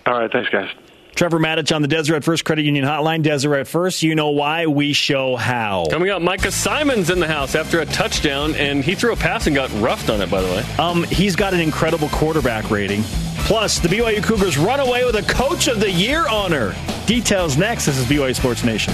All 0.05 0.21
right, 0.21 0.31
thanks, 0.31 0.51
guys. 0.51 0.69
Trevor 1.16 1.38
Matich 1.38 1.74
on 1.74 1.81
the 1.81 1.88
Deseret 1.88 2.24
First 2.24 2.44
Credit 2.44 2.62
Union 2.66 2.85
Hotline. 2.85 3.22
Deseret 3.22 3.66
First, 3.66 4.02
you 4.02 4.14
know 4.14 4.29
why, 4.31 4.66
we 4.66 4.92
show 4.92 5.35
how. 5.35 5.87
Coming 5.88 6.11
up, 6.11 6.20
Micah 6.20 6.52
Simon's 6.52 7.09
in 7.09 7.20
the 7.20 7.26
house 7.26 7.55
after 7.55 7.81
a 7.81 7.87
touchdown, 7.87 8.55
and 8.55 8.85
he 8.85 8.94
threw 8.94 9.14
a 9.14 9.16
pass 9.16 9.46
and 9.46 9.57
got 9.57 9.70
roughed 9.81 10.11
on 10.11 10.20
it, 10.20 10.31
by 10.31 10.42
the 10.42 10.48
way. 10.48 10.62
Um, 10.79 11.05
he's 11.05 11.35
got 11.35 11.55
an 11.55 11.61
incredible 11.61 12.11
quarterback 12.11 12.70
rating. 12.70 13.02
Plus, 13.46 13.79
the 13.79 13.88
BYU 13.88 14.22
Cougars 14.22 14.59
run 14.59 14.79
away 14.79 15.07
with 15.07 15.16
a 15.16 15.22
Coach 15.22 15.68
of 15.68 15.81
the 15.81 15.90
Year 15.90 16.29
honor. 16.29 16.74
Details 17.07 17.57
next. 17.57 17.87
This 17.87 17.96
is 17.96 18.05
BYU 18.05 18.37
Sports 18.37 18.62
Nation. 18.62 18.92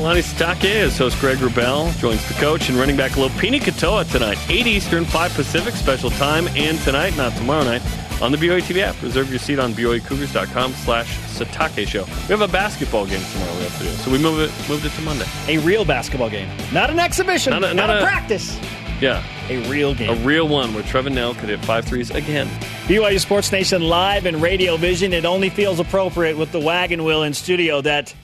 Kalani 0.00 0.22
Sitake 0.22 0.76
as 0.76 0.96
host 0.96 1.20
Greg 1.20 1.36
Wrubell 1.36 1.94
joins 1.98 2.26
the 2.26 2.32
coach 2.40 2.70
and 2.70 2.78
running 2.78 2.96
back 2.96 3.12
Lopini 3.12 3.60
Katoa 3.60 4.10
tonight, 4.10 4.38
8 4.48 4.66
Eastern, 4.66 5.04
5 5.04 5.34
Pacific, 5.34 5.74
special 5.74 6.08
time, 6.12 6.48
and 6.56 6.78
tonight, 6.78 7.14
not 7.18 7.36
tomorrow 7.36 7.64
night, 7.64 7.82
on 8.22 8.32
the 8.32 8.38
BYU 8.38 8.62
TV 8.62 8.78
app. 8.80 9.00
Reserve 9.02 9.28
your 9.28 9.38
seat 9.38 9.58
on 9.58 9.74
BYUCougars.com 9.74 10.72
slash 10.72 11.18
Sitake 11.36 11.86
Show. 11.86 12.04
We 12.04 12.28
have 12.28 12.40
a 12.40 12.48
basketball 12.48 13.04
game 13.04 13.20
tomorrow 13.32 13.54
we 13.58 13.64
have 13.64 13.76
to 13.76 13.84
do, 13.84 13.90
so 13.90 14.10
we 14.10 14.16
move 14.16 14.40
it, 14.40 14.50
moved 14.70 14.86
it 14.86 14.92
to 14.92 15.02
Monday. 15.02 15.26
A 15.48 15.58
real 15.58 15.84
basketball 15.84 16.30
game. 16.30 16.48
Not 16.72 16.88
an 16.88 16.98
exhibition, 16.98 17.50
not 17.50 17.64
a, 17.64 17.74
not 17.74 17.88
not 17.88 17.90
a, 17.90 17.98
a 17.98 18.02
practice. 18.02 18.58
Yeah. 19.02 19.22
A 19.50 19.68
real 19.68 19.94
game. 19.94 20.08
A 20.08 20.24
real 20.24 20.48
one 20.48 20.72
where 20.72 20.82
Trevin 20.84 21.12
Knell 21.12 21.34
could 21.34 21.50
hit 21.50 21.62
five 21.66 21.84
threes 21.84 22.10
again. 22.10 22.48
BYU 22.86 23.20
Sports 23.20 23.52
Nation 23.52 23.82
live 23.82 24.24
and 24.24 24.40
radio 24.40 24.78
vision. 24.78 25.12
It 25.12 25.26
only 25.26 25.50
feels 25.50 25.78
appropriate 25.78 26.38
with 26.38 26.52
the 26.52 26.60
wagon 26.60 27.04
wheel 27.04 27.22
in 27.22 27.34
studio 27.34 27.82
that, 27.82 28.14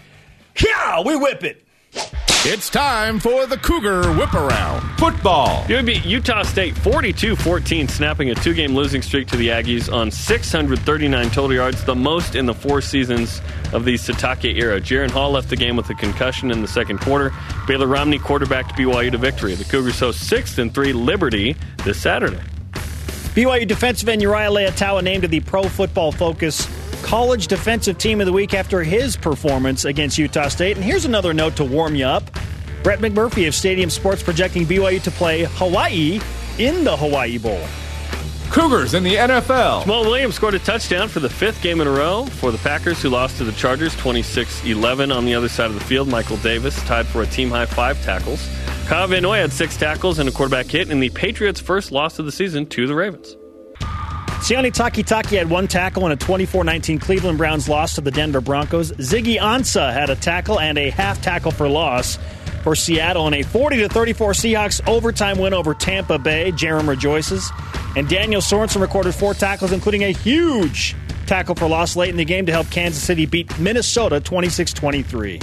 yeah, 0.65 1.03
we 1.03 1.15
whip 1.17 1.45
it. 1.45 1.66
It's 2.49 2.71
time 2.71 3.19
for 3.19 3.45
the 3.47 3.57
Cougar 3.57 4.13
Whip 4.13 4.33
Around. 4.33 4.99
Football. 4.99 5.65
UAB 5.65 5.87
beat 5.87 6.05
Utah 6.05 6.45
State 6.45 6.79
42 6.79 7.35
14, 7.35 7.89
snapping 7.89 8.31
a 8.31 8.37
two 8.37 8.55
game 8.55 8.73
losing 8.73 9.03
streak 9.03 9.27
to 9.29 9.37
the 9.37 9.49
Aggies 9.49 9.93
on 9.93 10.13
639 10.13 11.31
total 11.31 11.53
yards, 11.53 11.83
the 11.83 11.97
most 11.97 12.37
in 12.37 12.47
the 12.47 12.55
four 12.55 12.81
seasons 12.81 13.41
of 13.73 13.85
the 13.85 13.95
Sitake 13.95 14.57
era. 14.57 14.81
Jaren 14.81 15.11
Hall 15.11 15.33
left 15.33 15.51
the 15.51 15.57
game 15.57 15.75
with 15.75 15.91
a 15.91 15.95
concussion 15.95 16.53
in 16.53 16.63
the 16.63 16.69
second 16.69 17.01
quarter. 17.01 17.33
Baylor 17.67 17.89
Romney 17.89 18.21
quarterbacked 18.21 18.77
BYU 18.77 19.11
to 19.11 19.19
victory. 19.19 19.57
The 19.57 19.65
Cougars 19.65 19.99
host 19.99 20.31
6th 20.31 20.59
and 20.59 20.73
3 20.73 20.93
Liberty 20.93 21.57
this 21.85 22.01
Saturday. 22.01 22.41
BYU 23.35 23.67
defensive 23.67 24.09
end 24.09 24.23
Uriah 24.23 24.51
Leiataua 24.51 25.03
named 25.03 25.23
to 25.23 25.29
the 25.29 25.41
Pro 25.41 25.65
Football 25.65 26.13
Focus 26.13 26.69
College 27.03 27.47
Defensive 27.47 27.99
Team 27.99 28.21
of 28.21 28.27
the 28.27 28.33
Week 28.33 28.55
after 28.55 28.83
his 28.83 29.17
performance 29.17 29.85
against 29.85 30.19
Utah 30.19 30.49
State. 30.49 30.77
And 30.77 30.85
here's 30.85 31.05
another 31.05 31.33
note 31.33 31.57
to 31.57 31.65
warm 31.65 31.95
you 31.95 32.07
up. 32.07 32.25
Brett 32.83 33.01
McMurphy 33.01 33.49
of 33.49 33.55
Stadium 33.55 33.91
Sports 33.91 34.23
projecting 34.23 34.65
BYU 34.65 35.03
to 35.03 35.11
play 35.11 35.45
Hawaii 35.45 36.21
in 36.59 36.85
the 36.85 36.97
Hawaii 36.97 37.39
Bowl. 37.39 37.61
Cougars 38.51 38.95
in 38.95 39.03
the 39.03 39.17
NFL. 39.17 39.83
Jamaal 39.83 40.07
Williams 40.07 40.37
scored 40.37 40.55
a 40.55 40.59
touchdown 40.61 41.09
for 41.09 41.21
the 41.21 41.29
fifth 41.29 41.61
game 41.63 41.81
in 41.81 41.87
a 41.87 41.91
row 41.91 42.27
for 42.27 42.53
the 42.53 42.59
Packers, 42.59 43.03
who 43.03 43.09
lost 43.09 43.39
to 43.39 43.45
the 43.45 43.53
Chargers 43.53 43.95
26 43.97 44.65
11. 44.65 45.11
On 45.11 45.25
the 45.25 45.35
other 45.35 45.49
side 45.49 45.67
of 45.67 45.75
the 45.75 45.85
field, 45.85 46.09
Michael 46.09 46.37
Davis 46.39 46.81
tied 46.85 47.07
for 47.07 47.23
a 47.23 47.27
team 47.27 47.51
high 47.51 47.67
five 47.67 48.01
tackles. 48.05 48.49
Kyle 48.87 49.09
Van 49.09 49.23
Noy 49.23 49.39
had 49.39 49.53
six 49.53 49.77
tackles 49.77 50.21
and 50.21 50.29
a 50.29 50.33
quarterback 50.33 50.67
hit 50.67 50.91
in 50.91 51.01
the 51.01 51.11
Patriots' 51.11 51.61
first 51.61 51.91
loss 51.91 52.21
of 52.21 52.25
the 52.25 52.33
season 52.33 52.67
to 52.67 52.87
the 52.87 52.95
Ravens. 52.95 53.37
Sione 54.47 54.71
Takitaki 54.71 55.37
had 55.37 55.51
one 55.51 55.67
tackle 55.67 56.07
in 56.07 56.13
a 56.13 56.17
24-19 56.17 57.01
Cleveland 57.01 57.37
Browns 57.37 57.69
loss 57.69 57.97
to 57.97 58.01
the 58.01 58.13
Denver 58.13 58.41
Broncos. 58.41 58.93
Ziggy 58.93 59.41
Ansah 59.41 59.93
had 59.93 60.09
a 60.09 60.15
tackle 60.15 60.61
and 60.61 60.79
a 60.79 60.89
half 60.91 61.21
tackle 61.21 61.51
for 61.51 61.69
loss 61.69 62.17
for 62.63 62.77
Seattle 62.77 63.27
in 63.27 63.35
a 63.35 63.43
40 63.43 63.89
34 63.89 64.33
Seahawks 64.35 64.89
overtime 64.89 65.41
win 65.41 65.53
over 65.53 65.75
Tampa 65.75 66.17
Bay. 66.17 66.53
Jarom 66.53 66.87
rejoices. 66.87 67.51
And 67.97 68.09
Daniel 68.09 68.41
Sorensen 68.41 68.81
recorded 68.81 69.17
four 69.17 69.35
tackles, 69.35 69.73
including 69.73 70.05
a 70.05 70.13
huge 70.13 70.95
tackle 71.27 71.57
for 71.57 71.67
loss 71.67 71.97
late 71.97 72.11
in 72.11 72.17
the 72.17 72.25
game 72.25 72.47
to 72.47 72.53
help 72.53 72.71
Kansas 72.71 73.03
City 73.03 73.27
beat 73.27 73.59
Minnesota 73.59 74.21
26 74.21 74.73
23 74.75 75.41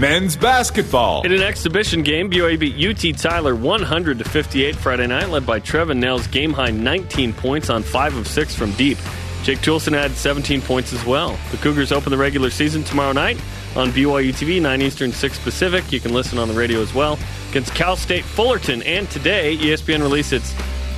men's 0.00 0.34
basketball. 0.34 1.22
In 1.26 1.32
an 1.32 1.42
exhibition 1.42 2.02
game, 2.02 2.30
BYU 2.30 2.58
beat 2.58 3.12
UT 3.12 3.18
Tyler 3.18 3.54
100 3.54 4.18
to 4.18 4.24
58 4.24 4.74
Friday 4.74 5.06
night, 5.06 5.28
led 5.28 5.44
by 5.44 5.60
Trevin 5.60 5.98
Knell's 5.98 6.26
game 6.26 6.54
high 6.54 6.70
19 6.70 7.34
points 7.34 7.68
on 7.68 7.82
5 7.82 8.16
of 8.16 8.26
6 8.26 8.54
from 8.54 8.72
deep. 8.72 8.96
Jake 9.42 9.58
Toolson 9.58 9.92
had 9.92 10.12
17 10.12 10.62
points 10.62 10.94
as 10.94 11.04
well. 11.04 11.38
The 11.50 11.58
Cougars 11.58 11.92
open 11.92 12.10
the 12.10 12.16
regular 12.16 12.48
season 12.48 12.82
tomorrow 12.82 13.12
night 13.12 13.36
on 13.76 13.90
BYU 13.90 14.30
TV, 14.30 14.60
9 14.60 14.80
Eastern, 14.80 15.12
6 15.12 15.38
Pacific. 15.40 15.92
You 15.92 16.00
can 16.00 16.14
listen 16.14 16.38
on 16.38 16.48
the 16.48 16.54
radio 16.54 16.80
as 16.80 16.94
well 16.94 17.18
against 17.50 17.74
Cal 17.74 17.96
State 17.96 18.24
Fullerton. 18.24 18.82
And 18.84 19.08
today, 19.10 19.58
ESPN 19.58 20.00
released 20.00 20.32
its 20.32 20.54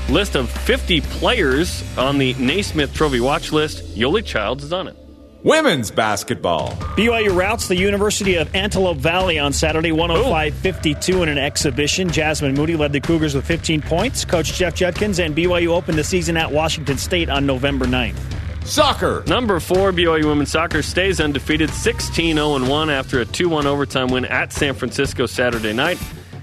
list 0.08 0.36
of 0.36 0.48
50 0.48 1.00
players 1.00 1.82
on 1.98 2.18
the 2.18 2.34
Naismith 2.34 2.94
Trophy 2.94 3.18
watch 3.18 3.50
list. 3.50 3.96
Yoeli 3.96 4.24
Childs 4.24 4.62
is 4.62 4.72
on 4.72 4.86
it. 4.86 5.01
Women's 5.44 5.90
basketball. 5.90 6.70
BYU 6.96 7.36
routs 7.36 7.66
the 7.66 7.76
University 7.76 8.36
of 8.36 8.54
Antelope 8.54 8.98
Valley 8.98 9.40
on 9.40 9.52
Saturday, 9.52 9.90
105 9.90 10.54
52 10.54 11.24
in 11.24 11.28
an 11.28 11.38
exhibition. 11.38 12.08
Jasmine 12.08 12.54
Moody 12.54 12.76
led 12.76 12.92
the 12.92 13.00
Cougars 13.00 13.34
with 13.34 13.44
15 13.44 13.82
points. 13.82 14.24
Coach 14.24 14.52
Jeff 14.52 14.74
Judkins 14.76 15.18
and 15.18 15.34
BYU 15.34 15.68
opened 15.68 15.98
the 15.98 16.04
season 16.04 16.36
at 16.36 16.52
Washington 16.52 16.96
State 16.96 17.28
on 17.28 17.44
November 17.44 17.86
9th. 17.86 18.16
Soccer. 18.64 19.24
Number 19.26 19.58
four, 19.58 19.90
BYU 19.90 20.26
women's 20.26 20.52
soccer 20.52 20.80
stays 20.80 21.20
undefeated 21.20 21.70
16 21.70 22.36
0 22.36 22.68
1 22.68 22.90
after 22.90 23.20
a 23.20 23.24
2 23.24 23.48
1 23.48 23.66
overtime 23.66 24.06
win 24.08 24.24
at 24.26 24.52
San 24.52 24.74
Francisco 24.74 25.26
Saturday 25.26 25.72
night. 25.72 25.98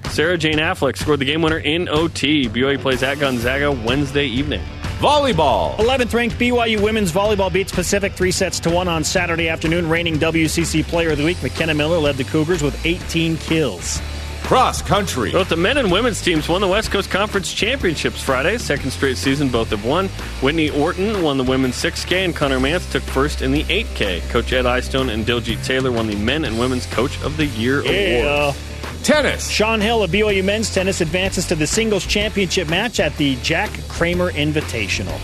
Sarah 0.10 0.38
Jane 0.38 0.58
Affleck 0.58 0.98
scored 0.98 1.20
the 1.20 1.26
game 1.26 1.42
winner 1.42 1.60
in 1.60 1.88
OT. 1.88 2.50
BYU 2.50 2.78
plays 2.80 3.02
at 3.02 3.20
Gonzaga 3.20 3.72
Wednesday 3.72 4.26
evening. 4.26 4.62
Volleyball. 5.00 5.78
11th 5.78 6.14
ranked 6.14 6.38
BYU 6.38 6.82
women's 6.82 7.10
volleyball 7.10 7.52
beats 7.52 7.72
Pacific 7.72 8.12
three 8.12 8.32
sets 8.32 8.60
to 8.60 8.70
one 8.70 8.90
on 8.90 9.02
Saturday 9.02 9.48
afternoon. 9.48 9.88
Reigning 9.88 10.18
WCC 10.18 10.84
Player 10.86 11.12
of 11.12 11.18
the 11.18 11.24
Week, 11.24 11.42
McKenna 11.42 11.74
Miller 11.74 12.00
led 12.00 12.18
the 12.18 12.26
Cougars 12.26 12.62
with 12.62 12.86
18 12.86 13.38
kills. 13.38 14.02
Cross 14.44 14.82
country. 14.82 15.32
Both 15.32 15.48
the 15.48 15.56
men 15.56 15.78
and 15.78 15.90
women's 15.90 16.22
teams 16.22 16.50
won 16.50 16.60
the 16.60 16.68
West 16.68 16.92
Coast 16.92 17.10
Conference 17.10 17.54
Championships 17.54 18.22
Friday. 18.22 18.58
Second 18.58 18.92
straight 18.92 19.16
season, 19.16 19.48
both 19.48 19.70
have 19.70 19.86
won. 19.86 20.10
Whitney 20.42 20.70
Orton 20.70 21.22
won 21.24 21.38
the 21.38 21.46
women's 21.46 21.76
6K, 21.76 22.26
and 22.26 22.36
Conner 22.36 22.60
Mantz 22.60 22.92
took 22.92 23.04
first 23.04 23.42
in 23.42 23.54
the 23.54 23.64
8K. 23.64 24.28
Coach 24.30 24.52
Ed 24.52 24.66
Eyestone 24.66 25.10
and 25.12 25.26
Diljeet 25.26 25.64
Taylor 25.64 25.94
won 25.94 26.08
the 26.08 26.16
Men 26.18 26.44
and 26.44 26.60
Women's 26.60 26.88
Coach 26.88 27.22
of 27.24 27.38
the 27.38 27.46
Year 27.46 27.86
yeah. 27.86 28.48
awards. 28.50 28.69
Tennis. 29.04 29.50
Sean 29.50 29.82
Hill 29.82 30.04
of 30.04 30.12
BYU 30.12 30.44
men's 30.44 30.74
tennis 30.74 31.02
advances 31.02 31.48
to 31.48 31.56
the 31.56 31.68
singles 31.68 32.06
championship 32.06 32.70
match 32.70 33.00
at 33.00 33.16
the 33.18 33.36
Jack 33.38 33.70
Kramer 33.88 34.32
Invitational. 34.32 35.20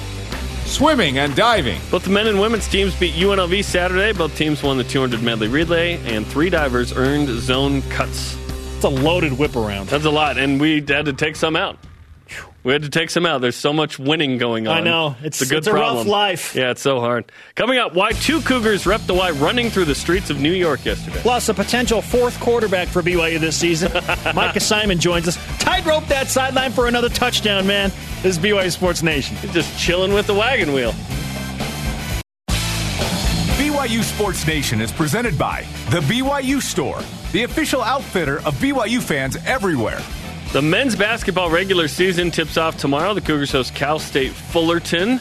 Swimming 0.65 1.19
and 1.19 1.35
diving. 1.35 1.79
Both 1.91 2.05
the 2.05 2.09
men 2.09 2.27
and 2.27 2.39
women's 2.39 2.67
teams 2.67 2.95
beat 2.99 3.13
UNLV 3.13 3.63
Saturday. 3.63 4.13
Both 4.13 4.35
teams 4.35 4.63
won 4.63 4.77
the 4.77 4.83
200 4.83 5.21
medley 5.21 5.47
relay, 5.47 5.97
and 6.05 6.25
three 6.25 6.49
divers 6.49 6.91
earned 6.91 7.29
zone 7.39 7.81
cuts. 7.83 8.35
It's 8.75 8.83
a 8.83 8.89
loaded 8.89 9.37
whip 9.37 9.55
around. 9.55 9.89
That's 9.89 10.05
a 10.05 10.09
lot, 10.09 10.37
and 10.37 10.59
we 10.59 10.83
had 10.87 11.05
to 11.05 11.13
take 11.13 11.35
some 11.35 11.55
out. 11.55 11.77
We 12.65 12.73
had 12.73 12.81
to 12.81 12.89
take 12.89 13.11
some 13.11 13.27
out. 13.27 13.41
There's 13.41 13.55
so 13.55 13.71
much 13.73 13.99
winning 13.99 14.39
going 14.39 14.67
on. 14.67 14.77
I 14.77 14.81
know. 14.81 15.15
It's, 15.21 15.39
it's 15.39 15.51
a 15.51 15.53
good 15.53 15.59
it's 15.59 15.67
problem. 15.67 15.97
a 15.97 15.99
rough 15.99 16.07
life. 16.07 16.55
Yeah, 16.55 16.71
it's 16.71 16.81
so 16.81 16.99
hard. 16.99 17.31
Coming 17.53 17.77
up, 17.77 17.93
why 17.93 18.13
two 18.13 18.41
Cougars 18.41 18.87
rep 18.87 19.01
the 19.01 19.13
Y 19.13 19.29
running 19.31 19.69
through 19.69 19.85
the 19.85 19.93
streets 19.93 20.31
of 20.31 20.41
New 20.41 20.51
York 20.51 20.83
yesterday. 20.83 21.19
Plus, 21.19 21.47
a 21.47 21.53
potential 21.53 22.01
fourth 22.01 22.39
quarterback 22.39 22.87
for 22.87 23.03
BYU 23.03 23.39
this 23.39 23.55
season. 23.55 23.91
Micah 24.33 24.59
Simon 24.59 24.99
joins 24.99 25.27
us. 25.27 25.37
Tightrope 25.59 26.07
that 26.07 26.27
sideline 26.27 26.71
for 26.71 26.87
another 26.87 27.07
touchdown, 27.07 27.67
man. 27.67 27.91
This 28.23 28.35
is 28.35 28.39
BYU 28.39 28.71
Sports 28.71 29.03
Nation. 29.03 29.35
He's 29.35 29.53
just 29.53 29.79
chilling 29.79 30.11
with 30.11 30.25
the 30.25 30.33
wagon 30.33 30.73
wheel. 30.73 30.93
BYU 33.59 34.01
Sports 34.01 34.47
Nation 34.47 34.81
is 34.81 34.91
presented 34.91 35.37
by 35.37 35.67
The 35.91 35.99
BYU 35.99 36.59
Store, 36.59 36.99
the 37.31 37.43
official 37.43 37.83
outfitter 37.83 38.37
of 38.37 38.55
BYU 38.55 39.03
fans 39.03 39.37
everywhere. 39.45 40.01
The 40.55 40.61
men's 40.61 40.95
basketball 40.95 41.49
regular 41.49 41.89
season 41.89 42.31
tips 42.31 42.55
off 42.55 42.77
tomorrow. 42.77 43.13
The 43.13 43.19
Cougars 43.19 43.51
host 43.51 43.75
Cal 43.75 43.99
State 43.99 44.31
Fullerton. 44.31 45.19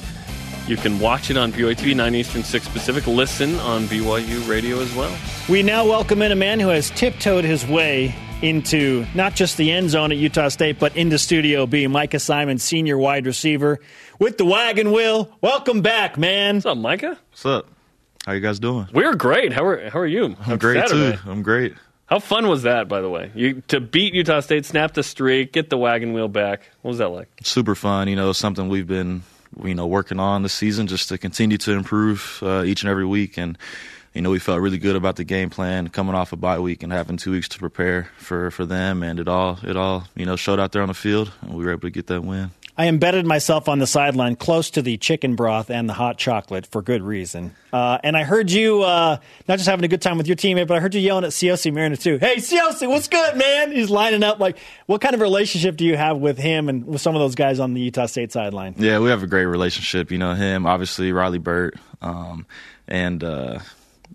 You 0.69 0.77
can 0.77 1.01
watch 1.01 1.29
it 1.29 1.37
on 1.37 1.51
BYU 1.51 1.75
TV, 1.75 1.97
9 1.97 2.15
Eastern, 2.15 2.45
6 2.45 2.69
Pacific. 2.69 3.05
Listen 3.09 3.57
on 3.59 3.87
BYU 3.87 4.49
radio 4.49 4.79
as 4.79 4.95
well. 4.95 5.13
We 5.49 5.65
now 5.65 5.87
welcome 5.87 6.23
in 6.23 6.31
a 6.31 6.37
man 6.37 6.61
who 6.61 6.69
has 6.69 6.89
tiptoed 6.91 7.43
his 7.43 7.67
way 7.67 8.15
into 8.43 9.07
not 9.17 9.35
just 9.35 9.57
the 9.57 9.73
end 9.73 9.91
zone 9.91 10.13
at 10.13 10.19
Utah 10.19 10.51
State, 10.51 10.79
but 10.79 10.97
into 10.97 11.19
Studio 11.19 11.67
B. 11.67 11.89
Micah 11.89 12.21
Simon, 12.21 12.59
senior 12.59 12.97
wide 12.97 13.27
receiver 13.27 13.81
with 14.21 14.39
the 14.39 14.45
wagon 14.45 14.93
wheel. 14.93 15.37
Welcome 15.41 15.83
back, 15.83 16.17
man. 16.17 16.59
What's 16.59 16.67
up, 16.67 16.79
Micah? 16.79 17.19
What's 17.31 17.45
up? 17.45 17.67
How 18.25 18.35
you 18.35 18.41
guys 18.41 18.61
doing? 18.61 18.87
We're 18.93 19.17
great. 19.17 19.53
How 19.53 19.65
are 19.65 19.91
how 19.91 19.99
are 19.99 20.07
you? 20.07 20.37
I'm 20.47 20.59
great 20.59 20.87
too. 20.87 21.15
I'm 21.27 21.43
great. 21.43 21.75
How 22.07 22.19
fun 22.19 22.49
was 22.49 22.63
that, 22.65 22.89
by 22.89 23.01
the 23.01 23.09
way? 23.09 23.31
You 23.35 23.63
to 23.69 23.81
beat 23.81 24.15
Utah 24.15 24.41
State, 24.41 24.67
snap 24.67 24.93
the 24.95 25.03
streak, 25.03 25.53
get 25.53 25.71
the 25.71 25.79
wagon 25.79 26.13
wheel 26.13 26.29
back. 26.29 26.71
What 26.83 26.91
was 26.91 26.99
that 26.99 27.09
like? 27.09 27.29
Super 27.43 27.75
fun. 27.75 28.09
You 28.09 28.17
know, 28.17 28.33
something 28.33 28.69
we've 28.69 28.87
been 28.87 29.23
you 29.63 29.75
know 29.75 29.87
working 29.87 30.21
on 30.21 30.43
this 30.43 30.53
season 30.53 30.87
just 30.87 31.09
to 31.09 31.19
continue 31.19 31.59
to 31.59 31.73
improve 31.73 32.41
uh, 32.43 32.63
each 32.65 32.83
and 32.83 32.91
every 32.91 33.07
week 33.07 33.39
and. 33.39 33.59
You 34.17 34.23
know, 34.23 34.31
we 34.31 34.39
felt 34.39 34.61
really 34.61 34.79
good 34.79 34.95
about 34.95 35.17
the 35.17 35.25
game 35.25 35.51
plan 35.51 35.89
coming 35.89 36.15
off 36.15 36.33
a 36.33 36.37
bye 36.37 36.61
week 36.61 36.85
and 36.85 36.93
having 36.93 37.17
two 37.17 37.33
weeks 37.33 37.49
to 37.49 37.59
prepare 37.59 38.11
for, 38.17 38.53
for 38.53 38.65
them, 38.65 39.03
and 39.03 39.19
it 39.19 39.27
all 39.27 39.59
it 39.65 39.77
all 39.77 40.05
you 40.15 40.25
know 40.25 40.37
showed 40.37 40.61
out 40.61 40.71
there 40.71 40.83
on 40.83 40.87
the 40.87 40.95
field, 40.95 41.33
and 41.43 41.53
we 41.53 41.65
were 41.65 41.73
able 41.73 41.81
to 41.81 41.91
get 41.91 42.07
that 42.07 42.23
win. 42.23 42.53
I 42.77 42.89
embedded 42.89 43.25
myself 43.25 43.69
on 43.69 43.79
the 43.79 43.87
sideline 43.87 44.35
close 44.35 44.71
to 44.71 44.83
the 44.83 44.97
chicken 44.97 45.37
broth 45.37 45.71
and 45.71 45.89
the 45.89 45.93
hot 45.93 46.19
chocolate 46.19 46.67
for 46.67 46.83
good 46.83 47.03
reason. 47.03 47.55
Uh, 47.73 47.99
and 48.03 48.17
I 48.17 48.25
heard 48.25 48.51
you 48.51 48.83
uh, 48.83 49.19
not 49.47 49.59
just 49.59 49.69
having 49.69 49.85
a 49.85 49.89
good 49.89 50.03
time 50.03 50.19
with 50.19 50.27
your 50.27 50.37
teammate, 50.37 50.67
but 50.67 50.77
I 50.77 50.81
heard 50.81 50.93
you 50.93 51.01
yelling 51.01 51.25
at 51.25 51.31
Siaosi 51.31 51.73
Mariner 51.73 51.95
too. 51.95 52.19
Hey, 52.19 52.37
Siaosi, 52.37 52.89
what's 52.89 53.07
good, 53.07 53.37
man? 53.37 53.71
He's 53.71 53.91
lining 53.91 54.25
up. 54.25 54.41
Like, 54.41 54.59
what 54.87 55.01
kind 55.01 55.15
of 55.15 55.21
relationship 55.21 55.77
do 55.77 55.85
you 55.85 55.97
have 55.97 56.19
with 56.19 56.37
him 56.37 56.69
and 56.69 56.85
with 56.85 57.01
some 57.01 57.15
of 57.15 57.21
those 57.21 57.37
guys 57.37 57.61
on 57.61 57.75
the 57.75 57.81
Utah 57.81 58.07
State 58.07 58.33
sideline? 58.33 58.75
Yeah, 58.77 58.99
we 58.99 59.09
have 59.09 59.23
a 59.23 59.29
great 59.29 59.47
relationship. 59.47 60.11
You 60.11 60.19
know, 60.19 60.35
him, 60.35 60.67
obviously, 60.67 61.13
Riley 61.13 61.39
Burt, 61.39 61.77
um, 62.03 62.45
and 62.89 63.23
uh, 63.23 63.61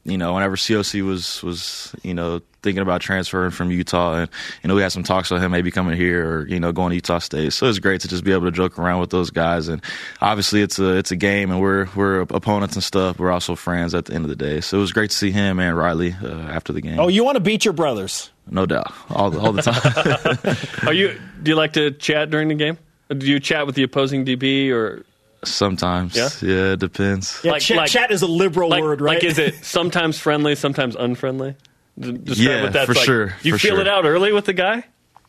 you 0.09 0.17
know, 0.17 0.33
whenever 0.33 0.55
COC 0.55 1.05
was 1.05 1.41
was 1.43 1.95
you 2.03 2.13
know 2.13 2.41
thinking 2.61 2.81
about 2.81 3.01
transferring 3.01 3.51
from 3.51 3.71
Utah, 3.71 4.15
and 4.15 4.29
you 4.63 4.67
know 4.67 4.75
we 4.75 4.81
had 4.81 4.91
some 4.91 5.03
talks 5.03 5.29
with 5.29 5.41
him 5.41 5.51
maybe 5.51 5.71
coming 5.71 5.95
here 5.95 6.29
or 6.29 6.47
you 6.47 6.59
know 6.59 6.71
going 6.71 6.89
to 6.89 6.95
Utah 6.95 7.19
State. 7.19 7.53
So 7.53 7.67
it's 7.67 7.79
great 7.79 8.01
to 8.01 8.07
just 8.07 8.23
be 8.23 8.31
able 8.31 8.45
to 8.45 8.51
joke 8.51 8.77
around 8.77 8.99
with 8.99 9.09
those 9.09 9.29
guys. 9.29 9.67
And 9.67 9.83
obviously 10.21 10.61
it's 10.61 10.79
a 10.79 10.97
it's 10.97 11.11
a 11.11 11.15
game, 11.15 11.51
and 11.51 11.61
we're 11.61 11.87
we're 11.95 12.21
opponents 12.21 12.75
and 12.75 12.83
stuff. 12.83 13.19
We're 13.19 13.31
also 13.31 13.55
friends 13.55 13.93
at 13.93 14.05
the 14.05 14.13
end 14.13 14.25
of 14.25 14.29
the 14.29 14.35
day. 14.35 14.61
So 14.61 14.77
it 14.77 14.81
was 14.81 14.91
great 14.91 15.11
to 15.11 15.15
see 15.15 15.31
him 15.31 15.59
and 15.59 15.77
Riley 15.77 16.15
uh, 16.21 16.27
after 16.27 16.73
the 16.73 16.81
game. 16.81 16.99
Oh, 16.99 17.07
you 17.07 17.23
want 17.23 17.35
to 17.35 17.41
beat 17.41 17.65
your 17.65 17.73
brothers? 17.73 18.31
No 18.51 18.65
doubt, 18.65 18.91
all 19.09 19.29
the, 19.29 19.39
all 19.39 19.51
the 19.53 19.61
time. 19.61 20.67
Are 20.87 20.93
you? 20.93 21.19
Do 21.43 21.51
you 21.51 21.55
like 21.55 21.73
to 21.73 21.91
chat 21.91 22.29
during 22.29 22.47
the 22.47 22.55
game? 22.55 22.77
Do 23.09 23.25
you 23.25 23.39
chat 23.39 23.65
with 23.65 23.75
the 23.75 23.83
opposing 23.83 24.25
DB 24.25 24.71
or 24.71 25.03
Sometimes, 25.43 26.15
yeah, 26.15 26.29
yeah 26.41 26.73
it 26.73 26.79
depends. 26.79 27.39
Yeah, 27.43 27.53
like, 27.53 27.61
ch- 27.61 27.71
like, 27.71 27.89
chat 27.89 28.11
is 28.11 28.21
a 28.21 28.27
liberal 28.27 28.69
like, 28.69 28.81
word, 28.81 29.01
right? 29.01 29.15
Like, 29.15 29.23
is 29.23 29.37
it 29.37 29.55
sometimes 29.63 30.19
friendly, 30.19 30.55
sometimes 30.55 30.95
unfriendly? 30.95 31.55
Describe 31.99 32.73
yeah, 32.73 32.85
for 32.85 32.93
like. 32.93 33.05
sure. 33.05 33.35
You 33.41 33.53
for 33.53 33.59
feel 33.59 33.75
sure. 33.75 33.81
it 33.81 33.87
out 33.87 34.05
early 34.05 34.31
with 34.31 34.45
the 34.45 34.53
guy? 34.53 34.83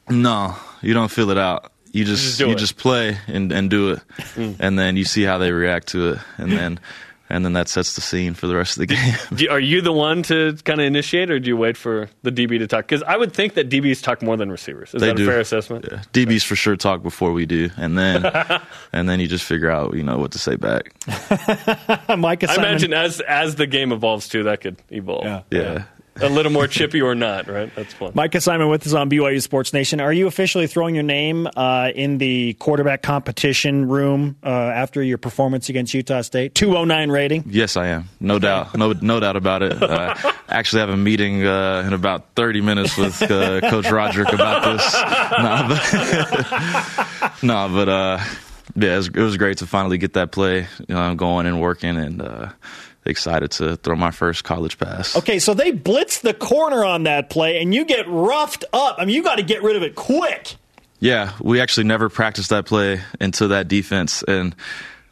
No, 0.08 0.56
you 0.82 0.94
don't 0.94 1.10
feel 1.10 1.30
it 1.30 1.38
out. 1.38 1.72
You 1.92 2.04
just, 2.04 2.38
just 2.38 2.40
you 2.40 2.54
just 2.54 2.76
play 2.76 3.18
and 3.26 3.50
and 3.50 3.68
do 3.68 3.90
it, 3.90 4.00
mm. 4.34 4.56
and 4.60 4.78
then 4.78 4.96
you 4.96 5.04
see 5.04 5.22
how 5.22 5.38
they 5.38 5.50
react 5.50 5.88
to 5.88 6.12
it, 6.12 6.18
and 6.38 6.52
then 6.52 6.80
and 7.30 7.44
then 7.44 7.52
that 7.52 7.68
sets 7.68 7.94
the 7.94 8.00
scene 8.00 8.34
for 8.34 8.48
the 8.48 8.56
rest 8.56 8.76
of 8.76 8.80
the 8.80 8.86
game. 8.86 9.14
Do, 9.34 9.48
are 9.48 9.60
you 9.60 9.80
the 9.80 9.92
one 9.92 10.22
to 10.24 10.56
kind 10.64 10.80
of 10.80 10.86
initiate, 10.86 11.30
or 11.30 11.38
do 11.38 11.48
you 11.48 11.56
wait 11.56 11.76
for 11.76 12.10
the 12.22 12.32
DB 12.32 12.58
to 12.58 12.66
talk? 12.66 12.86
Because 12.86 13.02
I 13.04 13.16
would 13.16 13.32
think 13.32 13.54
that 13.54 13.70
DBs 13.70 14.02
talk 14.02 14.20
more 14.20 14.36
than 14.36 14.50
receivers. 14.50 14.92
Is 14.92 15.00
they 15.00 15.08
that 15.08 15.16
do. 15.16 15.22
a 15.22 15.26
fair 15.26 15.40
assessment? 15.40 15.86
Yeah. 15.90 16.02
DBs 16.12 16.44
for 16.44 16.56
sure 16.56 16.76
talk 16.76 17.02
before 17.02 17.32
we 17.32 17.46
do, 17.46 17.70
and 17.76 17.96
then 17.96 18.26
and 18.92 19.08
then 19.08 19.20
you 19.20 19.28
just 19.28 19.44
figure 19.44 19.70
out 19.70 19.94
you 19.94 20.02
know 20.02 20.18
what 20.18 20.32
to 20.32 20.38
say 20.38 20.56
back. 20.56 20.92
Mike, 22.18 22.44
I 22.44 22.56
imagine 22.56 22.92
as 22.92 23.20
as 23.20 23.54
the 23.54 23.66
game 23.66 23.92
evolves 23.92 24.28
too, 24.28 24.42
that 24.44 24.60
could 24.60 24.76
evolve. 24.90 25.24
Yeah. 25.24 25.42
yeah 25.50 25.84
a 26.16 26.28
little 26.28 26.52
more 26.52 26.66
chippy 26.66 27.00
or 27.00 27.14
not, 27.14 27.48
right? 27.48 27.74
That's 27.74 27.94
fun. 27.94 28.12
Micah 28.14 28.40
Simon 28.40 28.68
with 28.68 28.86
us 28.86 28.92
on 28.92 29.10
BYU 29.10 29.40
Sports 29.42 29.72
Nation. 29.72 30.00
Are 30.00 30.12
you 30.12 30.26
officially 30.26 30.66
throwing 30.66 30.94
your 30.94 31.04
name 31.04 31.48
uh, 31.56 31.90
in 31.94 32.18
the 32.18 32.54
quarterback 32.54 33.02
competition 33.02 33.88
room 33.88 34.36
uh, 34.42 34.48
after 34.48 35.02
your 35.02 35.18
performance 35.18 35.68
against 35.68 35.94
Utah 35.94 36.22
State? 36.22 36.54
209 36.54 37.10
rating? 37.10 37.44
Yes, 37.46 37.76
I 37.76 37.88
am. 37.88 38.08
No 38.20 38.38
doubt. 38.38 38.76
No, 38.76 38.92
no 38.92 39.20
doubt 39.20 39.36
about 39.36 39.62
it. 39.62 39.82
Uh, 39.82 40.14
actually 40.48 40.80
have 40.80 40.90
a 40.90 40.96
meeting 40.96 41.46
uh, 41.46 41.84
in 41.86 41.92
about 41.92 42.34
30 42.34 42.60
minutes 42.60 42.96
with 42.96 43.22
uh, 43.22 43.60
Coach 43.70 43.90
Roderick 43.90 44.32
about 44.32 44.64
this. 44.64 44.92
no, 45.38 45.66
but, 45.68 47.42
no, 47.42 47.68
but 47.68 47.88
uh, 47.88 48.18
yeah, 48.76 48.94
it 48.94 48.96
was, 48.96 49.08
it 49.08 49.16
was, 49.16 49.36
great 49.36 49.58
to 49.58 49.66
finally 49.66 49.98
get 49.98 50.14
that 50.14 50.32
play 50.32 50.66
you 50.88 50.94
know, 50.94 51.14
going 51.14 51.46
and 51.46 51.60
working 51.60 51.96
and 51.96 52.22
excited 53.04 53.50
to 53.52 53.76
throw 53.76 53.96
my 53.96 54.10
first 54.10 54.44
college 54.44 54.78
pass. 54.78 55.16
Okay, 55.16 55.38
so 55.38 55.54
they 55.54 55.70
blitz 55.70 56.20
the 56.20 56.34
corner 56.34 56.84
on 56.84 57.04
that 57.04 57.30
play, 57.30 57.60
and 57.60 57.74
you 57.74 57.84
get 57.84 58.06
roughed 58.08 58.64
up. 58.72 58.96
I 58.98 59.04
mean, 59.04 59.14
you 59.14 59.22
got 59.22 59.36
to 59.36 59.42
get 59.42 59.62
rid 59.62 59.76
of 59.76 59.82
it 59.82 59.94
quick. 59.94 60.56
Yeah, 60.98 61.32
we 61.40 61.60
actually 61.60 61.84
never 61.84 62.08
practiced 62.08 62.50
that 62.50 62.66
play 62.66 63.00
into 63.20 63.48
that 63.48 63.68
defense, 63.68 64.22
and 64.22 64.54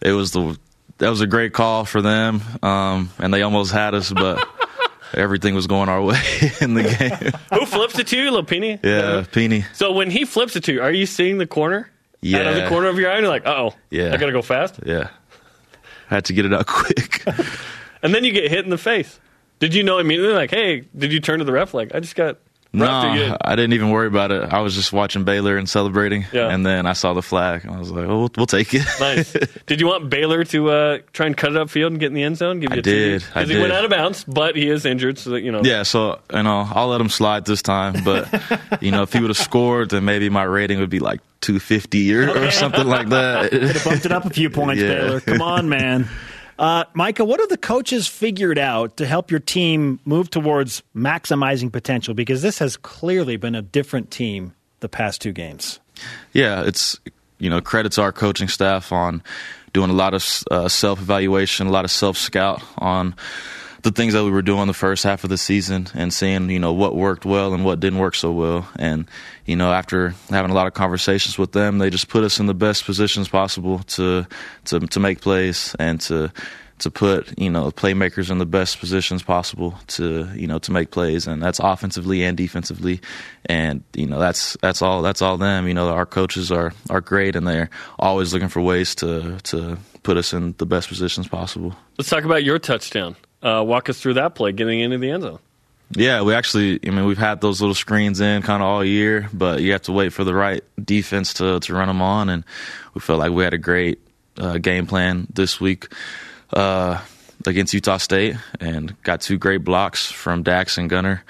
it 0.01 0.13
was 0.13 0.33
the 0.33 0.59
that 0.99 1.11
was 1.11 1.21
a 1.21 1.27
great 1.27 1.53
call 1.53 1.85
for 1.85 2.03
them, 2.03 2.43
um, 2.63 3.11
and 3.19 3.33
they 3.33 3.43
almost 3.43 3.73
had 3.73 3.95
us, 3.95 4.13
but. 4.13 4.47
everything 5.15 5.55
was 5.55 5.67
going 5.67 5.89
our 5.89 6.03
way 6.03 6.21
in 6.61 6.75
the 6.75 6.83
game. 6.83 7.33
Who 7.59 7.67
flips 7.67 7.99
it 7.99 8.09
to 8.09 8.19
you, 8.19 8.31
Lopini? 8.31 8.79
Yeah, 8.83 9.23
Peeny. 9.23 9.65
So 9.75 9.93
when 9.93 10.11
he 10.11 10.25
flips 10.25 10.57
it 10.57 10.65
to 10.65 10.73
you, 10.75 10.83
are 10.83 10.93
you 10.93 11.07
seeing 11.07 11.39
the 11.39 11.47
corner? 11.47 11.91
Yeah. 12.21 12.41
Out 12.41 12.47
of 12.49 12.55
the 12.57 12.69
corner 12.69 12.89
of 12.89 12.99
your 12.99 13.11
eye, 13.11 13.15
and 13.15 13.23
you're 13.23 13.31
like, 13.31 13.47
oh, 13.47 13.75
yeah, 13.91 14.13
I 14.13 14.17
gotta 14.17 14.33
go 14.33 14.43
fast. 14.43 14.81
Yeah, 14.85 15.09
I 16.11 16.15
had 16.15 16.25
to 16.27 16.33
get 16.33 16.47
it 16.47 16.55
out 16.55 16.67
quick 16.67 17.25
and 18.03 18.15
then 18.15 18.25
you 18.25 18.33
get 18.33 18.51
hit 18.51 18.65
in 18.65 18.71
the 18.71 18.79
face. 18.79 19.19
Did 19.59 19.75
you 19.75 19.83
know 19.83 19.99
immediately? 19.99 20.35
Like, 20.35 20.51
hey, 20.51 20.85
did 20.97 21.13
you 21.13 21.21
turn 21.21 21.41
to 21.41 21.45
the 21.45 21.53
ref? 21.53 21.75
Like, 21.75 21.95
I 21.95 22.01
just 22.01 22.17
got. 22.17 22.39
No, 22.71 23.37
I 23.41 23.57
didn't 23.57 23.73
even 23.73 23.91
worry 23.91 24.09
about 24.09 24.31
it. 24.31 24.43
I 24.53 24.61
was 24.61 24.75
just 24.75 24.93
watching 24.93 25.25
Baylor 25.25 25.57
and 25.57 25.67
celebrating, 25.67 26.27
yeah. 26.33 26.49
and 26.49 26.67
then 26.67 26.85
I 26.85 26.93
saw 26.93 27.15
the 27.15 27.23
flag, 27.23 27.65
and 27.65 27.75
I 27.75 27.79
was 27.79 27.91
like, 27.91 28.05
"Oh, 28.05 28.19
we'll, 28.19 28.31
we'll 28.37 28.47
take 28.47 28.75
it." 28.75 28.85
nice. 29.01 29.33
Did 29.67 29.81
you 29.81 29.87
want 29.87 30.11
Baylor 30.11 30.45
to 30.45 30.71
uh, 30.71 30.99
try 31.15 31.27
and 31.27 31.37
cut 31.37 31.53
it 31.53 31.55
upfield 31.55 31.89
and 31.89 32.01
get 32.01 32.09
in 32.09 32.15
the 32.15 32.23
end 32.23 32.37
zone? 32.37 32.61
Give 32.61 32.71
you 32.71 32.79
I 32.79 32.81
did. 32.83 33.23
Because 33.23 33.49
he 33.49 33.59
went 33.59 33.73
out 33.73 33.85
of 33.85 33.91
bounds, 33.91 34.23
but 34.25 34.55
he 34.55 34.69
is 34.69 34.85
injured, 34.85 35.19
so 35.19 35.31
that 35.31 35.41
you 35.41 35.51
know. 35.51 35.63
Yeah, 35.65 35.83
so 35.83 36.21
you 36.33 36.43
know, 36.43 36.69
I'll 36.71 36.89
let 36.89 37.01
him 37.01 37.09
slide 37.09 37.47
this 37.47 37.63
time. 37.63 38.05
But 38.05 38.29
you 38.83 38.91
know, 38.91 39.03
if 39.03 39.15
he 39.15 39.21
would 39.21 39.31
have 39.31 39.39
scored, 39.39 39.91
then 39.91 40.05
maybe 40.05 40.29
my 40.29 40.43
rating 40.43 40.79
would 40.81 40.91
be 40.91 41.01
like 41.01 41.21
250 41.41 42.15
or, 42.15 42.31
okay. 42.31 42.49
or 42.49 42.51
something 42.51 42.87
like 42.87 43.09
that. 43.09 43.51
Could 43.51 43.63
have 43.63 43.85
bumped 43.85 44.05
it 44.05 44.13
up 44.13 44.27
a 44.27 44.31
few 44.31 44.51
points, 44.51 44.83
yeah. 44.83 44.89
Baylor. 44.89 45.21
Come 45.21 45.41
on, 45.41 45.69
man. 45.71 46.09
Uh, 46.59 46.85
Micah, 46.93 47.25
what 47.25 47.39
have 47.41 47.49
the 47.49 47.57
coaches 47.57 48.09
figured 48.09 48.59
out 48.59 48.97
to 48.97 49.07
help 49.07 49.31
your 49.31 49.41
team 49.41 50.01
move 50.05 50.29
towards 50.29 50.83
maximizing 50.95 51.71
potential? 51.71 52.15
Because 52.15 52.43
this 52.43 52.59
has 52.59 52.77
clearly 52.77 53.37
been 53.37 53.55
a 53.55 53.63
different 53.63 54.11
team 54.11 54.55
the 54.81 54.89
past 54.89 55.21
two 55.21 55.33
games. 55.33 55.79
Yeah, 56.33 56.65
it's 56.65 56.99
you 57.39 57.49
know 57.49 57.61
credits 57.61 57.99
our 57.99 58.13
coaching 58.13 58.49
staff 58.49 58.93
on 58.93 59.23
doing 59.73 59.91
a 59.91 59.95
lot 59.95 60.15
of 60.15 60.45
uh, 60.51 60.69
self 60.69 61.01
evaluation, 61.01 61.69
a 61.69 61.71
lot 61.71 61.85
of 61.85 61.91
self 61.91 62.17
scout 62.17 62.63
on 62.79 63.15
the 63.83 63.93
things 63.93 64.13
that 64.13 64.25
we 64.25 64.31
were 64.31 64.43
doing 64.43 64.67
the 64.67 64.75
first 64.75 65.05
half 65.05 65.23
of 65.25 65.31
the 65.31 65.39
season 65.39 65.87
and 65.95 66.13
seeing 66.13 66.51
you 66.51 66.59
know 66.59 66.73
what 66.73 66.97
worked 66.97 67.25
well 67.25 67.55
and 67.55 67.65
what 67.65 67.79
didn't 67.79 67.99
work 67.99 68.15
so 68.15 68.33
well 68.33 68.69
and 68.77 69.07
you 69.49 69.57
know 69.57 69.73
after 69.73 70.15
having 70.31 70.51
a 70.51 70.55
lot 70.55 70.67
of 70.67 70.75
conversations 70.75 71.39
with 71.39 71.53
them 71.53 71.79
they 71.79 71.91
just 71.91 72.09
put 72.09 72.23
us 72.23 72.39
in 72.39 72.47
the 72.47 72.55
best 72.55 72.85
positions 72.85 73.29
possible 73.29 73.81
to 73.81 74.27
to 74.65 74.79
to 74.81 75.01
make 75.01 75.21
plays 75.21 75.75
and 75.79 76.01
to 76.01 76.31
to 76.79 76.91
put 76.91 77.39
you 77.39 77.51
know 77.51 77.71
playmakers 77.71 78.31
in 78.31 78.39
the 78.39 78.47
best 78.47 78.79
positions 78.79 79.23
possible 79.23 79.79
to 79.89 80.29
you 80.35 80.47
know 80.47 80.59
to 80.61 80.73
make 80.73 80.91
plays. 80.91 81.27
And 81.27 81.43
that's 81.43 81.59
offensively 81.59 82.25
and 82.25 82.37
defensively. 82.37 83.01
And 83.47 83.83
you 83.95 84.07
know 84.07 84.19
that's 84.19 84.57
that's 84.63 84.83
all 84.83 85.03
that's 85.03 85.23
all 85.23 85.37
them. 85.37 85.69
You 85.69 85.75
know 85.75 85.89
our 85.89 86.07
coaches 86.07 86.51
are 86.51 86.73
are 86.91 87.01
great 87.01 87.37
and 87.37 87.47
they're 87.47 87.71
always 87.99 88.33
looking 88.33 88.49
for 88.49 88.63
ways 88.63 88.95
to 88.97 89.39
to 89.45 89.79
put 90.03 90.17
us 90.17 90.33
in 90.33 90.55
the 90.59 90.67
best 90.67 90.89
positions 90.89 91.29
possible. 91.29 91.75
Let's 91.99 92.11
talk 92.11 92.25
about 92.25 92.45
your 92.45 92.59
touchdown. 92.59 93.17
Uh, 93.43 93.63
walk 93.65 93.89
us 93.89 94.01
through 94.01 94.15
that 94.15 94.35
play, 94.35 94.53
getting 94.53 94.81
into 94.81 94.99
the 94.99 95.11
end 95.11 95.23
zone. 95.23 95.39
Yeah, 95.91 96.23
we 96.23 96.35
actually, 96.35 96.81
I 96.87 96.91
mean, 96.91 97.07
we've 97.07 97.17
had 97.17 97.41
those 97.41 97.61
little 97.61 97.75
screens 97.75 98.21
in 98.21 98.43
kind 98.43 98.63
of 98.63 98.69
all 98.69 98.85
year, 98.85 99.29
but 99.33 99.63
you 99.63 99.73
have 99.73 99.83
to 99.83 99.93
wait 99.93 100.13
for 100.13 100.25
the 100.25 100.35
right 100.35 100.63
defense 100.83 101.35
to, 101.35 101.61
to 101.61 101.75
run 101.75 101.89
them 101.89 102.03
on. 102.03 102.29
And 102.29 102.45
we 102.95 103.01
felt 103.01 103.19
like 103.19 103.33
we 103.33 103.43
had 103.43 103.55
a 103.55 103.59
great 103.59 104.01
uh, 104.37 104.59
game 104.59 104.87
plan 104.87 105.27
this 105.33 105.61
week 105.61 105.89
uh, 106.53 107.01
against 107.47 107.73
Utah 107.73 107.97
State 107.97 108.37
and 108.61 109.01
got 109.03 109.23
two 109.23 109.39
great 109.39 109.65
blocks 109.65 110.11
from 110.11 110.43
Dax 110.43 110.77
and 110.77 110.91
Gunnar. 110.91 111.25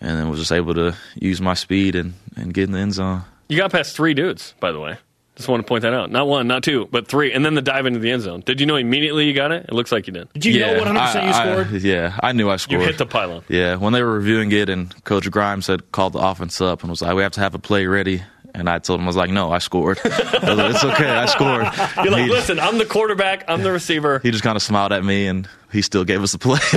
And 0.00 0.18
then 0.18 0.28
was 0.28 0.40
just 0.40 0.52
able 0.52 0.74
to 0.74 0.96
use 1.14 1.40
my 1.40 1.54
speed 1.54 1.94
and, 1.94 2.14
and 2.36 2.52
get 2.52 2.64
in 2.64 2.72
the 2.72 2.80
end 2.80 2.94
zone. 2.94 3.22
You 3.48 3.56
got 3.56 3.70
past 3.70 3.94
three 3.96 4.14
dudes, 4.14 4.54
by 4.60 4.72
the 4.72 4.80
way. 4.80 4.98
Just 5.36 5.48
want 5.48 5.62
to 5.62 5.66
point 5.66 5.82
that 5.82 5.94
out. 5.94 6.10
Not 6.10 6.28
one, 6.28 6.46
not 6.46 6.62
two, 6.62 6.88
but 6.90 7.08
three. 7.08 7.32
And 7.32 7.44
then 7.44 7.54
the 7.54 7.62
dive 7.62 7.86
into 7.86 7.98
the 7.98 8.10
end 8.10 8.22
zone. 8.22 8.42
Did 8.44 8.60
you 8.60 8.66
know 8.66 8.76
immediately 8.76 9.26
you 9.26 9.32
got 9.32 9.50
it? 9.50 9.64
It 9.66 9.72
looks 9.72 9.90
like 9.90 10.06
you 10.06 10.12
did. 10.12 10.30
Did 10.34 10.44
you 10.44 10.52
yeah, 10.52 10.74
know 10.74 10.84
100% 10.84 10.96
I, 10.96 11.26
you 11.26 11.32
scored? 11.32 11.74
I, 11.74 11.78
yeah, 11.78 12.18
I 12.22 12.32
knew 12.32 12.50
I 12.50 12.56
scored. 12.56 12.80
You 12.80 12.86
hit 12.86 12.98
the 12.98 13.06
pylon. 13.06 13.42
Yeah, 13.48 13.76
when 13.76 13.94
they 13.94 14.02
were 14.02 14.12
reviewing 14.12 14.52
it 14.52 14.68
and 14.68 15.04
Coach 15.04 15.30
Grimes 15.30 15.68
had 15.68 15.90
called 15.90 16.12
the 16.12 16.18
offense 16.18 16.60
up 16.60 16.82
and 16.82 16.90
was 16.90 17.00
like, 17.00 17.14
we 17.14 17.22
have 17.22 17.32
to 17.32 17.40
have 17.40 17.54
a 17.54 17.58
play 17.58 17.86
ready. 17.86 18.22
And 18.54 18.68
I 18.68 18.78
told 18.78 19.00
him, 19.00 19.06
I 19.06 19.08
was 19.08 19.16
like, 19.16 19.30
no, 19.30 19.50
I 19.50 19.58
scored. 19.58 19.98
I 20.04 20.52
like, 20.52 20.74
it's 20.74 20.84
okay, 20.84 21.08
I 21.08 21.26
scored. 21.26 21.66
You're 22.04 22.12
like, 22.12 22.30
listen, 22.30 22.60
I'm 22.60 22.78
the 22.78 22.84
quarterback, 22.84 23.44
I'm 23.48 23.62
the 23.62 23.72
receiver. 23.72 24.18
He 24.18 24.30
just 24.30 24.44
kind 24.44 24.56
of 24.56 24.62
smiled 24.62 24.92
at 24.92 25.04
me 25.04 25.26
and 25.26 25.48
he 25.72 25.80
still 25.80 26.04
gave 26.04 26.22
us 26.22 26.32
the 26.32 26.38
play. 26.38 26.58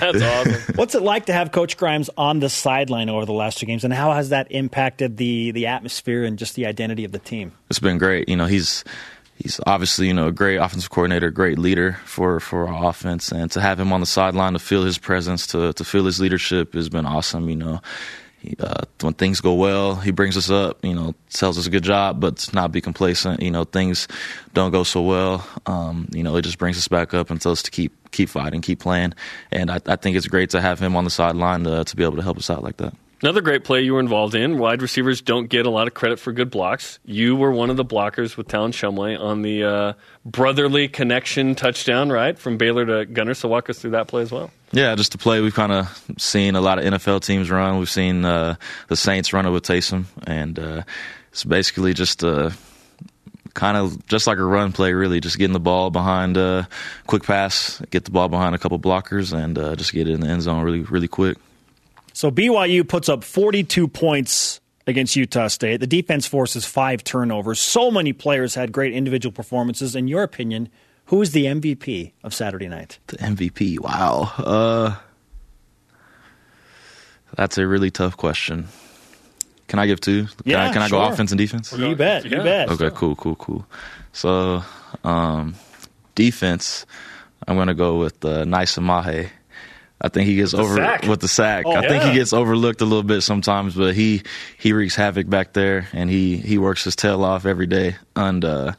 That's 0.00 0.22
awesome. 0.22 0.74
What's 0.74 0.94
it 0.94 1.02
like 1.02 1.26
to 1.26 1.32
have 1.32 1.50
Coach 1.50 1.78
Grimes 1.78 2.10
on 2.16 2.40
the 2.40 2.50
sideline 2.50 3.08
over 3.08 3.24
the 3.24 3.32
last 3.32 3.58
two 3.58 3.66
games, 3.66 3.84
and 3.84 3.94
how 3.94 4.12
has 4.12 4.28
that 4.28 4.52
impacted 4.52 5.16
the, 5.16 5.50
the 5.52 5.66
atmosphere 5.66 6.24
and 6.24 6.38
just 6.38 6.54
the 6.54 6.66
identity 6.66 7.04
of 7.04 7.12
the 7.12 7.18
team? 7.18 7.52
It's 7.70 7.78
been 7.78 7.96
great. 7.96 8.28
You 8.28 8.36
know, 8.36 8.44
he's 8.46 8.84
he's 9.38 9.60
obviously 9.66 10.08
you 10.08 10.14
know 10.14 10.28
a 10.28 10.32
great 10.32 10.56
offensive 10.56 10.90
coordinator, 10.90 11.30
great 11.30 11.58
leader 11.58 11.98
for 12.04 12.38
for 12.38 12.68
our 12.68 12.90
offense, 12.90 13.32
and 13.32 13.50
to 13.52 13.60
have 13.60 13.80
him 13.80 13.92
on 13.92 14.00
the 14.00 14.06
sideline 14.06 14.52
to 14.52 14.58
feel 14.58 14.82
his 14.82 14.98
presence, 14.98 15.46
to 15.48 15.72
to 15.72 15.84
feel 15.84 16.04
his 16.04 16.20
leadership 16.20 16.74
has 16.74 16.90
been 16.90 17.06
awesome. 17.06 17.48
You 17.48 17.56
know, 17.56 17.80
he, 18.27 18.27
uh, 18.60 18.84
when 19.00 19.14
things 19.14 19.40
go 19.40 19.54
well, 19.54 19.96
he 19.96 20.10
brings 20.10 20.36
us 20.36 20.50
up. 20.50 20.84
You 20.84 20.94
know, 20.94 21.14
tells 21.30 21.58
us 21.58 21.66
a 21.66 21.70
good 21.70 21.82
job, 21.82 22.20
but 22.20 22.52
not 22.52 22.72
be 22.72 22.80
complacent. 22.80 23.42
You 23.42 23.50
know, 23.50 23.64
things 23.64 24.08
don't 24.54 24.70
go 24.70 24.84
so 24.84 25.02
well. 25.02 25.46
Um, 25.66 26.08
you 26.12 26.22
know, 26.22 26.36
it 26.36 26.42
just 26.42 26.58
brings 26.58 26.78
us 26.78 26.88
back 26.88 27.14
up 27.14 27.30
and 27.30 27.40
tells 27.40 27.58
us 27.58 27.62
to 27.64 27.70
keep 27.70 28.10
keep 28.10 28.28
fighting, 28.28 28.60
keep 28.60 28.80
playing. 28.80 29.14
And 29.50 29.70
I, 29.70 29.80
I 29.86 29.96
think 29.96 30.16
it's 30.16 30.26
great 30.28 30.50
to 30.50 30.60
have 30.60 30.78
him 30.78 30.96
on 30.96 31.04
the 31.04 31.10
sideline 31.10 31.64
to, 31.64 31.84
to 31.84 31.96
be 31.96 32.04
able 32.04 32.16
to 32.16 32.22
help 32.22 32.38
us 32.38 32.50
out 32.50 32.62
like 32.62 32.78
that. 32.78 32.94
Another 33.20 33.40
great 33.40 33.64
play 33.64 33.80
you 33.80 33.94
were 33.94 34.00
involved 34.00 34.36
in. 34.36 34.58
Wide 34.58 34.80
receivers 34.80 35.20
don't 35.20 35.48
get 35.48 35.66
a 35.66 35.70
lot 35.70 35.88
of 35.88 35.94
credit 35.94 36.20
for 36.20 36.32
good 36.32 36.50
blocks. 36.50 37.00
You 37.04 37.34
were 37.34 37.50
one 37.50 37.68
of 37.68 37.76
the 37.76 37.84
blockers 37.84 38.36
with 38.36 38.46
Talon 38.46 38.70
Shumway 38.70 39.18
on 39.18 39.42
the 39.42 39.64
uh, 39.64 39.92
brotherly 40.24 40.86
connection 40.86 41.56
touchdown, 41.56 42.10
right, 42.10 42.38
from 42.38 42.58
Baylor 42.58 42.86
to 42.86 43.06
Gunnar. 43.06 43.34
So 43.34 43.48
walk 43.48 43.70
us 43.70 43.80
through 43.80 43.90
that 43.90 44.06
play 44.06 44.22
as 44.22 44.30
well. 44.30 44.52
Yeah, 44.70 44.94
just 44.94 45.12
to 45.12 45.18
play 45.18 45.40
we've 45.40 45.54
kind 45.54 45.72
of 45.72 46.02
seen 46.16 46.54
a 46.54 46.60
lot 46.60 46.78
of 46.78 46.84
NFL 46.84 47.22
teams 47.22 47.50
run. 47.50 47.78
We've 47.78 47.90
seen 47.90 48.24
uh, 48.24 48.54
the 48.86 48.96
Saints 48.96 49.32
run 49.32 49.46
it 49.46 49.50
with 49.50 49.64
Taysom, 49.64 50.04
and 50.24 50.56
uh, 50.56 50.82
it's 51.32 51.42
basically 51.42 51.94
just 51.94 52.22
uh, 52.22 52.50
kind 53.54 53.76
of 53.76 54.06
just 54.06 54.28
like 54.28 54.38
a 54.38 54.44
run 54.44 54.70
play, 54.70 54.92
really. 54.92 55.18
Just 55.18 55.38
getting 55.38 55.54
the 55.54 55.58
ball 55.60 55.90
behind 55.90 56.36
a 56.36 56.40
uh, 56.40 56.64
quick 57.08 57.24
pass, 57.24 57.82
get 57.90 58.04
the 58.04 58.12
ball 58.12 58.28
behind 58.28 58.54
a 58.54 58.58
couple 58.58 58.78
blockers, 58.78 59.36
and 59.36 59.58
uh, 59.58 59.74
just 59.74 59.92
get 59.92 60.06
it 60.06 60.12
in 60.12 60.20
the 60.20 60.28
end 60.28 60.42
zone 60.42 60.62
really, 60.62 60.82
really 60.82 61.08
quick. 61.08 61.36
So 62.18 62.32
BYU 62.32 62.82
puts 62.88 63.08
up 63.08 63.22
42 63.22 63.86
points 63.86 64.60
against 64.88 65.14
Utah 65.14 65.46
State. 65.46 65.76
The 65.78 65.86
defense 65.86 66.26
forces 66.26 66.64
five 66.64 67.04
turnovers. 67.04 67.60
So 67.60 67.92
many 67.92 68.12
players 68.12 68.56
had 68.56 68.72
great 68.72 68.92
individual 68.92 69.32
performances. 69.32 69.94
In 69.94 70.08
your 70.08 70.24
opinion, 70.24 70.68
who 71.04 71.22
is 71.22 71.30
the 71.30 71.44
MVP 71.44 72.10
of 72.24 72.34
Saturday 72.34 72.66
night? 72.66 72.98
The 73.06 73.18
MVP. 73.18 73.78
Wow. 73.78 74.32
Uh, 74.36 74.96
that's 77.36 77.56
a 77.56 77.64
really 77.68 77.92
tough 77.92 78.16
question. 78.16 78.66
Can 79.68 79.78
I 79.78 79.86
give 79.86 80.00
two? 80.00 80.24
Can 80.24 80.34
Yeah, 80.44 80.70
I, 80.70 80.72
can 80.72 80.82
I 80.82 80.88
sure. 80.88 80.98
go 81.06 81.12
offense 81.12 81.30
and 81.30 81.38
defense? 81.38 81.72
You 81.72 81.94
bet. 81.94 82.24
You 82.24 82.38
Yeah. 82.38 82.42
bet. 82.42 82.68
Okay, 82.70 82.90
cool, 82.96 83.14
cool, 83.14 83.36
cool. 83.36 83.64
So, 84.12 84.64
um, 85.04 85.54
defense, 86.16 86.84
I'm 87.46 87.54
going 87.54 87.68
to 87.68 87.74
go 87.74 88.00
with 88.00 88.24
uh, 88.24 88.44
Nice 88.44 88.76
Mahe. 88.76 89.30
I 90.00 90.08
think 90.08 90.26
he 90.28 90.36
gets 90.36 90.52
the 90.52 90.58
over 90.58 90.76
sack. 90.76 91.02
with 91.04 91.20
the 91.20 91.28
sack. 91.28 91.64
Oh, 91.66 91.72
I 91.72 91.86
think 91.88 92.04
he 92.04 92.14
gets 92.14 92.32
overlooked 92.32 92.80
a 92.80 92.84
little 92.84 93.02
bit 93.02 93.22
sometimes, 93.22 93.74
but 93.74 93.94
he 93.94 94.22
he 94.56 94.72
wreaks 94.72 94.94
havoc 94.94 95.28
back 95.28 95.52
there, 95.52 95.88
and 95.92 96.08
he 96.08 96.36
he 96.36 96.58
works 96.58 96.84
his 96.84 96.94
tail 96.94 97.24
off 97.24 97.46
every 97.46 97.66
day. 97.66 97.96
And 98.14 98.44
uh, 98.44 98.72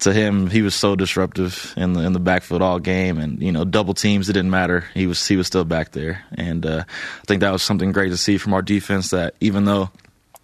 to 0.00 0.12
him, 0.12 0.48
he 0.48 0.62
was 0.62 0.74
so 0.74 0.96
disruptive 0.96 1.74
in 1.76 1.92
the 1.92 2.00
in 2.00 2.12
the 2.14 2.20
backfield 2.20 2.62
all 2.62 2.78
game, 2.78 3.18
and 3.18 3.42
you 3.42 3.52
know 3.52 3.64
double 3.64 3.94
teams 3.94 4.30
it 4.30 4.32
didn't 4.32 4.50
matter. 4.50 4.86
He 4.94 5.06
was 5.06 5.26
he 5.26 5.36
was 5.36 5.46
still 5.46 5.64
back 5.64 5.92
there, 5.92 6.24
and 6.32 6.64
uh, 6.64 6.84
I 6.86 7.24
think 7.26 7.40
that 7.40 7.52
was 7.52 7.62
something 7.62 7.92
great 7.92 8.10
to 8.10 8.16
see 8.16 8.38
from 8.38 8.54
our 8.54 8.62
defense. 8.62 9.10
That 9.10 9.34
even 9.40 9.66
though 9.66 9.90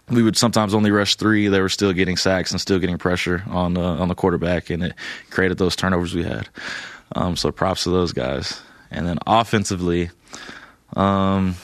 we 0.09 0.21
would 0.21 0.37
sometimes 0.37 0.73
only 0.73 0.91
rush 0.91 1.15
three. 1.15 1.47
They 1.47 1.61
were 1.61 1.69
still 1.69 1.93
getting 1.93 2.17
sacks 2.17 2.51
and 2.51 2.61
still 2.61 2.79
getting 2.79 2.97
pressure 2.97 3.43
on 3.47 3.77
uh, 3.77 3.81
on 3.81 4.07
the 4.07 4.15
quarterback, 4.15 4.69
and 4.69 4.83
it 4.83 4.93
created 5.29 5.57
those 5.57 5.75
turnovers 5.75 6.13
we 6.13 6.23
had. 6.23 6.47
Um, 7.15 7.35
so 7.35 7.51
props 7.51 7.83
to 7.83 7.89
those 7.89 8.13
guys. 8.13 8.61
And 8.95 9.05
then 9.05 9.17
offensively, 9.27 10.09
um, 10.95 11.55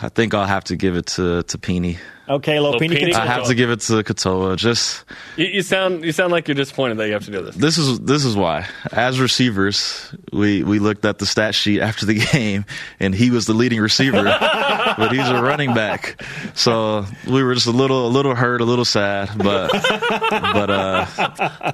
I 0.00 0.08
think 0.08 0.32
I'll 0.32 0.46
have 0.46 0.64
to 0.64 0.76
give 0.76 0.96
it 0.96 1.06
to 1.06 1.42
to 1.42 1.58
Peeny. 1.58 1.98
Okay, 2.32 2.56
Lopini. 2.56 2.96
Lopini. 2.96 3.12
I 3.12 3.26
have 3.26 3.46
to 3.48 3.54
give 3.54 3.70
it 3.70 3.80
to 3.80 4.02
Katoa. 4.02 4.56
Just 4.56 5.04
You, 5.36 5.46
you 5.46 5.62
sound 5.62 6.02
you 6.02 6.12
sound 6.12 6.32
like 6.32 6.48
you're 6.48 6.54
disappointed 6.54 6.96
that 6.96 7.06
you 7.06 7.12
have 7.12 7.26
to 7.26 7.30
do 7.30 7.42
this. 7.42 7.54
this 7.56 7.76
is 7.76 8.00
this 8.00 8.24
is 8.24 8.34
why. 8.34 8.66
As 8.90 9.20
receivers, 9.20 10.14
we 10.32 10.62
we 10.62 10.78
looked 10.78 11.04
at 11.04 11.18
the 11.18 11.26
stat 11.26 11.54
sheet 11.54 11.82
after 11.82 12.06
the 12.06 12.14
game, 12.32 12.64
and 12.98 13.14
he 13.14 13.30
was 13.30 13.44
the 13.44 13.52
leading 13.52 13.80
receiver, 13.80 14.22
but 14.96 15.12
he's 15.12 15.28
a 15.28 15.42
running 15.42 15.74
back. 15.74 16.22
So 16.54 17.04
we 17.26 17.42
were 17.42 17.52
just 17.52 17.66
a 17.66 17.70
little 17.70 18.06
a 18.06 18.08
little 18.08 18.34
hurt, 18.34 18.62
a 18.62 18.64
little 18.64 18.86
sad, 18.86 19.30
but 19.36 19.70
but 19.70 20.70
uh, 20.70 21.06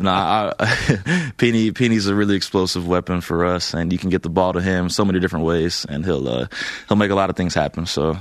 nah, 0.00 0.54
I, 0.58 1.32
Penny 1.38 1.70
Penny's 1.70 2.08
a 2.08 2.16
really 2.16 2.34
explosive 2.34 2.88
weapon 2.88 3.20
for 3.20 3.44
us, 3.44 3.74
and 3.74 3.92
you 3.92 3.98
can 3.98 4.10
get 4.10 4.24
the 4.24 4.30
ball 4.30 4.54
to 4.54 4.60
him 4.60 4.90
so 4.90 5.04
many 5.04 5.20
different 5.20 5.44
ways, 5.44 5.86
and 5.88 6.04
he'll 6.04 6.28
uh, 6.28 6.46
he'll 6.88 6.96
make 6.96 7.12
a 7.12 7.14
lot 7.14 7.30
of 7.30 7.36
things 7.36 7.54
happen. 7.54 7.86
So 7.86 8.18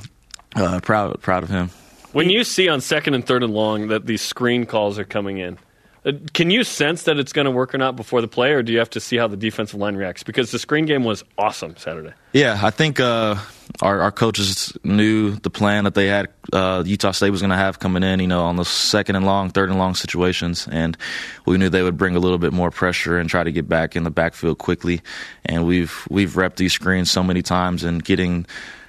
uh, 0.56 0.80
proud 0.82 1.20
proud 1.22 1.42
of 1.42 1.50
him. 1.50 1.72
When 2.14 2.30
you 2.30 2.44
see 2.44 2.70
on 2.70 2.82
second 2.82 3.14
and 3.14 3.26
third 3.26 3.44
and 3.44 3.54
long 3.54 3.88
that 3.88 4.06
these 4.06 4.22
screen 4.22 4.66
calls 4.66 4.98
are 4.98 5.06
coming 5.06 5.38
in, 5.40 5.58
uh, 6.06 6.14
can 6.34 6.50
you 6.50 6.64
sense 6.64 7.04
that 7.04 7.18
it's 7.20 7.34
going 7.34 7.46
to 7.46 7.52
work 7.52 7.76
or 7.76 7.78
not 7.78 7.98
before 7.98 8.22
the 8.22 8.30
play, 8.30 8.54
or 8.54 8.64
do 8.64 8.72
you 8.72 8.80
have 8.80 8.90
to 8.92 9.00
see 9.00 9.18
how 9.18 9.28
the 9.28 9.36
defensive 9.36 9.80
line 9.80 9.96
reacts? 9.96 10.24
Because 10.24 10.52
the 10.52 10.60
screen 10.60 10.86
game 10.86 11.04
was 11.04 11.24
awesome 11.38 11.76
Saturday. 11.76 12.14
Yeah, 12.32 12.60
I 12.64 12.70
think 12.70 13.02
uh, 13.02 13.36
our 13.82 14.00
our 14.00 14.12
coaches 14.12 14.78
knew 14.86 15.32
the 15.32 15.50
plan 15.50 15.84
that 15.84 15.96
they 15.96 16.08
had. 16.08 16.30
Uh, 16.54 16.84
Utah 16.86 17.12
State 17.12 17.32
was 17.32 17.42
going 17.42 17.50
to 17.50 17.58
have 17.58 17.80
coming 17.80 18.04
in, 18.04 18.22
you 18.22 18.28
know, 18.28 18.46
on 18.46 18.56
the 18.56 18.64
second 18.64 19.18
and 19.18 19.26
long, 19.26 19.50
third 19.50 19.70
and 19.70 19.78
long 19.78 19.96
situations, 19.96 20.66
and 20.72 20.98
we 21.46 21.58
knew 21.58 21.68
they 21.68 21.84
would 21.84 21.98
bring 21.98 22.16
a 22.16 22.20
little 22.20 22.38
bit 22.38 22.54
more 22.54 22.72
pressure 22.72 23.18
and 23.18 23.30
try 23.30 23.44
to 23.44 23.52
get 23.52 23.68
back 23.68 23.98
in 23.98 24.04
the 24.04 24.12
backfield 24.12 24.60
quickly. 24.60 25.02
And 25.46 25.68
we've 25.68 26.08
we've 26.10 26.34
repped 26.34 26.56
these 26.56 26.72
screens 26.72 27.12
so 27.12 27.22
many 27.22 27.42
times 27.42 27.84
and 27.84 28.02
getting 28.02 28.46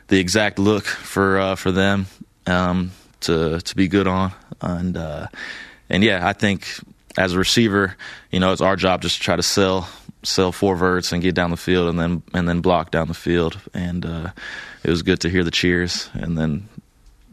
the 0.07 0.21
exact 0.21 0.61
look 0.61 0.85
for 0.85 1.39
uh, 1.41 1.57
for 1.57 1.73
them 1.73 2.07
um, 2.49 2.93
to 3.21 3.61
to 3.61 3.77
be 3.77 3.89
good 3.89 4.07
on, 4.07 4.33
and 4.61 4.97
uh, 4.97 5.27
and 5.89 6.03
yeah, 6.03 6.27
I 6.27 6.33
think 6.33 6.67
as 7.17 7.35
a 7.35 7.39
receiver, 7.39 7.97
you 8.31 8.41
know, 8.41 8.53
it's 8.53 8.61
our 8.61 8.77
job 8.77 9.03
just 9.03 9.17
to 9.17 9.23
try 9.23 9.37
to 9.37 9.43
sell 9.43 9.89
sell 10.23 10.53
four 10.53 10.77
verts 10.77 11.13
and 11.13 11.23
get 11.23 11.35
down 11.35 11.51
the 11.51 11.57
field 11.57 11.89
and 11.89 11.99
then 11.99 12.23
and 12.35 12.49
then 12.49 12.61
block 12.61 12.91
down 12.91 13.09
the 13.09 13.15
field. 13.15 13.59
And 13.75 14.07
uh, 14.07 14.31
it 14.85 14.91
was 14.91 15.03
good 15.03 15.21
to 15.21 15.29
hear 15.29 15.45
the 15.45 15.51
cheers 15.51 16.11
and 16.15 16.39
then 16.39 16.69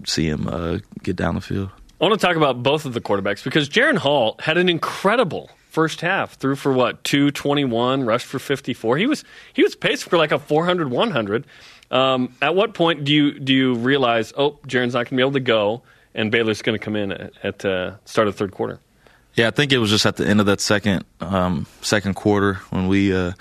see 0.06 0.28
him 0.28 0.48
uh, 0.48 0.80
get 1.04 1.16
down 1.16 1.36
the 1.36 1.42
field. 1.42 1.70
I 2.02 2.06
want 2.06 2.20
to 2.20 2.26
talk 2.26 2.36
about 2.36 2.62
both 2.62 2.86
of 2.86 2.94
the 2.94 3.02
quarterbacks 3.02 3.44
because 3.44 3.70
Jaren 3.70 3.98
Hall 3.98 4.36
had 4.40 4.58
an 4.58 4.70
incredible 4.70 5.50
first 5.70 6.02
half. 6.02 6.34
Threw 6.34 6.56
for 6.56 6.74
what 6.74 7.04
two 7.04 7.32
twenty 7.32 7.66
one, 7.66 8.06
rushed 8.06 8.26
for 8.26 8.40
fifty 8.40 8.74
four. 8.74 8.98
He 8.98 9.08
was 9.08 9.24
he 9.54 9.64
was 9.64 9.76
paced 9.76 10.06
for 10.06 10.18
like 10.18 10.32
a 10.32 10.40
400, 10.40 10.90
100. 10.90 11.46
Um, 11.92 12.34
at 12.42 12.56
what 12.56 12.74
point 12.74 13.04
do 13.04 13.14
you 13.14 13.40
do 13.40 13.54
you 13.54 13.76
realize 13.76 14.34
oh 14.36 14.60
Jaren's 14.68 14.94
not 14.94 15.06
going 15.06 15.12
to 15.12 15.16
be 15.16 15.22
able 15.22 15.34
to 15.34 15.40
go 15.40 15.84
and 16.14 16.32
Baylor's 16.32 16.62
going 16.62 16.78
to 16.78 16.84
come 16.84 16.96
in 16.96 17.12
at, 17.12 17.34
at 17.44 17.66
uh, 17.66 17.96
start 18.06 18.28
of 18.28 18.34
the 18.34 18.38
third 18.38 18.52
quarter? 18.52 18.80
Yeah, 19.36 19.48
I 19.48 19.52
think 19.52 19.74
it 19.74 19.80
was 19.80 19.90
just 19.90 20.06
at 20.06 20.16
the 20.16 20.26
end 20.26 20.40
of 20.40 20.46
that 20.46 20.62
second 20.62 21.04
um, 21.20 21.68
second 21.82 22.16
quarter 22.16 22.56
when 22.70 22.88
we 22.88 23.14
uh, 23.14 23.34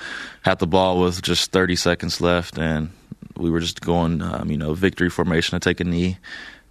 had 0.43 0.59
the 0.59 0.67
ball 0.67 1.01
with 1.01 1.23
just 1.23 1.53
30 1.53 1.77
seconds 1.77 2.21
left, 2.21 2.59
and 2.59 2.91
we 3.37 3.49
were 3.49 3.61
just 3.61 3.81
going, 3.81 4.21
um, 4.21 4.51
you 4.51 4.59
know, 4.59 4.75
victory 4.75 5.09
formation 5.09 5.59
to 5.59 5.61
take 5.61 5.81
a 5.81 5.85
knee, 5.85 6.19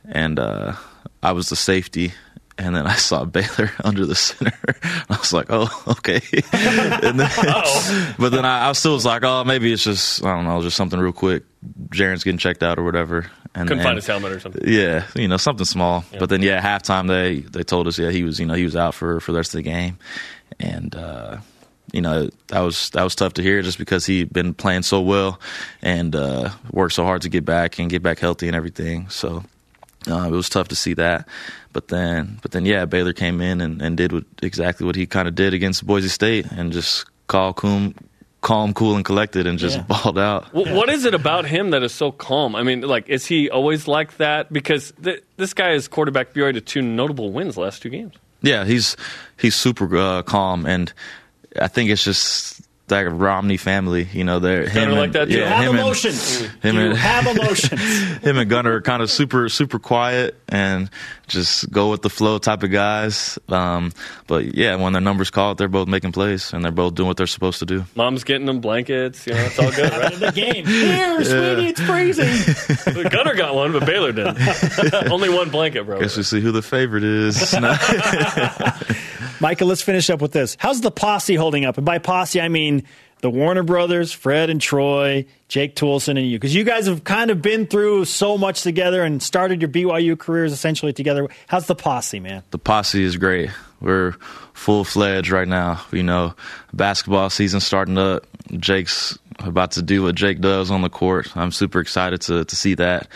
and 0.06 0.40
uh, 0.40 0.74
I 1.22 1.32
was 1.32 1.50
the 1.50 1.56
safety. 1.56 2.14
And 2.58 2.76
then 2.76 2.86
I 2.86 2.94
saw 2.96 3.26
Baylor 3.26 3.72
under 3.84 4.06
the 4.06 4.14
center. 4.16 4.54
I 5.10 5.18
was 5.18 5.34
like, 5.34 5.48
"Oh, 5.50 5.68
okay." 5.88 6.22
and 6.54 7.20
then, 7.20 8.16
but 8.20 8.30
then 8.30 8.46
I, 8.46 8.70
I 8.70 8.72
still 8.74 8.94
was 8.94 9.06
like, 9.06 9.24
"Oh, 9.24 9.44
maybe 9.44 9.74
it's 9.74 9.84
just 9.84 10.24
I 10.24 10.36
don't 10.36 10.46
know, 10.46 10.62
just 10.62 10.78
something 10.78 11.00
real 11.00 11.14
quick. 11.14 11.44
Jaren's 11.90 12.24
getting 12.24 12.38
checked 12.38 12.62
out 12.64 12.78
or 12.78 12.84
whatever." 12.84 13.26
And 13.56 13.68
Couldn't 13.68 13.80
then- 13.80 13.86
find 13.86 13.96
his 13.98 14.08
helmet 14.08 14.32
or 14.32 14.40
something. 14.40 14.64
yeah, 14.68 15.06
you 15.16 15.28
know, 15.28 15.38
something 15.38 15.66
small. 15.66 16.04
But 16.18 16.30
then, 16.30 16.42
yeah, 16.42 16.62
halftime 16.62 17.08
they 17.08 17.40
they 17.40 17.64
told 17.64 17.88
us, 17.88 17.98
yeah, 18.00 18.10
he 18.12 18.24
was, 18.24 18.40
you 18.40 18.46
know, 18.46 18.54
he 18.56 18.64
was 18.64 18.76
out 18.76 18.94
for 18.94 19.20
for 19.20 19.32
the 19.32 19.38
rest 19.40 19.54
of 19.54 19.58
the 19.60 19.64
game, 19.64 19.98
and 20.60 20.96
uh, 20.96 21.38
you 21.92 22.02
know 22.02 22.30
that 22.48 22.60
was 22.62 22.90
that 22.92 23.04
was 23.04 23.16
tough 23.16 23.34
to 23.34 23.42
hear 23.44 23.62
just 23.64 23.78
because 23.80 24.06
he'd 24.06 24.32
been 24.34 24.54
playing 24.54 24.82
so 24.84 25.02
well 25.02 25.40
and 25.82 26.16
uh, 26.16 26.50
worked 26.72 26.94
so 26.94 27.04
hard 27.04 27.24
to 27.24 27.30
get 27.30 27.46
back 27.46 27.80
and 27.80 27.90
get 27.90 28.02
back 28.04 28.20
healthy 28.20 28.48
and 28.48 28.56
everything. 28.56 29.10
So 29.10 29.44
uh, 30.10 30.26
it 30.28 30.32
was 30.32 30.50
tough 30.50 30.68
to 30.70 30.76
see 30.76 30.94
that. 30.96 31.28
But 31.72 31.88
then, 31.88 32.38
but 32.42 32.52
then, 32.52 32.66
yeah, 32.66 32.86
Baylor 32.86 33.14
came 33.14 33.42
in 33.42 33.60
and, 33.62 33.82
and 33.82 33.98
did 33.98 34.12
what, 34.12 34.26
exactly 34.42 34.86
what 34.86 34.96
he 34.96 35.06
kind 35.08 35.28
of 35.28 35.36
did 35.36 35.54
against 35.54 35.86
Boise 35.88 36.08
State 36.10 36.46
and 36.52 36.72
just 36.72 37.06
calm, 37.28 37.54
cool, 37.54 37.94
calm, 38.42 38.74
cool, 38.74 38.96
and 38.96 39.04
collected, 39.04 39.48
and 39.48 39.58
just 39.58 39.78
Yeah. 39.78 39.84
balled 39.84 40.20
out. 40.20 40.46
Wh- 40.50 40.72
What 40.72 40.90
is 40.90 41.06
it 41.06 41.14
about 41.16 41.46
him 41.46 41.72
that 41.72 41.82
is 41.82 41.92
so 41.94 42.12
calm? 42.12 42.56
I 42.56 42.62
mean, 42.64 42.82
like, 42.82 43.10
is 43.10 43.26
he 43.26 43.50
always 43.50 43.88
like 43.88 44.18
that? 44.18 44.54
Because 44.54 44.94
th- 45.04 45.24
this 45.38 45.54
guy 45.56 45.72
is 45.72 45.88
quarterback 45.88 46.34
BYU 46.34 46.54
to 46.54 46.62
two 46.62 46.82
notable 46.84 47.32
wins 47.32 47.58
last 47.58 47.82
two 47.82 47.90
games. 47.90 48.14
Yeah, 48.44 48.66
he's 48.66 48.96
he's 49.40 49.56
super 49.56 49.96
uh, 49.98 50.22
calm, 50.24 50.66
and 50.66 50.92
I 51.60 51.70
think 51.70 51.90
it's 51.90 52.04
just 52.04 52.62
that 52.88 53.10
Romney 53.12 53.58
family. 53.58 54.08
You 54.12 54.24
know, 54.24 54.40
they're 54.40 54.64
him 54.64 54.72
Kinda 54.72 54.96
like 54.96 55.04
and, 55.06 55.14
that, 55.14 55.28
too? 55.30 55.40
yeah, 55.40 55.48
have 55.48 55.74
him 55.74 55.80
emotions. 55.80 56.42
And, 56.42 56.52
him 56.62 56.76
you 56.76 56.82
and 56.90 56.98
have 56.98 57.28
emotions. 57.38 57.82
him 58.22 58.38
and 58.38 58.50
Gunnar 58.50 58.76
are 58.76 58.82
kind 58.82 59.02
of 59.02 59.10
super 59.10 59.50
super 59.50 59.80
quiet 59.80 60.36
and 60.50 60.90
just 61.28 61.72
go 61.72 61.90
with 61.90 62.02
the 62.02 62.10
flow 62.10 62.38
type 62.38 62.64
of 62.64 62.72
guys. 62.72 63.40
Um, 63.48 63.94
but 64.28 64.54
yeah, 64.56 64.76
when 64.76 64.94
their 64.94 65.02
numbers 65.02 65.30
called, 65.30 65.58
they're 65.58 65.68
both 65.70 65.88
making 65.88 66.12
plays 66.12 66.52
and 66.54 66.64
they're 66.64 66.72
both 66.72 66.96
doing 66.96 67.08
what 67.08 67.18
they're 67.18 67.26
supposed 67.28 67.60
to 67.60 67.66
do. 67.66 67.86
Mom's 67.96 68.24
getting 68.24 68.46
them 68.46 68.60
blankets. 68.60 69.26
You 69.26 69.34
know, 69.34 69.40
it's 69.46 69.58
all 69.60 69.72
good, 69.72 69.92
right? 69.98 70.14
The 70.20 70.32
game. 70.32 70.66
Here, 70.66 71.24
sweetie, 71.24 71.68
it's 71.70 71.82
freezing. 71.82 73.04
Gunnar 73.10 73.36
got 73.36 73.56
one, 73.56 73.72
but 73.72 73.86
Baylor 73.86 74.12
didn't. 74.12 74.38
Only 75.10 75.30
one 75.30 75.50
blanket, 75.50 75.86
bro. 75.86 76.00
Guess 76.00 76.18
we 76.18 76.24
see 76.24 76.42
who 76.42 76.52
the 76.52 76.62
favorite 76.62 77.04
is. 77.06 77.54
Michael, 79.40 79.68
let's 79.68 79.82
finish 79.82 80.10
up 80.10 80.22
with 80.22 80.32
this. 80.32 80.56
How's 80.60 80.82
the 80.82 80.92
posse 80.92 81.36
holding 81.36 81.66
up? 81.66 81.78
And 81.78 81.86
by 81.86 81.98
posse, 81.98 82.40
I 82.40 82.48
mean 82.50 82.83
the 83.24 83.30
Warner 83.30 83.64
brothers, 83.64 84.12
Fred 84.12 84.50
and 84.50 84.60
Troy, 84.60 85.26
Jake 85.48 85.78
Toolson, 85.78 86.18
and 86.18 86.30
you. 86.30 86.38
Because 86.38 86.54
you 86.54 86.66
guys 86.66 86.88
have 86.88 87.06
kind 87.06 87.32
of 87.32 87.42
been 87.42 87.68
through 87.68 88.04
so 88.04 88.38
much 88.38 88.64
together 88.64 89.02
and 89.02 89.24
started 89.24 89.62
your 89.62 89.70
BYU 89.70 90.20
careers 90.20 90.52
essentially 90.52 90.92
together. 90.92 91.30
How's 91.48 91.66
the 91.66 91.76
posse, 91.76 92.20
man? 92.20 92.44
The 92.52 92.58
posse 92.58 93.02
is 93.02 93.16
great. 93.16 93.50
We're 93.80 94.12
full 94.54 94.84
fledged 94.84 95.30
right 95.30 95.48
now. 95.48 95.82
You 95.94 96.04
know, 96.04 96.36
basketball 96.74 97.30
season 97.30 97.62
starting 97.62 97.98
up. 97.98 98.28
Jake's 98.52 99.18
about 99.40 99.72
to 99.72 99.82
do 99.82 100.04
what 100.04 100.16
Jake 100.16 100.42
does 100.42 100.70
on 100.70 100.82
the 100.82 100.90
court. 100.90 101.36
I'm 101.38 101.52
super 101.52 101.80
excited 101.80 102.22
to 102.24 102.44
to 102.44 102.56
see 102.56 102.76
that. 102.76 103.08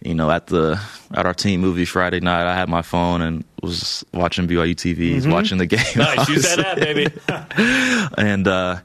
You 0.00 0.14
know, 0.14 0.30
at 0.30 0.46
the 0.46 0.80
at 1.12 1.26
our 1.26 1.34
team 1.34 1.60
movie 1.60 1.84
Friday 1.84 2.20
night, 2.20 2.46
I 2.46 2.54
had 2.54 2.68
my 2.68 2.82
phone 2.82 3.20
and 3.20 3.44
was 3.62 4.04
watching 4.14 4.46
BYU 4.46 4.74
TV, 4.76 5.16
Mm-hmm. 5.16 5.30
watching 5.32 5.58
the 5.58 5.66
game. 5.66 5.80
Nice, 5.96 6.28
use 6.28 6.42
that 6.54 6.60
app, 6.60 6.76
baby. 6.78 7.08
and 8.16 8.46
uh, 8.46 8.76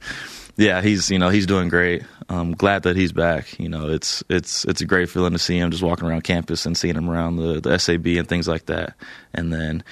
yeah, 0.58 0.82
he's 0.82 1.10
you 1.12 1.20
know 1.20 1.30
he's 1.30 1.46
doing 1.46 1.70
great. 1.70 2.04
I'm 2.30 2.54
glad 2.54 2.84
that 2.84 2.96
he's 2.96 3.12
back. 3.12 3.60
You 3.60 3.70
know, 3.70 3.90
it's 3.90 4.24
it's 4.30 4.66
it's 4.66 4.82
a 4.82 4.86
great 4.86 5.10
feeling 5.10 5.34
to 5.34 5.40
see 5.40 5.58
him 5.58 5.70
just 5.72 5.84
walking 5.84 6.08
around 6.08 6.24
campus 6.24 6.66
and 6.66 6.76
seeing 6.78 6.96
him 6.96 7.10
around 7.10 7.36
the, 7.38 7.60
the 7.62 7.78
SAB 7.78 8.08
and 8.08 8.28
things 8.28 8.48
like 8.48 8.66
that. 8.68 8.96
And 9.36 9.54
then 9.54 9.84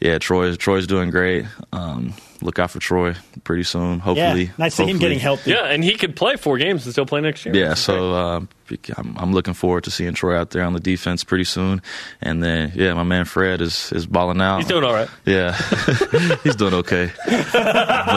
yeah, 0.00 0.18
Troy 0.18 0.54
Troy's 0.54 0.86
doing 0.86 1.10
great. 1.10 1.44
Um, 1.74 2.14
look 2.40 2.58
out 2.58 2.70
for 2.70 2.78
Troy 2.78 3.14
pretty 3.44 3.64
soon. 3.64 3.98
Hopefully, 3.98 4.44
yeah, 4.44 4.50
nice 4.56 4.76
to 4.76 4.84
see 4.84 4.90
him 4.90 4.98
getting 4.98 5.18
healthy. 5.18 5.50
Yeah, 5.50 5.64
and 5.64 5.84
he 5.84 5.94
could 5.96 6.16
play 6.16 6.36
four 6.36 6.56
games 6.56 6.86
and 6.86 6.92
still 6.94 7.04
play 7.06 7.20
next 7.20 7.44
year. 7.44 7.54
Yeah, 7.54 7.74
so 7.74 8.14
um, 8.14 8.48
I'm, 8.96 9.16
I'm 9.18 9.32
looking 9.32 9.54
forward 9.54 9.84
to 9.84 9.90
seeing 9.90 10.14
Troy 10.14 10.36
out 10.36 10.50
there 10.50 10.64
on 10.64 10.72
the 10.72 10.80
defense 10.80 11.24
pretty 11.24 11.44
soon. 11.44 11.82
And 12.20 12.42
then, 12.42 12.72
yeah, 12.74 12.94
my 12.94 13.02
man 13.02 13.24
Fred 13.24 13.60
is 13.60 13.92
is 13.92 14.06
balling 14.06 14.40
out. 14.40 14.58
He's 14.58 14.66
doing 14.66 14.84
all 14.84 14.92
right. 14.92 15.08
Yeah, 15.24 15.52
he's 16.42 16.56
doing 16.56 16.74
okay. 16.74 17.10
but 17.26 17.54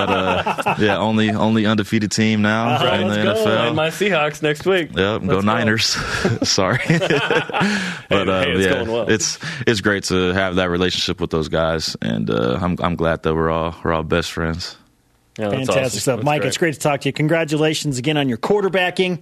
uh, 0.10 0.76
yeah, 0.80 0.98
only 0.98 1.30
only 1.32 1.66
undefeated 1.66 2.12
team 2.12 2.42
now 2.42 2.78
All 2.78 2.86
right, 2.86 3.00
in 3.02 3.08
the 3.08 3.16
let's 3.24 3.44
go. 3.44 3.50
NFL. 3.50 3.68
And 3.68 3.76
my 3.76 3.90
Seahawks 3.90 4.42
next 4.42 4.66
week. 4.66 4.90
Yep, 4.90 4.96
go 4.96 5.12
Let's 5.20 5.28
go. 5.28 5.40
Niners. 5.42 5.86
Sorry, 6.44 6.80
but 6.88 7.12
uh, 7.12 8.44
hey, 8.44 8.52
it's 8.52 8.66
yeah, 8.66 8.74
going 8.74 8.92
well. 8.92 9.10
it's 9.10 9.40
it's 9.66 9.82
great 9.82 10.04
to 10.06 10.34
have 10.34 10.56
that 10.56 10.70
relationship 10.70 11.20
with 11.22 11.30
those 11.30 11.48
guys, 11.50 11.96
and 12.02 12.30
uh, 12.30 12.58
I'm 12.62 12.78
I'm 12.80 12.96
glad 12.96 13.24
that 13.24 13.34
we're 13.34 13.50
all 13.50 13.76
we're 13.84 13.94
all 13.94 14.04
best 14.04 14.32
friends. 14.32 14.78
Yeah, 15.38 15.50
Fantastic 15.50 15.84
awesome. 15.84 16.00
stuff. 16.00 16.16
That's 16.18 16.26
Mike, 16.26 16.44
it's 16.44 16.58
great 16.58 16.76
to 16.76 16.80
talk 16.80 17.02
to 17.02 17.10
you. 17.10 17.14
Congratulations 17.14 17.98
again 17.98 18.18
on 18.18 18.30
your 18.30 18.38
quarterbacking 18.38 19.22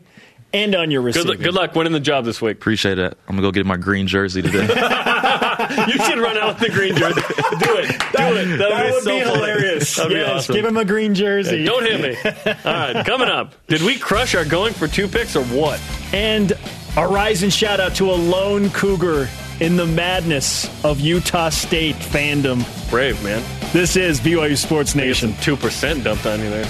and 0.54 0.76
on 0.76 0.92
your 0.92 1.02
Good, 1.02 1.06
receiving. 1.08 1.28
luck- 1.30 1.40
good 1.40 1.54
luck 1.54 1.76
winning 1.76 1.94
the 1.94 2.00
job 2.00 2.26
this 2.26 2.42
week. 2.42 2.58
Appreciate 2.58 3.00
it. 3.00 3.18
I'm 3.28 3.36
gonna 3.36 3.42
go 3.48 3.52
get 3.52 3.66
my 3.66 3.78
green 3.78 4.08
jersey 4.08 4.42
today. 4.42 4.68
You 5.62 5.94
should 6.06 6.18
run 6.20 6.38
out 6.38 6.60
with 6.60 6.68
the 6.70 6.74
green 6.76 6.96
jersey. 6.96 7.22
Do 7.22 7.28
it. 7.38 7.60
Do 7.62 7.78
it. 7.78 8.08
That'd 8.14 8.60
That 8.60 8.86
be 8.88 8.92
would 8.92 9.04
so 9.04 9.18
be 9.20 9.24
funny. 9.24 9.36
hilarious. 9.36 9.96
That'd 9.96 10.12
be 10.12 10.22
awesome. 10.22 10.56
give 10.56 10.66
him 10.66 10.76
a 10.78 10.84
green 10.86 11.14
jersey. 11.14 11.64
Don't 11.64 11.84
hit 11.86 12.02
me. 12.02 12.32
All 12.66 12.74
right, 12.74 13.06
coming 13.06 13.30
up. 13.30 13.54
Did 13.68 13.82
we 13.84 13.98
crush 13.98 14.36
our 14.36 14.44
going 14.44 14.74
for 14.74 14.88
two 14.88 15.08
picks 15.08 15.36
or 15.36 15.44
what? 15.46 15.80
And 16.14 16.52
a 16.98 17.08
rising 17.08 17.52
shout 17.52 17.80
out 17.80 17.96
to 17.96 18.12
a 18.12 18.16
lone 18.16 18.70
cougar 18.72 19.30
in 19.60 19.78
the 19.78 19.86
madness 19.86 20.68
of 20.84 21.00
Utah 21.00 21.50
State 21.50 21.96
fandom. 21.96 22.66
Brave, 22.90 23.24
man. 23.24 23.42
This 23.72 23.96
is 23.96 24.20
BYU 24.20 24.58
Sports 24.58 24.96
Nation. 24.96 25.32
2% 25.34 26.04
dumped 26.04 26.26
on 26.26 26.40
you 26.42 26.50
there. 26.50 26.66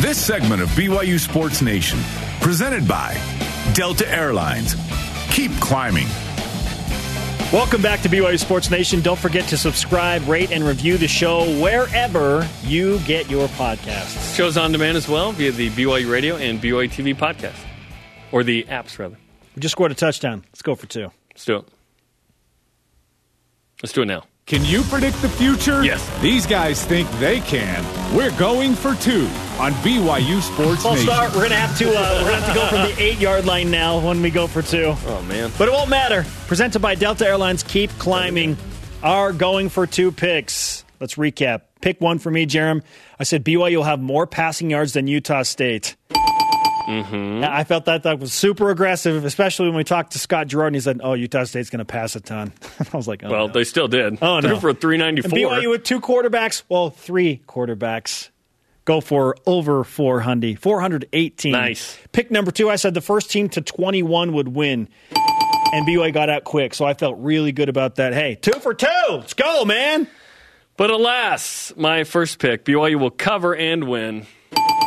This 0.00 0.22
segment 0.22 0.60
of 0.60 0.68
BYU 0.70 1.18
Sports 1.18 1.62
Nation, 1.62 1.98
presented 2.42 2.86
by 2.86 3.18
Delta 3.72 4.06
Airlines. 4.06 4.76
Keep 5.30 5.52
climbing. 5.52 6.06
Welcome 7.50 7.80
back 7.80 8.02
to 8.02 8.08
BYU 8.10 8.38
Sports 8.38 8.70
Nation. 8.70 9.00
Don't 9.00 9.18
forget 9.18 9.48
to 9.48 9.56
subscribe, 9.56 10.28
rate, 10.28 10.50
and 10.52 10.64
review 10.64 10.98
the 10.98 11.08
show 11.08 11.44
wherever 11.62 12.46
you 12.62 12.98
get 13.00 13.30
your 13.30 13.48
podcasts. 13.48 14.36
Shows 14.36 14.58
on 14.58 14.70
demand 14.70 14.98
as 14.98 15.08
well 15.08 15.32
via 15.32 15.50
the 15.50 15.70
BYU 15.70 16.10
Radio 16.12 16.36
and 16.36 16.60
BYU 16.60 16.90
TV 16.90 17.16
podcast. 17.16 17.56
Or 18.32 18.44
the 18.44 18.64
apps, 18.64 18.98
rather. 18.98 19.16
We 19.54 19.60
just 19.60 19.72
scored 19.72 19.92
a 19.92 19.94
touchdown. 19.94 20.44
Let's 20.50 20.60
go 20.60 20.74
for 20.74 20.86
two. 20.86 21.10
Let's 21.32 21.46
do 21.46 21.56
it. 21.56 21.68
Let's 23.82 23.94
do 23.94 24.02
it 24.02 24.06
now. 24.06 24.24
Can 24.46 24.64
you 24.64 24.82
predict 24.84 25.20
the 25.22 25.28
future? 25.28 25.84
Yes. 25.84 26.08
These 26.20 26.46
guys 26.46 26.84
think 26.84 27.10
they 27.18 27.40
can. 27.40 27.84
We're 28.14 28.30
going 28.38 28.76
for 28.76 28.94
two 28.94 29.24
on 29.58 29.72
BYU 29.82 30.40
Sports 30.40 30.84
False 30.84 31.00
Nation. 31.00 31.12
start. 31.12 31.34
We're 31.34 31.42
gonna 31.42 31.56
have 31.56 31.76
to. 31.78 31.88
Uh, 31.88 32.20
we're 32.22 32.30
gonna 32.30 32.40
have 32.42 32.54
to 32.54 32.54
go 32.54 32.66
from 32.68 32.82
the 32.82 33.02
eight 33.02 33.18
yard 33.18 33.44
line 33.44 33.72
now 33.72 33.98
when 33.98 34.22
we 34.22 34.30
go 34.30 34.46
for 34.46 34.62
two. 34.62 34.94
Oh, 35.06 35.22
man. 35.22 35.50
But 35.58 35.66
it 35.66 35.72
won't 35.72 35.90
matter. 35.90 36.24
Presented 36.46 36.78
by 36.78 36.94
Delta 36.94 37.26
Airlines. 37.26 37.64
Keep 37.64 37.90
climbing. 37.98 38.56
Our 39.02 39.32
going 39.32 39.68
for 39.68 39.84
two 39.84 40.12
picks. 40.12 40.84
Let's 41.00 41.16
recap. 41.16 41.62
Pick 41.80 42.00
one 42.00 42.20
for 42.20 42.30
me, 42.30 42.46
Jarom. 42.46 42.84
I 43.18 43.24
said 43.24 43.44
BYU 43.44 43.78
will 43.78 43.82
have 43.82 44.00
more 44.00 44.28
passing 44.28 44.70
yards 44.70 44.92
than 44.92 45.08
Utah 45.08 45.42
State. 45.42 45.96
Mm-hmm. 46.86 47.44
I 47.44 47.64
felt 47.64 47.86
that 47.86 48.04
that 48.04 48.18
was 48.20 48.32
super 48.32 48.70
aggressive, 48.70 49.24
especially 49.24 49.66
when 49.66 49.76
we 49.76 49.84
talked 49.84 50.12
to 50.12 50.18
Scott 50.18 50.46
Gerard 50.46 50.68
and 50.68 50.76
he 50.76 50.80
said, 50.80 51.00
"Oh, 51.02 51.14
Utah 51.14 51.44
State's 51.44 51.68
going 51.70 51.80
to 51.80 51.84
pass 51.84 52.14
a 52.16 52.20
ton." 52.20 52.52
I 52.92 52.96
was 52.96 53.08
like, 53.08 53.22
"Oh, 53.24 53.30
Well, 53.30 53.46
no. 53.48 53.52
they 53.52 53.64
still 53.64 53.88
did. 53.88 54.18
Oh, 54.22 54.40
Threw 54.40 54.50
no. 54.50 54.60
for 54.60 54.68
a 54.68 54.70
And 54.70 54.80
394. 54.80 55.38
BYU 55.38 55.70
with 55.70 55.82
two 55.84 56.00
quarterbacks, 56.00 56.62
well, 56.68 56.90
three 56.90 57.42
quarterbacks. 57.48 58.30
Go 58.84 59.00
for 59.00 59.36
over 59.46 59.82
400, 59.82 60.60
418. 60.60 61.50
Nice. 61.50 61.98
Pick 62.12 62.30
number 62.30 62.52
two, 62.52 62.70
I 62.70 62.76
said 62.76 62.94
the 62.94 63.00
first 63.00 63.32
team 63.32 63.48
to 63.48 63.60
21 63.60 64.32
would 64.34 64.46
win. 64.46 64.88
And 65.72 65.84
BYU 65.88 66.14
got 66.14 66.30
out 66.30 66.44
quick, 66.44 66.72
so 66.72 66.84
I 66.84 66.94
felt 66.94 67.16
really 67.18 67.50
good 67.50 67.68
about 67.68 67.96
that. 67.96 68.14
Hey, 68.14 68.36
two 68.36 68.52
for 68.60 68.72
two. 68.74 68.86
Let's 69.10 69.34
go, 69.34 69.64
man. 69.64 70.06
But 70.76 70.90
alas, 70.90 71.72
my 71.76 72.04
first 72.04 72.38
pick, 72.38 72.64
BYU 72.64 73.00
will 73.00 73.10
cover 73.10 73.56
and 73.56 73.88
win. 73.88 74.26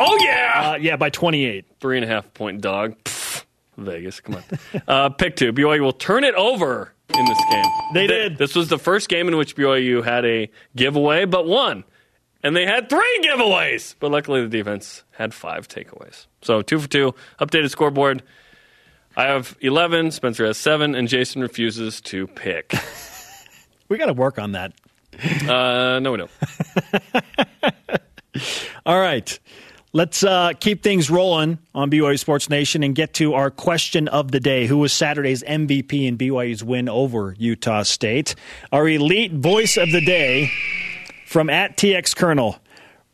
Oh, 0.02 0.18
yeah! 0.22 0.72
Uh, 0.74 0.78
yeah, 0.80 0.96
by 0.96 1.10
28. 1.10 1.66
Three 1.80 1.98
and 1.98 2.06
a 2.06 2.08
half 2.08 2.34
point 2.34 2.62
dog. 2.62 2.96
Pfft, 3.04 3.44
Vegas, 3.78 4.20
come 4.22 4.36
on. 4.36 4.44
uh, 4.88 5.10
pick 5.10 5.36
two. 5.36 5.52
BYU 5.54 5.82
will 5.82 5.92
turn 5.94 6.24
it 6.24 6.36
over 6.36 6.94
in 7.18 7.26
this 7.26 7.38
game. 7.50 7.64
They 7.94 8.08
Th- 8.08 8.30
did. 8.30 8.38
This 8.38 8.56
was 8.56 8.70
the 8.70 8.78
first 8.80 9.10
game 9.10 9.28
in 9.28 9.36
which 9.38 9.56
BYU 9.56 10.04
had 10.04 10.26
a 10.26 10.50
giveaway, 10.76 11.26
but 11.26 11.46
won. 11.48 11.84
And 12.44 12.56
they 12.56 12.66
had 12.66 12.90
three 12.90 13.20
giveaways. 13.24 13.96
But 14.00 14.12
luckily, 14.12 14.42
the 14.42 14.48
defense 14.48 15.04
had 15.12 15.34
five 15.34 15.68
takeaways. 15.68 16.28
So 16.42 16.62
two 16.62 16.80
for 16.80 16.88
two. 16.88 17.14
Updated 17.40 17.70
scoreboard. 17.70 18.24
I 19.18 19.24
have 19.26 19.58
11. 19.60 20.12
Spencer 20.12 20.46
has 20.46 20.58
seven. 20.58 20.96
And 20.96 21.10
Jason 21.10 21.42
refuses 21.42 22.00
to 22.02 22.28
pick. 22.28 22.74
We 23.90 23.98
got 23.98 24.06
to 24.06 24.14
work 24.14 24.38
on 24.38 24.52
that. 24.52 24.74
Uh, 25.50 26.00
no, 26.00 26.12
we 26.12 26.18
don't. 26.20 26.32
All 28.86 29.00
right. 29.00 29.40
Let's 29.92 30.24
uh, 30.24 30.52
keep 30.60 30.84
things 30.84 31.10
rolling 31.10 31.58
on 31.74 31.90
BYU 31.90 32.20
Sports 32.20 32.48
Nation 32.48 32.84
and 32.84 32.94
get 32.94 33.16
to 33.16 33.34
our 33.34 33.50
question 33.50 34.08
of 34.08 34.32
the 34.32 34.40
day. 34.40 34.68
Who 34.68 34.78
was 34.78 34.94
Saturday's 34.94 35.42
MVP 35.42 36.06
in 36.08 36.16
BYU's 36.16 36.64
win 36.64 36.88
over 36.88 37.36
Utah 37.40 37.82
State? 37.82 38.36
Our 38.72 38.88
elite 38.88 39.34
voice 39.34 39.78
of 39.78 39.92
the 39.92 40.02
day 40.02 40.52
from 41.26 41.50
at 41.50 41.76
TX 41.76 42.16
Colonel, 42.16 42.60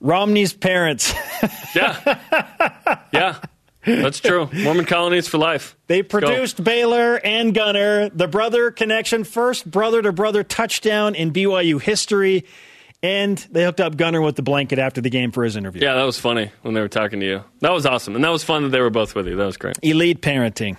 Romney's 0.01 0.53
parents. 0.53 1.13
Yeah. 1.73 2.19
Yeah. 3.13 3.39
That's 3.85 4.19
true. 4.19 4.49
Mormon 4.51 4.85
colonies 4.85 5.27
for 5.27 5.37
life. 5.37 5.77
They 5.87 6.01
produced 6.03 6.61
Baylor 6.61 7.15
and 7.23 7.53
Gunnar, 7.53 8.09
the 8.09 8.27
brother 8.27 8.71
connection, 8.71 9.23
first 9.23 9.69
brother 9.69 10.01
to 10.01 10.11
brother 10.11 10.43
touchdown 10.43 11.15
in 11.15 11.31
BYU 11.31 11.79
history. 11.81 12.45
And 13.05 13.37
they 13.51 13.63
hooked 13.63 13.79
up 13.79 13.97
Gunnar 13.97 14.19
with 14.19 14.35
the 14.35 14.41
blanket 14.41 14.79
after 14.79 14.99
the 14.99 15.11
game 15.11 15.31
for 15.31 15.43
his 15.43 15.55
interview. 15.55 15.83
Yeah, 15.83 15.93
that 15.93 16.05
was 16.05 16.17
funny 16.17 16.51
when 16.63 16.73
they 16.73 16.81
were 16.81 16.87
talking 16.87 17.19
to 17.19 17.25
you. 17.25 17.43
That 17.59 17.71
was 17.71 17.85
awesome. 17.85 18.15
And 18.15 18.23
that 18.23 18.31
was 18.31 18.43
fun 18.43 18.63
that 18.63 18.69
they 18.69 18.81
were 18.81 18.89
both 18.89 19.13
with 19.13 19.27
you. 19.27 19.35
That 19.35 19.45
was 19.45 19.57
great. 19.57 19.77
Elite 19.83 20.23
parenting. 20.23 20.75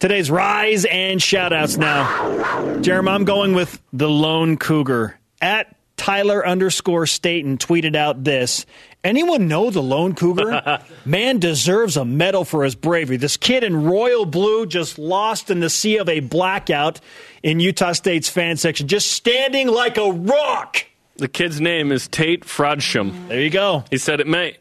Today's 0.00 0.32
rise 0.32 0.84
and 0.84 1.22
shout 1.22 1.52
outs 1.52 1.76
now. 1.76 2.80
Jeremy, 2.80 3.10
I'm 3.10 3.24
going 3.24 3.54
with 3.54 3.80
the 3.92 4.08
lone 4.08 4.56
cougar. 4.56 5.16
At 5.40 5.76
Tyler 5.96 6.44
underscore 6.44 7.06
Staten 7.06 7.56
tweeted 7.56 7.94
out 7.94 8.24
this. 8.24 8.66
Anyone 9.04 9.46
know 9.46 9.70
the 9.70 9.80
lone 9.80 10.16
cougar? 10.16 10.82
Man 11.04 11.38
deserves 11.38 11.96
a 11.96 12.04
medal 12.04 12.44
for 12.44 12.64
his 12.64 12.74
bravery. 12.74 13.16
This 13.16 13.36
kid 13.36 13.62
in 13.62 13.84
royal 13.84 14.26
blue 14.26 14.66
just 14.66 14.98
lost 14.98 15.52
in 15.52 15.60
the 15.60 15.70
sea 15.70 15.98
of 15.98 16.08
a 16.08 16.18
blackout 16.18 17.00
in 17.44 17.60
Utah 17.60 17.92
State's 17.92 18.28
fan 18.28 18.56
section, 18.56 18.88
just 18.88 19.12
standing 19.12 19.68
like 19.68 19.98
a 19.98 20.10
rock. 20.10 20.86
The 21.16 21.28
kid's 21.28 21.60
name 21.60 21.92
is 21.92 22.08
Tate 22.08 22.44
Frodsham. 22.44 23.28
There 23.28 23.40
you 23.40 23.50
go. 23.50 23.84
He 23.90 23.98
said 23.98 24.20
it 24.20 24.26
may 24.26 24.56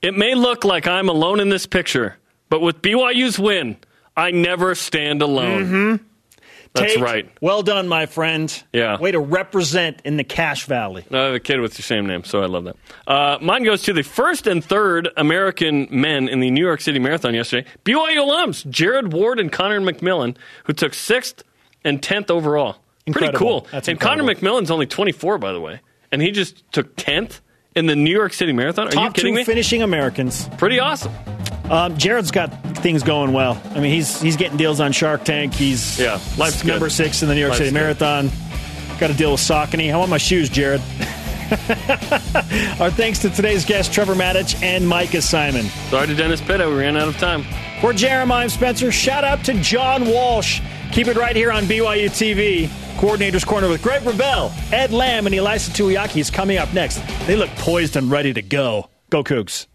it 0.00 0.16
may 0.16 0.34
look 0.34 0.64
like 0.64 0.86
I'm 0.86 1.08
alone 1.08 1.38
in 1.38 1.48
this 1.48 1.66
picture, 1.66 2.16
but 2.48 2.60
with 2.60 2.82
BYU's 2.82 3.38
win, 3.38 3.76
I 4.16 4.32
never 4.32 4.74
stand 4.74 5.22
alone. 5.22 5.64
Mm-hmm. 5.64 6.04
That's 6.74 6.94
Tate, 6.94 7.02
right. 7.02 7.30
Well 7.40 7.62
done, 7.62 7.86
my 7.86 8.06
friend. 8.06 8.62
Yeah. 8.72 8.98
Way 8.98 9.12
to 9.12 9.20
represent 9.20 10.00
in 10.04 10.16
the 10.16 10.24
Cache 10.24 10.64
Valley. 10.64 11.04
I 11.10 11.16
have 11.18 11.34
a 11.34 11.40
kid 11.40 11.60
with 11.60 11.74
the 11.74 11.82
same 11.82 12.06
name, 12.06 12.24
so 12.24 12.42
I 12.42 12.46
love 12.46 12.64
that. 12.64 12.76
Uh, 13.06 13.38
mine 13.42 13.62
goes 13.62 13.82
to 13.82 13.92
the 13.92 14.02
first 14.02 14.46
and 14.46 14.64
third 14.64 15.10
American 15.16 15.86
men 15.90 16.28
in 16.28 16.40
the 16.40 16.50
New 16.50 16.64
York 16.64 16.80
City 16.80 16.98
Marathon 16.98 17.34
yesterday. 17.34 17.68
BYU 17.84 18.16
alums, 18.16 18.68
Jared 18.70 19.12
Ward 19.12 19.38
and 19.38 19.52
Conner 19.52 19.80
McMillan, 19.80 20.34
who 20.64 20.72
took 20.72 20.94
sixth 20.94 21.44
and 21.84 22.02
tenth 22.02 22.30
overall. 22.30 22.76
Incredible. 23.06 23.38
Pretty 23.38 23.44
cool. 23.44 23.66
That's 23.70 23.88
and 23.88 24.00
Connor. 24.00 24.22
McMillan's 24.22 24.70
only 24.70 24.86
24, 24.86 25.38
by 25.38 25.52
the 25.52 25.60
way, 25.60 25.80
and 26.12 26.22
he 26.22 26.30
just 26.30 26.70
took 26.72 26.94
10th 26.96 27.40
in 27.74 27.86
the 27.86 27.96
New 27.96 28.10
York 28.12 28.32
City 28.34 28.52
Marathon. 28.52 28.86
Are 28.88 28.90
Top 28.90 29.04
you 29.04 29.10
kidding 29.12 29.32
two 29.34 29.38
me? 29.38 29.44
finishing 29.44 29.82
Americans. 29.82 30.48
Pretty 30.58 30.78
awesome. 30.78 31.12
Um, 31.70 31.96
Jared's 31.96 32.30
got 32.30 32.48
things 32.78 33.02
going 33.02 33.32
well. 33.32 33.60
I 33.70 33.80
mean, 33.80 33.92
he's 33.92 34.20
he's 34.20 34.36
getting 34.36 34.58
deals 34.58 34.78
on 34.80 34.92
Shark 34.92 35.24
Tank. 35.24 35.54
He's 35.54 35.98
Yeah, 35.98 36.20
life's 36.36 36.62
number 36.64 36.86
good. 36.86 36.92
six 36.92 37.22
in 37.22 37.28
the 37.28 37.34
New 37.34 37.40
York 37.40 37.50
Life's 37.52 37.58
City 37.60 37.70
good. 37.70 37.74
Marathon. 37.80 38.30
Got 39.00 39.06
to 39.08 39.14
deal 39.14 39.32
with 39.32 39.40
Saucony. 39.40 39.90
How 39.90 39.98
about 40.00 40.10
my 40.10 40.18
shoes, 40.18 40.48
Jared. 40.50 40.80
Our 42.80 42.90
thanks 42.90 43.18
to 43.20 43.30
today's 43.30 43.64
guests, 43.64 43.92
Trevor 43.92 44.14
Matich 44.14 44.60
and 44.62 44.86
Micah 44.88 45.22
Simon. 45.22 45.64
Sorry 45.90 46.06
to 46.06 46.14
Dennis 46.14 46.40
Pitta. 46.40 46.68
We 46.68 46.76
ran 46.76 46.96
out 46.96 47.08
of 47.08 47.16
time. 47.18 47.44
For 47.82 47.92
Jeremiah 47.92 48.48
Spencer, 48.48 48.92
shout 48.92 49.24
out 49.24 49.44
to 49.46 49.54
John 49.54 50.06
Walsh. 50.06 50.60
Keep 50.92 51.08
it 51.08 51.16
right 51.16 51.34
here 51.34 51.50
on 51.50 51.64
BYU 51.64 52.08
TV. 52.10 52.70
Coordinator's 52.96 53.44
Corner 53.44 53.68
with 53.68 53.82
Greg 53.82 54.02
Wrubell, 54.02 54.52
Ed 54.72 54.92
Lamb, 54.92 55.26
and 55.26 55.34
Ilaisa 55.34 55.70
Tuiaki 55.70 56.20
is 56.20 56.30
coming 56.30 56.58
up 56.58 56.72
next. 56.72 57.00
They 57.26 57.34
look 57.34 57.50
poised 57.56 57.96
and 57.96 58.08
ready 58.08 58.32
to 58.34 58.40
go. 58.40 58.88
Go 59.10 59.24
Cougs. 59.24 59.66